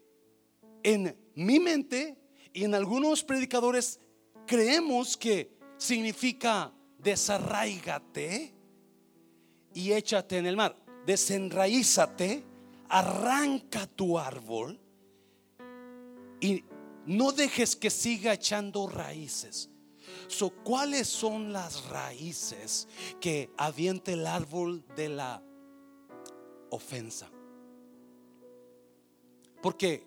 en 0.83 1.17
mi 1.35 1.59
mente 1.59 2.19
y 2.53 2.65
en 2.65 2.75
algunos 2.75 3.25
predicadores 3.25 4.01
creemos 4.47 5.17
que 5.17 5.57
significa 5.79 6.73
desarraigate 6.99 8.54
y 9.75 9.93
échate 9.93 10.39
en 10.39 10.47
el 10.47 10.57
mar. 10.57 10.77
Desenraízate, 11.05 12.45
arranca 12.89 13.87
tu 13.87 14.19
árbol 14.19 14.81
y 16.41 16.65
no 17.07 17.33
dejes 17.33 17.77
que 17.77 17.91
siga 17.91 18.33
echando 18.33 18.87
raíces. 18.87 19.71
So, 20.29 20.51
¿Cuáles 20.51 21.09
son 21.09 21.53
las 21.53 21.89
raíces 21.89 22.89
que 23.21 23.51
avienta 23.57 24.13
el 24.13 24.27
árbol 24.27 24.85
de 24.97 25.09
la 25.09 25.43
ofensa? 26.71 27.31
Porque 29.63 30.07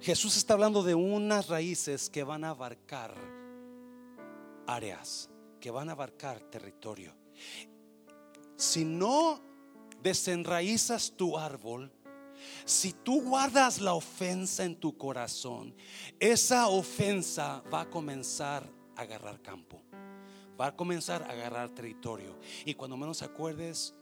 Jesús 0.00 0.36
está 0.36 0.54
hablando 0.54 0.82
de 0.82 0.94
unas 0.94 1.48
raíces 1.48 2.10
que 2.10 2.24
van 2.24 2.44
a 2.44 2.50
abarcar 2.50 3.14
áreas, 4.66 5.30
que 5.60 5.70
van 5.70 5.88
a 5.88 5.92
abarcar 5.92 6.40
territorio 6.50 7.14
si 8.60 8.84
no 8.84 9.40
desenraizas 10.02 11.14
tu 11.16 11.38
árbol, 11.38 11.90
si 12.66 12.92
tú 12.92 13.22
guardas 13.22 13.80
la 13.80 13.94
ofensa 13.94 14.64
en 14.64 14.76
tu 14.76 14.98
corazón, 14.98 15.74
esa 16.18 16.68
ofensa 16.68 17.62
va 17.72 17.82
a 17.82 17.90
comenzar 17.90 18.70
a 18.96 19.00
agarrar 19.02 19.40
campo, 19.40 19.82
va 20.60 20.66
a 20.66 20.76
comenzar 20.76 21.22
a 21.22 21.30
agarrar 21.30 21.70
territorio. 21.70 22.38
Y 22.66 22.74
cuando 22.74 22.98
menos 22.98 23.22
acuerdes, 23.22 23.94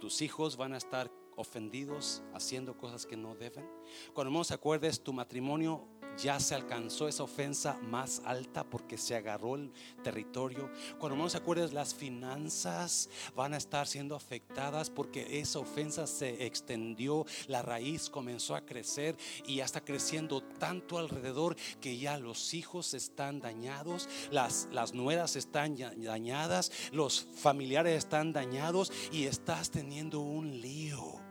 tus 0.00 0.22
hijos 0.22 0.56
van 0.56 0.74
a 0.74 0.78
estar 0.78 1.08
ofendidos 1.36 2.24
haciendo 2.32 2.76
cosas 2.76 3.06
que 3.06 3.16
no 3.16 3.36
deben. 3.36 3.68
Cuando 4.12 4.32
menos 4.32 4.50
acuerdes, 4.50 5.00
tu 5.00 5.12
matrimonio 5.12 5.86
ya 6.16 6.40
se 6.40 6.54
alcanzó 6.54 7.08
esa 7.08 7.22
ofensa 7.22 7.78
más 7.82 8.22
alta 8.24 8.64
porque 8.64 8.98
se 8.98 9.16
agarró 9.16 9.56
el 9.56 9.72
territorio. 10.02 10.70
Cuando 10.98 11.16
no 11.16 11.28
se 11.28 11.38
acuerdan, 11.38 11.74
las 11.74 11.94
finanzas 11.94 13.08
van 13.34 13.54
a 13.54 13.56
estar 13.56 13.86
siendo 13.86 14.14
afectadas 14.14 14.90
porque 14.90 15.40
esa 15.40 15.58
ofensa 15.58 16.06
se 16.06 16.46
extendió, 16.46 17.26
la 17.48 17.62
raíz 17.62 18.10
comenzó 18.10 18.54
a 18.54 18.64
crecer 18.64 19.16
y 19.46 19.56
ya 19.56 19.64
está 19.64 19.82
creciendo 19.82 20.42
tanto 20.42 20.98
alrededor 20.98 21.56
que 21.80 21.98
ya 21.98 22.18
los 22.18 22.54
hijos 22.54 22.94
están 22.94 23.40
dañados, 23.40 24.08
las, 24.30 24.68
las 24.72 24.94
nueras 24.94 25.36
están 25.36 25.76
dañadas, 25.76 26.70
los 26.92 27.26
familiares 27.34 27.98
están 27.98 28.32
dañados 28.32 28.92
y 29.12 29.24
estás 29.24 29.70
teniendo 29.70 30.20
un 30.20 30.60
lío 30.60 31.23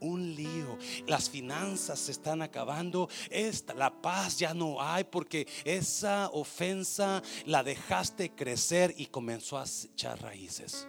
un 0.00 0.34
lío. 0.34 0.78
Las 1.06 1.28
finanzas 1.30 1.98
se 1.98 2.12
están 2.12 2.42
acabando. 2.42 3.08
Esta, 3.30 3.74
la 3.74 3.90
paz 3.90 4.38
ya 4.38 4.54
no 4.54 4.80
hay 4.80 5.04
porque 5.04 5.46
esa 5.64 6.28
ofensa 6.32 7.22
la 7.46 7.62
dejaste 7.62 8.30
crecer 8.30 8.94
y 8.96 9.06
comenzó 9.06 9.58
a 9.58 9.64
echar 9.64 10.20
raíces. 10.20 10.88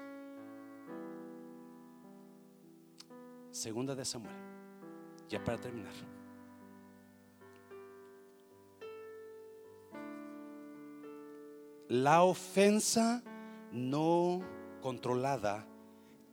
Segunda 3.51 3.95
de 3.95 4.05
Samuel. 4.05 4.36
Ya 5.28 5.43
para 5.43 5.57
terminar. 5.57 5.93
La 11.88 12.24
ofensa 12.24 13.24
no 13.72 14.43
controlada 14.82 15.68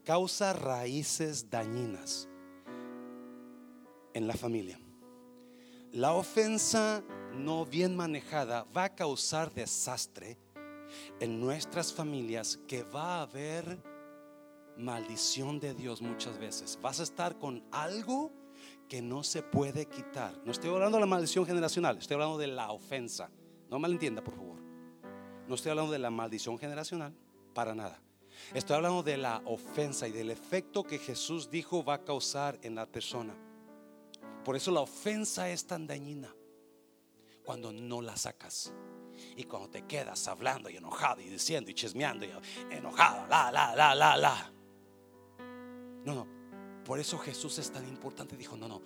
causa 0.04 0.52
raíces 0.52 1.50
dañinas 1.50 2.28
en 4.16 4.26
la 4.26 4.32
familia. 4.32 4.80
La 5.92 6.14
ofensa 6.14 7.04
no 7.34 7.66
bien 7.66 7.94
manejada 7.94 8.64
va 8.74 8.84
a 8.84 8.94
causar 8.94 9.52
desastre 9.52 10.38
en 11.20 11.38
nuestras 11.38 11.92
familias 11.92 12.58
que 12.66 12.82
va 12.82 13.18
a 13.18 13.22
haber 13.22 13.78
maldición 14.78 15.60
de 15.60 15.74
Dios 15.74 16.00
muchas 16.00 16.38
veces. 16.38 16.78
Vas 16.80 17.00
a 17.00 17.02
estar 17.02 17.38
con 17.38 17.62
algo 17.70 18.32
que 18.88 19.02
no 19.02 19.22
se 19.22 19.42
puede 19.42 19.84
quitar. 19.84 20.34
No 20.46 20.52
estoy 20.52 20.70
hablando 20.70 20.96
de 20.96 21.02
la 21.02 21.06
maldición 21.06 21.44
generacional, 21.44 21.98
estoy 21.98 22.14
hablando 22.14 22.38
de 22.38 22.46
la 22.46 22.72
ofensa. 22.72 23.30
No 23.68 23.78
malentienda, 23.78 24.24
por 24.24 24.34
favor. 24.34 24.62
No 25.46 25.54
estoy 25.54 25.72
hablando 25.72 25.92
de 25.92 25.98
la 25.98 26.10
maldición 26.10 26.58
generacional, 26.58 27.14
para 27.52 27.74
nada. 27.74 28.00
Estoy 28.54 28.76
hablando 28.76 29.02
de 29.02 29.18
la 29.18 29.42
ofensa 29.44 30.08
y 30.08 30.12
del 30.12 30.30
efecto 30.30 30.84
que 30.84 30.98
Jesús 30.98 31.50
dijo 31.50 31.84
va 31.84 31.94
a 31.94 32.04
causar 32.04 32.58
en 32.62 32.76
la 32.76 32.86
persona. 32.86 33.36
Por 34.46 34.54
eso 34.54 34.70
la 34.70 34.78
ofensa 34.78 35.50
es 35.50 35.66
tan 35.66 35.88
dañina 35.88 36.32
cuando 37.44 37.72
no 37.72 38.00
la 38.00 38.16
sacas. 38.16 38.72
Y 39.36 39.42
cuando 39.42 39.68
te 39.68 39.86
quedas 39.86 40.28
hablando 40.28 40.70
y 40.70 40.76
enojado 40.76 41.20
y 41.20 41.28
diciendo 41.28 41.68
y 41.68 41.74
chismeando 41.74 42.24
y 42.24 42.30
enojado, 42.70 43.26
la, 43.26 43.50
la, 43.50 43.74
la, 43.74 43.92
la, 43.96 44.16
la. 44.16 44.52
No, 46.04 46.14
no. 46.14 46.28
Por 46.84 47.00
eso 47.00 47.18
Jesús 47.18 47.58
es 47.58 47.72
tan 47.72 47.88
importante. 47.88 48.36
Dijo, 48.36 48.56
no, 48.56 48.68
no. 48.68 48.82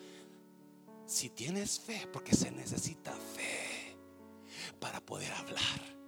Si 1.04 1.28
tienes 1.28 1.78
fe, 1.78 2.08
porque 2.11 2.34
se 2.34 2.50
necesita 2.50 3.12
fe 3.12 3.98
para 4.80 4.98
poder 5.02 5.30
hablar. 5.30 5.99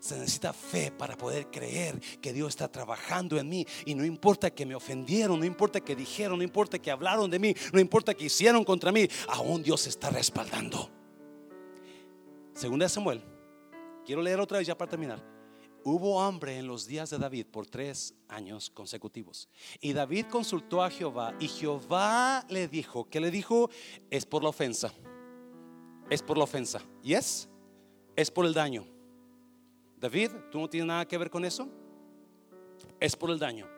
Se 0.00 0.18
necesita 0.18 0.52
fe 0.54 0.90
para 0.90 1.16
poder 1.16 1.50
creer 1.50 2.00
que 2.20 2.32
Dios 2.32 2.48
está 2.48 2.72
trabajando 2.72 3.38
en 3.38 3.48
mí. 3.48 3.66
Y 3.84 3.94
no 3.94 4.04
importa 4.04 4.50
que 4.50 4.64
me 4.64 4.74
ofendieron, 4.74 5.38
no 5.38 5.44
importa 5.44 5.80
que 5.80 5.94
dijeron, 5.94 6.38
no 6.38 6.44
importa 6.44 6.78
que 6.78 6.90
hablaron 6.90 7.30
de 7.30 7.38
mí, 7.38 7.54
no 7.72 7.78
importa 7.78 8.14
que 8.14 8.24
hicieron 8.24 8.64
contra 8.64 8.90
mí, 8.90 9.06
aún 9.28 9.62
Dios 9.62 9.86
está 9.86 10.08
respaldando. 10.08 10.90
Segunda 12.54 12.86
de 12.86 12.88
Samuel, 12.88 13.22
quiero 14.04 14.22
leer 14.22 14.40
otra 14.40 14.58
vez 14.58 14.66
ya 14.66 14.76
para 14.76 14.90
terminar. 14.90 15.22
Hubo 15.82 16.22
hambre 16.22 16.58
en 16.58 16.66
los 16.66 16.86
días 16.86 17.08
de 17.10 17.18
David 17.18 17.46
por 17.46 17.66
tres 17.66 18.14
años 18.28 18.70
consecutivos. 18.70 19.48
Y 19.80 19.92
David 19.92 20.26
consultó 20.30 20.82
a 20.82 20.90
Jehová 20.90 21.34
y 21.40 21.48
Jehová 21.48 22.44
le 22.48 22.68
dijo, 22.68 23.08
¿qué 23.08 23.20
le 23.20 23.30
dijo? 23.30 23.70
Es 24.10 24.26
por 24.26 24.42
la 24.42 24.50
ofensa. 24.50 24.92
Es 26.10 26.22
por 26.22 26.36
la 26.36 26.44
ofensa. 26.44 26.82
¿Y 27.02 27.14
es? 27.14 27.48
Es 28.14 28.30
por 28.30 28.44
el 28.44 28.52
daño. 28.52 28.99
David, 30.00 30.30
¿tú 30.50 30.58
no 30.58 30.68
tienes 30.68 30.86
nada 30.86 31.06
que 31.06 31.18
ver 31.18 31.28
con 31.28 31.44
eso? 31.44 31.68
Es 32.98 33.14
por 33.14 33.30
el 33.30 33.38
daño. 33.38 33.68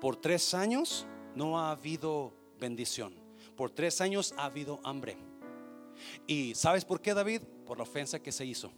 Por 0.00 0.16
tres 0.16 0.52
años 0.52 1.06
no 1.34 1.58
ha 1.58 1.70
habido 1.70 2.34
bendición. 2.60 3.14
Por 3.56 3.70
tres 3.70 4.02
años 4.02 4.34
ha 4.36 4.44
habido 4.44 4.78
hambre. 4.84 5.16
¿Y 6.26 6.54
sabes 6.54 6.84
por 6.84 7.00
qué, 7.00 7.14
David? 7.14 7.40
Por 7.64 7.78
la 7.78 7.84
ofensa 7.84 8.20
que 8.20 8.30
se 8.30 8.44
hizo. 8.44 8.70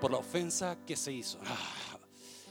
Por 0.00 0.10
la 0.10 0.16
ofensa 0.16 0.78
que 0.86 0.96
se 0.96 1.12
hizo. 1.12 1.38
Ah, 1.44 1.98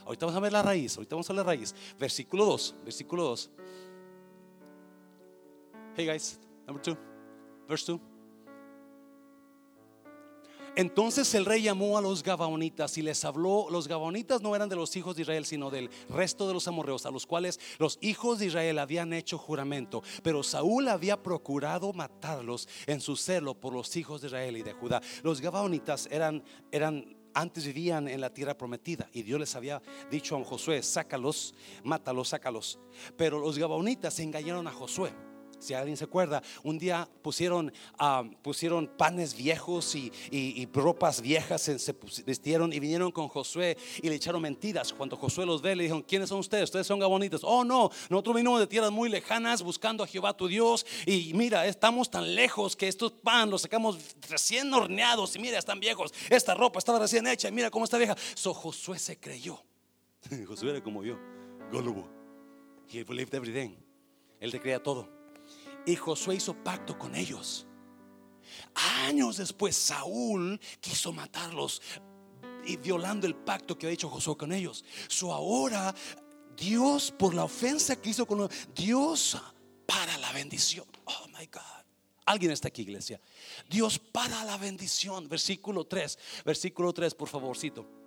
ahorita 0.06 0.28
vamos 0.28 0.38
a 0.38 0.42
ver 0.42 0.54
la 0.54 0.62
raíz. 0.62 0.96
Ahorita 0.96 1.16
vamos 1.16 1.30
a 1.30 1.34
ver 1.34 1.38
la 1.38 1.44
raíz. 1.44 1.74
Versículo 1.98 2.46
2. 2.46 2.76
Versículo 2.84 3.24
2. 3.24 3.52
Hey 5.96 6.06
guys, 6.06 6.40
number 6.68 6.84
2. 6.84 6.98
Verse 7.68 7.92
2. 7.92 8.09
Entonces 10.80 11.36
el 11.36 11.44
rey 11.44 11.64
llamó 11.64 11.98
a 11.98 12.02
los 12.02 12.24
Gabaonitas 12.24 12.98
y 12.98 13.02
les 13.02 13.26
habló. 13.26 13.68
Los 13.70 13.90
Gabaonitas 13.90 14.42
no 14.42 14.56
eran 14.56 14.70
de 14.70 14.78
los 14.78 14.96
hijos 14.96 15.14
de 15.14 15.24
Israel, 15.24 15.46
sino 15.46 15.70
del 15.70 15.90
resto 16.08 16.48
de 16.48 16.54
los 16.54 16.70
amorreos, 16.70 17.06
a 17.06 17.12
los 17.12 17.26
cuales 17.26 17.60
los 17.80 17.98
hijos 18.00 18.40
de 18.40 18.46
Israel 18.46 18.80
habían 18.80 19.12
hecho 19.12 19.38
juramento. 19.38 20.02
Pero 20.24 20.42
Saúl 20.42 20.88
había 20.88 21.22
procurado 21.22 21.92
matarlos 21.92 22.70
en 22.88 23.02
su 23.02 23.18
celo 23.18 23.56
por 23.56 23.74
los 23.74 23.94
hijos 23.98 24.22
de 24.22 24.28
Israel 24.28 24.56
y 24.56 24.64
de 24.64 24.72
Judá. 24.72 25.02
Los 25.22 25.42
Gabaonitas 25.42 26.08
eran, 26.10 26.46
eran 26.72 27.14
antes 27.34 27.66
vivían 27.66 28.08
en 28.08 28.22
la 28.22 28.34
tierra 28.34 28.58
prometida 28.58 29.10
y 29.12 29.24
Dios 29.24 29.38
les 29.38 29.54
había 29.58 29.82
dicho 30.10 30.38
a 30.38 30.46
Josué, 30.46 30.82
sácalos, 30.82 31.56
mátalos, 31.84 32.30
sácalos. 32.30 32.80
Pero 33.18 33.38
los 33.40 33.58
Gabaonitas 33.58 34.18
engañaron 34.22 34.66
a 34.66 34.72
Josué 34.72 35.12
si 35.60 35.74
alguien 35.74 35.98
se 35.98 36.06
acuerda, 36.06 36.42
un 36.64 36.80
día 36.80 37.08
pusieron, 37.22 37.72
ah, 37.98 38.24
panes 38.98 39.36
viejos 39.36 39.96
y, 39.96 40.68
ropas 40.74 41.22
viejas, 41.22 41.62
se, 41.62 41.96
vistieron 42.26 42.72
y 42.72 42.80
vinieron 42.80 43.12
con 43.12 43.28
Josué 43.28 43.78
y 44.02 44.10
le 44.10 44.16
echaron 44.16 44.42
mentiras. 44.42 44.94
Cuando 44.94 45.18
Josué 45.18 45.46
los 45.46 45.62
ve, 45.62 45.76
le 45.76 45.84
dijeron, 45.84 46.02
¿quiénes 46.04 46.30
son 46.30 46.40
ustedes? 46.40 46.66
Ustedes 46.66 46.88
son 46.88 47.00
gabonitas. 47.00 47.42
Oh, 47.44 47.64
no, 47.64 47.92
nosotros 48.10 48.36
vinimos 48.36 48.60
de 48.60 48.68
tierras 48.68 48.92
muy 48.92 49.10
lejanas 49.10 49.62
buscando 49.62 50.04
a 50.04 50.08
Jehová 50.08 50.36
tu 50.36 50.48
Dios. 50.48 50.86
Y 51.06 51.34
mira, 51.34 51.68
estamos 51.68 52.10
tan 52.10 52.34
lejos 52.34 52.76
que 52.76 52.88
estos 52.88 53.12
pan 53.12 53.50
los 53.50 53.62
sacamos 53.62 53.98
recién 54.30 54.74
horneados. 54.74 55.36
Y 55.36 55.40
mira, 55.40 55.60
están 55.60 55.80
viejos. 55.80 56.14
Esta 56.30 56.54
ropa 56.54 56.80
estaba 56.80 57.00
recién 57.00 57.28
hecha. 57.28 57.50
Y 57.50 57.52
mira 57.52 57.70
cómo 57.70 57.86
está 57.86 57.98
vieja. 57.98 58.16
So 58.36 58.54
Josué 58.54 58.98
se 58.98 59.20
creyó. 59.20 59.62
Josué 60.48 60.72
era 60.72 60.84
como 60.84 61.04
yo, 61.04 61.18
gullible. 61.72 62.06
He 62.92 63.04
believed 63.04 63.34
everything. 63.34 63.76
Él 64.40 64.52
te 64.52 64.60
creía 64.60 64.82
todo. 64.82 65.19
Y 65.90 65.96
Josué 65.96 66.36
hizo 66.36 66.54
pacto 66.54 67.00
con 67.00 67.16
ellos. 67.16 67.66
Años 69.08 69.38
después 69.38 69.76
Saúl 69.76 70.60
quiso 70.80 71.12
matarlos 71.12 71.82
y 72.64 72.78
violando 72.78 73.26
el 73.26 73.34
pacto 73.34 73.76
que 73.76 73.88
había 73.88 73.96
hecho 73.96 74.08
Josué 74.08 74.38
con 74.38 74.52
ellos. 74.52 74.86
So 75.08 75.34
ahora 75.34 75.96
Dios 76.56 77.12
por 77.18 77.34
la 77.34 77.46
ofensa 77.46 77.96
que 77.96 78.12
hizo 78.12 78.28
con 78.28 78.48
Dios 78.76 79.36
para 79.88 80.16
la 80.20 80.32
bendición. 80.32 80.86
Oh 81.06 81.28
my 81.30 81.48
God. 81.48 81.86
Alguien 82.26 82.52
está 82.52 82.68
aquí, 82.68 82.84
iglesia. 82.84 83.20
Dios 83.68 83.98
para 83.98 84.44
la 84.44 84.58
bendición. 84.58 85.28
Versículo 85.28 85.88
3. 85.88 86.20
Versículo 86.46 86.94
3, 86.94 87.16
por 87.16 87.30
favorcito. 87.30 87.99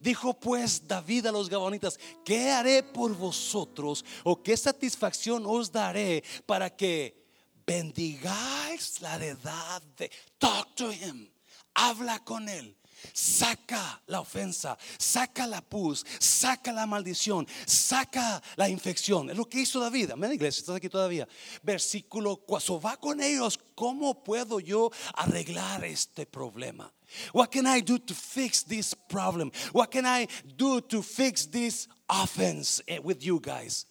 Dijo 0.00 0.38
pues 0.38 0.86
David 0.86 1.26
a 1.26 1.32
los 1.32 1.48
Gabonitas, 1.48 1.98
¿qué 2.24 2.50
haré 2.50 2.82
por 2.82 3.14
vosotros 3.14 4.04
o 4.24 4.42
qué 4.42 4.56
satisfacción 4.56 5.44
os 5.46 5.70
daré 5.72 6.22
para 6.46 6.74
que 6.74 7.20
bendigáis 7.66 9.00
la 9.00 9.16
heredad 9.16 9.82
de... 9.96 10.10
Talk 10.38 10.74
to 10.74 10.92
him, 10.92 11.30
habla 11.74 12.18
con 12.24 12.48
él. 12.48 12.76
Saca 13.12 14.02
la 14.06 14.20
ofensa, 14.20 14.76
saca 14.98 15.46
la 15.46 15.62
pus, 15.62 16.04
saca 16.18 16.72
la 16.72 16.86
maldición, 16.86 17.46
saca 17.66 18.42
la 18.56 18.68
infección. 18.68 19.30
Es 19.30 19.36
lo 19.36 19.48
que 19.48 19.60
hizo 19.60 19.80
David. 19.80 20.10
Amén, 20.10 20.32
iglesia, 20.32 20.60
estás 20.60 20.76
aquí 20.76 20.88
todavía. 20.88 21.26
Versículo 21.62 22.36
4. 22.36 22.80
Va 22.80 22.96
con 22.96 23.22
ellos. 23.22 23.58
¿Cómo 23.74 24.22
puedo 24.22 24.60
yo 24.60 24.90
arreglar 25.14 25.84
este 25.84 26.26
problema? 26.26 26.92
What 27.32 27.50
can 27.52 27.66
I 27.66 27.80
do 27.80 27.98
to 27.98 28.14
fix 28.14 28.62
this 28.62 28.94
problem? 28.94 29.50
What 29.72 29.90
can 29.90 30.06
I 30.06 30.26
do 30.56 30.80
to 30.80 31.02
fix 31.02 31.46
this 31.46 31.88
offense 32.08 32.82
eh, 32.86 32.98
with 32.98 33.22
you 33.22 33.40
guys? 33.40 33.86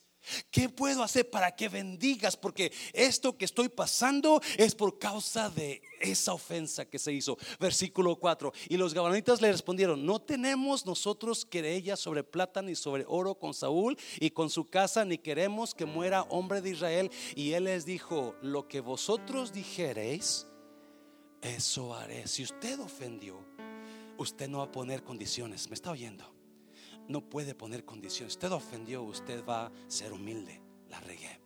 ¿Qué 0.51 0.69
puedo 0.69 1.03
hacer 1.03 1.29
para 1.29 1.55
que 1.55 1.69
bendigas? 1.69 2.37
Porque 2.37 2.71
esto 2.93 3.37
que 3.37 3.45
estoy 3.45 3.69
pasando 3.69 4.41
es 4.57 4.75
por 4.75 4.99
causa 4.99 5.49
de 5.49 5.81
esa 5.99 6.33
ofensa 6.33 6.85
que 6.85 6.99
se 6.99 7.13
hizo. 7.13 7.37
Versículo 7.59 8.15
4. 8.15 8.53
Y 8.69 8.77
los 8.77 8.93
gabaonitas 8.93 9.41
le 9.41 9.51
respondieron, 9.51 10.05
no 10.05 10.19
tenemos 10.19 10.85
nosotros 10.85 11.45
querella 11.45 11.95
sobre 11.95 12.23
plata 12.23 12.61
ni 12.61 12.75
sobre 12.75 13.05
oro 13.07 13.35
con 13.35 13.53
Saúl 13.53 13.97
y 14.19 14.29
con 14.31 14.49
su 14.49 14.65
casa, 14.65 15.05
ni 15.05 15.17
queremos 15.17 15.73
que 15.73 15.85
muera 15.85 16.23
hombre 16.23 16.61
de 16.61 16.71
Israel. 16.71 17.11
Y 17.35 17.53
él 17.53 17.65
les 17.65 17.85
dijo, 17.85 18.35
lo 18.41 18.67
que 18.67 18.81
vosotros 18.81 19.51
dijereis, 19.51 20.45
eso 21.41 21.93
haré. 21.93 22.27
Si 22.27 22.43
usted 22.43 22.79
ofendió, 22.79 23.39
usted 24.17 24.47
no 24.49 24.59
va 24.59 24.65
a 24.65 24.71
poner 24.71 25.03
condiciones. 25.03 25.69
¿Me 25.69 25.75
está 25.75 25.91
oyendo? 25.91 26.39
no 27.09 27.27
puede 27.27 27.55
poner 27.55 27.83
condiciones. 27.83 28.35
Usted 28.35 28.51
ofendió, 28.51 29.03
usted 29.03 29.43
va 29.43 29.65
a 29.65 29.71
ser 29.87 30.13
humilde. 30.13 30.61
La 30.89 30.99
regué. 31.01 31.41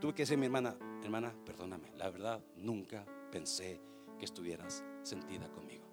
Tuve 0.00 0.14
que 0.14 0.22
decir, 0.22 0.38
mi 0.38 0.46
hermana, 0.46 0.76
hermana, 1.02 1.34
perdóname. 1.44 1.90
La 1.96 2.10
verdad, 2.10 2.44
nunca 2.54 3.04
pensé 3.32 3.80
que 4.18 4.26
estuvieras 4.26 4.84
sentida 5.02 5.50
conmigo. 5.50 5.86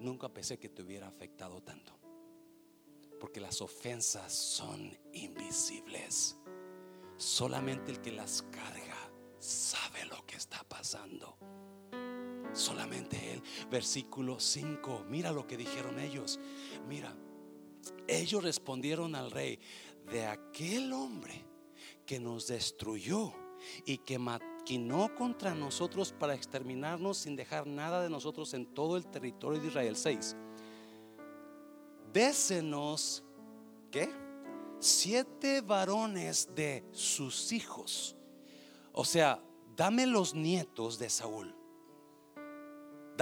Nunca 0.00 0.30
pensé 0.30 0.58
que 0.58 0.70
te 0.70 0.82
hubiera 0.82 1.06
afectado 1.06 1.62
tanto. 1.62 1.92
Porque 3.20 3.40
las 3.40 3.60
ofensas 3.60 4.32
son 4.32 4.90
invisibles. 5.12 6.38
Solamente 7.18 7.92
el 7.92 8.00
que 8.00 8.10
las 8.10 8.42
carga 8.42 9.12
sabe 9.38 10.06
lo 10.06 10.24
que 10.26 10.36
está 10.36 10.64
pasando. 10.64 11.36
Solamente 12.52 13.32
él. 13.32 13.42
Versículo 13.70 14.38
5. 14.38 15.06
Mira 15.08 15.32
lo 15.32 15.46
que 15.46 15.56
dijeron 15.56 15.98
ellos. 15.98 16.38
Mira, 16.88 17.14
ellos 18.06 18.42
respondieron 18.42 19.14
al 19.14 19.30
rey, 19.30 19.58
de 20.10 20.26
aquel 20.26 20.92
hombre 20.92 21.44
que 22.04 22.18
nos 22.18 22.46
destruyó 22.46 23.32
y 23.84 23.98
que 23.98 24.18
maquinó 24.18 25.14
contra 25.14 25.54
nosotros 25.54 26.12
para 26.12 26.34
exterminarnos 26.34 27.18
sin 27.18 27.36
dejar 27.36 27.66
nada 27.66 28.02
de 28.02 28.10
nosotros 28.10 28.52
en 28.54 28.66
todo 28.66 28.96
el 28.96 29.06
territorio 29.06 29.60
de 29.60 29.68
Israel. 29.68 29.96
6. 29.96 30.36
Désenos, 32.12 33.22
¿qué? 33.90 34.10
Siete 34.80 35.60
varones 35.60 36.48
de 36.54 36.84
sus 36.90 37.52
hijos. 37.52 38.16
O 38.92 39.04
sea, 39.04 39.42
dame 39.76 40.06
los 40.06 40.34
nietos 40.34 40.98
de 40.98 41.08
Saúl. 41.08 41.61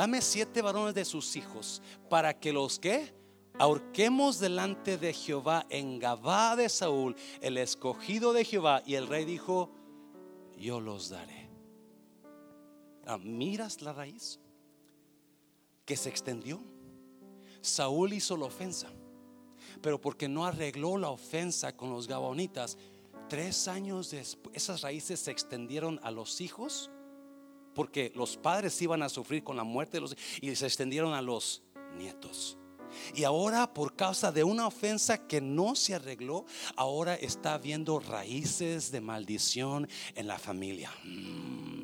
Dame 0.00 0.22
siete 0.22 0.62
varones 0.62 0.94
de 0.94 1.04
sus 1.04 1.36
hijos 1.36 1.82
para 2.08 2.40
que 2.40 2.54
los 2.54 2.78
que 2.78 3.12
ahorquemos 3.58 4.40
delante 4.40 4.96
de 4.96 5.12
Jehová 5.12 5.66
en 5.68 5.98
Gabá 5.98 6.56
de 6.56 6.70
Saúl, 6.70 7.14
el 7.42 7.58
escogido 7.58 8.32
de 8.32 8.46
Jehová. 8.46 8.82
Y 8.86 8.94
el 8.94 9.08
rey 9.08 9.26
dijo, 9.26 9.70
yo 10.56 10.80
los 10.80 11.10
daré. 11.10 11.50
Ah, 13.04 13.18
¿Miras 13.18 13.82
la 13.82 13.92
raíz? 13.92 14.40
Que 15.84 15.98
se 15.98 16.08
extendió. 16.08 16.62
Saúl 17.60 18.14
hizo 18.14 18.38
la 18.38 18.46
ofensa, 18.46 18.88
pero 19.82 20.00
porque 20.00 20.30
no 20.30 20.46
arregló 20.46 20.96
la 20.96 21.10
ofensa 21.10 21.76
con 21.76 21.90
los 21.90 22.08
gabonitas, 22.08 22.78
tres 23.28 23.68
años 23.68 24.10
después, 24.12 24.56
esas 24.56 24.80
raíces 24.80 25.20
se 25.20 25.30
extendieron 25.30 26.00
a 26.02 26.10
los 26.10 26.40
hijos, 26.40 26.90
porque 27.74 28.12
los 28.14 28.36
padres 28.36 28.80
iban 28.82 29.02
a 29.02 29.08
sufrir 29.08 29.42
con 29.42 29.56
la 29.56 29.64
muerte 29.64 29.96
de 29.96 30.00
los 30.02 30.16
y 30.40 30.54
se 30.54 30.66
extendieron 30.66 31.14
a 31.14 31.22
los 31.22 31.62
nietos. 31.96 32.56
Y 33.14 33.24
ahora 33.24 33.72
por 33.72 33.94
causa 33.94 34.32
de 34.32 34.44
una 34.44 34.66
ofensa 34.66 35.26
que 35.26 35.40
no 35.40 35.74
se 35.74 35.94
arregló, 35.94 36.44
ahora 36.76 37.14
está 37.14 37.54
habiendo 37.54 38.00
raíces 38.00 38.90
de 38.90 39.00
maldición 39.00 39.88
en 40.14 40.26
la 40.26 40.38
familia. 40.38 40.90
Mm. 41.04 41.79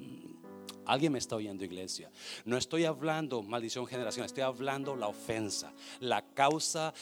Alguien 0.87 1.13
me 1.13 1.19
está 1.19 1.37
oyendo, 1.37 1.65
iglesia. 1.65 2.11
No 2.45 2.57
estoy 2.57 2.85
hablando 2.85 3.43
maldición 3.43 3.87
generacional, 3.87 4.27
estoy 4.27 4.43
hablando 4.43 4.97
la 4.97 5.09
ofensa, 5.09 5.73
la 6.01 6.23
causa, 6.35 6.95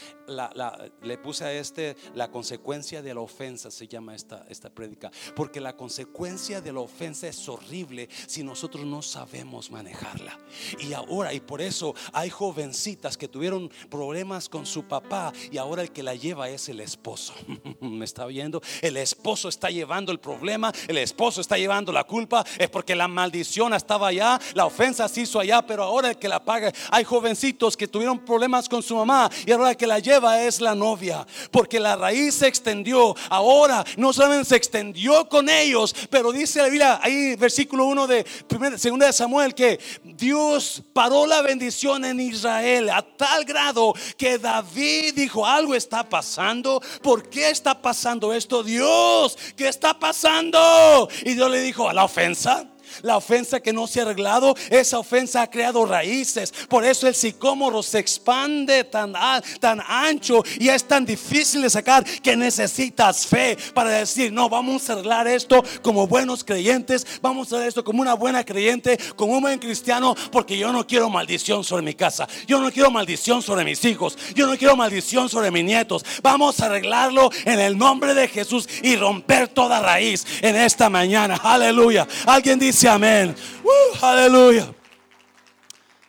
le 1.03 1.19
puse 1.19 1.45
a 1.45 1.53
este 1.53 1.97
la 2.15 2.31
consecuencia 2.31 3.03
de 3.03 3.15
la 3.15 3.21
ofensa, 3.21 3.71
se 3.71 3.87
llama 3.87 4.15
esta, 4.15 4.47
esta 4.49 4.71
prédica, 4.71 5.11
porque 5.37 5.61
la 5.61 5.77
consecuencia 5.77 6.61
de 6.61 6.73
la 6.73 6.81
ofensa 6.81 7.29
es 7.29 7.49
horrible 7.49 8.09
si 8.27 8.43
nosotros 8.43 8.85
no 8.85 9.03
sabemos 9.03 9.71
manejarla. 9.71 10.39
Y 10.81 10.93
ahora, 10.93 11.33
y 11.35 11.41
por 11.41 11.61
eso 11.61 11.95
hay 12.13 12.31
jovencitas 12.31 13.17
que 13.17 13.29
tuvieron 13.29 13.71
problemas 13.91 14.49
con 14.49 14.67
su 14.67 14.85
papá 14.85 15.33
y 15.51 15.59
ahora 15.59 15.83
el 15.83 15.93
que 15.93 16.03
la 16.03 16.15
lleva 16.15 16.49
es 16.49 16.69
el 16.69 16.81
esposo. 16.81 17.35
¿Me 17.81 18.05
está 18.05 18.25
oyendo? 18.25 18.63
El 18.81 18.97
esposo 18.97 19.49
está 19.49 19.71
llevando 19.71 20.13
el 20.13 20.21
problema, 20.21 20.73
el 20.89 20.99
esposo 20.99 21.41
está 21.41 21.59
llevando 21.59 21.93
la 21.93 22.05
culpa, 22.05 22.45
es 22.59 22.71
porque 22.71 22.95
la 22.95 23.09
maldición 23.09 23.74
estaba 23.77 24.09
allá, 24.09 24.41
la 24.55 24.67
ofensa 24.67 25.09
se 25.09 25.23
hizo 25.23 25.41
allá, 25.41 25.63
pero 25.63 25.83
ahora 25.83 26.11
el 26.11 26.17
que 26.17 26.29
la 26.29 26.45
paga, 26.45 26.73
hay 26.91 27.05
jovencitos 27.05 27.77
que 27.77 27.89
tuvieron 27.89 28.19
problemas 28.19 28.69
con 28.69 28.83
su 28.83 28.97
mamá 28.97 29.31
y 29.47 29.53
ahora 29.53 29.71
el 29.71 29.77
que 29.77 29.87
la 29.87 29.99
lleva 29.99 30.43
es 30.43 30.61
la 30.61 30.75
novia, 30.75 31.27
porque 31.51 31.81
la 31.81 31.97
raíz 31.97 32.35
se 32.35 32.47
extendió, 32.47 33.15
ahora 33.29 33.85
no 33.97 34.13
solamente 34.13 34.49
se 34.49 34.57
extendió 34.57 35.29
con 35.29 35.49
ellos, 35.49 35.95
pero 36.11 36.33
dice 36.33 36.61
la 36.61 36.69
Biblia, 36.69 37.01
ahí 37.03 37.37
versículo 37.37 37.87
1 37.87 38.07
de 38.07 38.27
2 38.49 38.99
de 38.99 39.13
Samuel, 39.13 39.55
que 39.55 39.79
Dios 40.03 40.83
paró 40.93 41.27
la 41.27 41.43
bendición 41.43 42.05
en 42.05 42.21
Israel 42.21 42.91
a 42.91 43.03
tal 43.03 43.45
grado 43.45 43.95
que 44.17 44.39
David 44.39 45.15
dijo, 45.15 45.47
algo 45.47 45.75
está 45.75 46.09
pasando, 46.09 46.81
¿por 47.03 47.29
qué 47.29 47.51
está 47.51 47.81
pasando 47.81 48.33
esto? 48.33 48.63
Dios, 48.63 49.37
¿qué 49.57 49.69
está 49.69 49.99
pasando? 49.99 51.09
Y 51.25 51.35
Dios 51.35 51.51
le 51.51 51.61
dijo, 51.61 51.89
a 51.89 51.93
la 51.93 52.05
ofensa. 52.05 52.74
La 53.03 53.17
ofensa 53.17 53.61
que 53.61 53.73
no 53.73 53.87
se 53.87 54.01
ha 54.01 54.03
arreglado, 54.05 54.55
esa 54.71 54.99
ofensa 54.99 55.43
ha 55.43 55.51
creado 55.51 55.85
raíces. 55.87 56.53
Por 56.69 56.85
eso 56.85 57.07
el 57.07 57.15
sicómoro 57.15 57.83
se 57.83 57.99
expande 57.99 58.85
tan, 58.85 59.15
tan 59.61 59.81
ancho 59.87 60.43
y 60.59 60.69
es 60.69 60.85
tan 60.85 61.05
difícil 61.05 61.63
de 61.63 61.71
sacar 61.71 62.05
que 62.05 62.37
necesitas 62.37 63.27
fe 63.27 63.57
para 63.73 63.91
decir, 63.91 64.33
no, 64.33 64.49
vamos 64.49 64.89
a 64.89 64.95
arreglar 64.95 65.27
esto 65.27 65.63
como 65.83 66.07
buenos 66.07 66.45
creyentes, 66.45 67.07
vamos 67.21 67.53
a 67.53 67.57
hacer 67.57 67.69
esto 67.69 67.85
como 67.85 68.03
una 68.03 68.15
buena 68.15 68.45
creyente, 68.45 68.99
como 69.17 69.35
un 69.35 69.43
buen 69.43 69.59
cristiano, 69.59 70.15
porque 70.31 70.57
yo 70.59 70.73
no 70.73 70.87
quiero 70.87 71.09
maldición 71.11 71.65
sobre 71.65 71.83
mi 71.83 71.95
casa, 71.95 72.29
yo 72.47 72.61
no 72.61 72.71
quiero 72.71 72.91
maldición 72.91 73.43
sobre 73.43 73.65
mis 73.65 73.85
hijos, 73.85 74.17
yo 74.35 74.47
no 74.47 74.57
quiero 74.57 74.77
maldición 74.77 75.29
sobre 75.29 75.51
mis 75.51 75.65
nietos. 75.65 76.05
Vamos 76.23 76.61
a 76.61 76.67
arreglarlo 76.67 77.31
en 77.45 77.61
el 77.61 77.77
nombre 77.77 78.15
de 78.15 78.29
Jesús 78.29 78.69
y 78.83 78.97
romper 78.97 79.49
toda 79.49 79.81
raíz 79.81 80.27
en 80.43 80.57
esta 80.57 80.91
mañana. 80.91 81.41
Aleluya. 81.43 82.07
Alguien 82.27 82.59
dice, 82.59 82.74
amén. 82.83 83.35
Uh, 83.63 84.05
aleluya. 84.05 84.75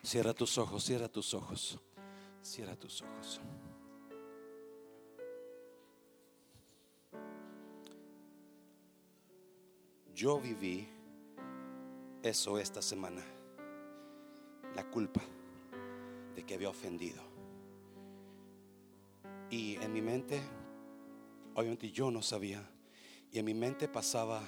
Cierra 0.02 0.34
tus 0.34 0.58
ojos, 0.58 0.84
cierra 0.84 1.08
tus 1.08 1.34
ojos. 1.34 1.80
Cierra 2.42 2.76
tus 2.76 3.02
ojos. 3.02 3.42
Yo 10.14 10.40
viví 10.40 10.88
eso 12.24 12.58
esta 12.58 12.82
semana. 12.82 13.24
La 14.76 14.90
culpa 14.90 15.22
de 16.36 16.44
que 16.44 16.56
había 16.56 16.70
ofendido. 16.70 17.22
Y 19.50 19.76
en 19.76 19.94
mi 19.94 20.02
mente, 20.02 20.42
obviamente 21.54 21.92
yo 21.92 22.10
no 22.12 22.22
sabía. 22.22 22.68
Y 23.32 23.40
en 23.40 23.46
mi 23.46 23.54
mente 23.54 23.88
pasaba 23.88 24.42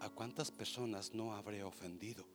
¿a 0.00 0.08
cuántas 0.10 0.50
personas 0.50 1.12
no 1.12 1.34
habré 1.34 1.62
ofendido? 1.64 2.26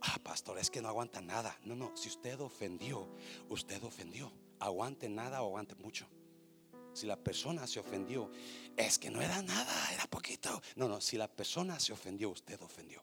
Ah, 0.00 0.18
pastor, 0.22 0.58
es 0.58 0.70
que 0.70 0.82
no 0.82 0.88
aguanta 0.88 1.20
nada. 1.20 1.58
No, 1.64 1.74
no, 1.74 1.96
si 1.96 2.08
usted 2.08 2.38
ofendió, 2.40 3.08
usted 3.48 3.82
ofendió. 3.82 4.32
Aguante 4.58 5.08
nada 5.08 5.42
o 5.42 5.46
aguante 5.46 5.74
mucho. 5.76 6.06
Si 6.92 7.06
la 7.06 7.16
persona 7.16 7.66
se 7.66 7.80
ofendió, 7.80 8.30
es 8.76 8.98
que 8.98 9.10
no 9.10 9.20
era 9.20 9.42
nada, 9.42 9.92
era 9.92 10.06
poquito. 10.06 10.62
No, 10.76 10.88
no, 10.88 11.00
si 11.00 11.16
la 11.16 11.28
persona 11.28 11.80
se 11.80 11.92
ofendió, 11.92 12.30
usted 12.30 12.60
ofendió. 12.62 13.02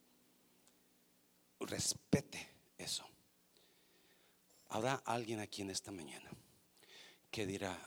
Respete 1.60 2.48
eso. 2.78 3.06
Habrá 4.70 4.96
alguien 5.06 5.40
aquí 5.40 5.62
en 5.62 5.72
esta 5.72 5.92
mañana 5.92 6.30
que 7.30 7.46
dirá, 7.46 7.78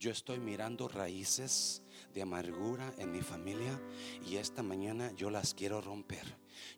yo 0.00 0.10
estoy 0.10 0.40
mirando 0.40 0.88
raíces 0.88 1.82
de 2.14 2.22
amargura 2.22 2.94
en 2.96 3.12
mi 3.12 3.20
familia 3.20 3.78
y 4.26 4.36
esta 4.36 4.62
mañana 4.62 5.12
yo 5.14 5.28
las 5.28 5.52
quiero 5.52 5.82
romper. 5.82 6.24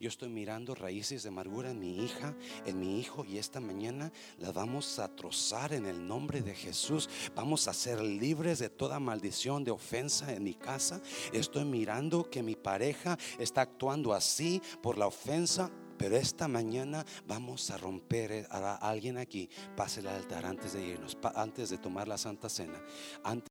Yo 0.00 0.08
estoy 0.08 0.28
mirando 0.28 0.74
raíces 0.74 1.22
de 1.22 1.28
amargura 1.28 1.70
en 1.70 1.78
mi 1.78 2.04
hija, 2.04 2.34
en 2.66 2.80
mi 2.80 2.98
hijo 2.98 3.24
y 3.24 3.38
esta 3.38 3.60
mañana 3.60 4.12
las 4.38 4.52
vamos 4.52 4.98
a 4.98 5.14
trozar 5.14 5.72
en 5.72 5.86
el 5.86 6.04
nombre 6.04 6.42
de 6.42 6.54
Jesús. 6.54 7.08
Vamos 7.36 7.68
a 7.68 7.72
ser 7.72 8.00
libres 8.00 8.58
de 8.58 8.68
toda 8.68 8.98
maldición 8.98 9.62
de 9.62 9.70
ofensa 9.70 10.32
en 10.32 10.42
mi 10.42 10.54
casa. 10.54 11.00
Estoy 11.32 11.64
mirando 11.64 12.28
que 12.28 12.42
mi 12.42 12.56
pareja 12.56 13.16
está 13.38 13.62
actuando 13.62 14.14
así 14.14 14.60
por 14.82 14.98
la 14.98 15.06
ofensa 15.06 15.70
pero 16.02 16.16
esta 16.16 16.48
mañana 16.48 17.06
vamos 17.28 17.70
a 17.70 17.78
romper 17.78 18.32
eh, 18.32 18.46
a 18.50 18.74
alguien 18.74 19.18
aquí. 19.18 19.48
Pase 19.76 20.00
el 20.00 20.08
altar 20.08 20.44
antes 20.44 20.72
de 20.72 20.84
irnos, 20.84 21.16
antes 21.36 21.70
de 21.70 21.78
tomar 21.78 22.08
la 22.08 22.18
Santa 22.18 22.48
Cena. 22.48 22.82
Antes 23.22 23.50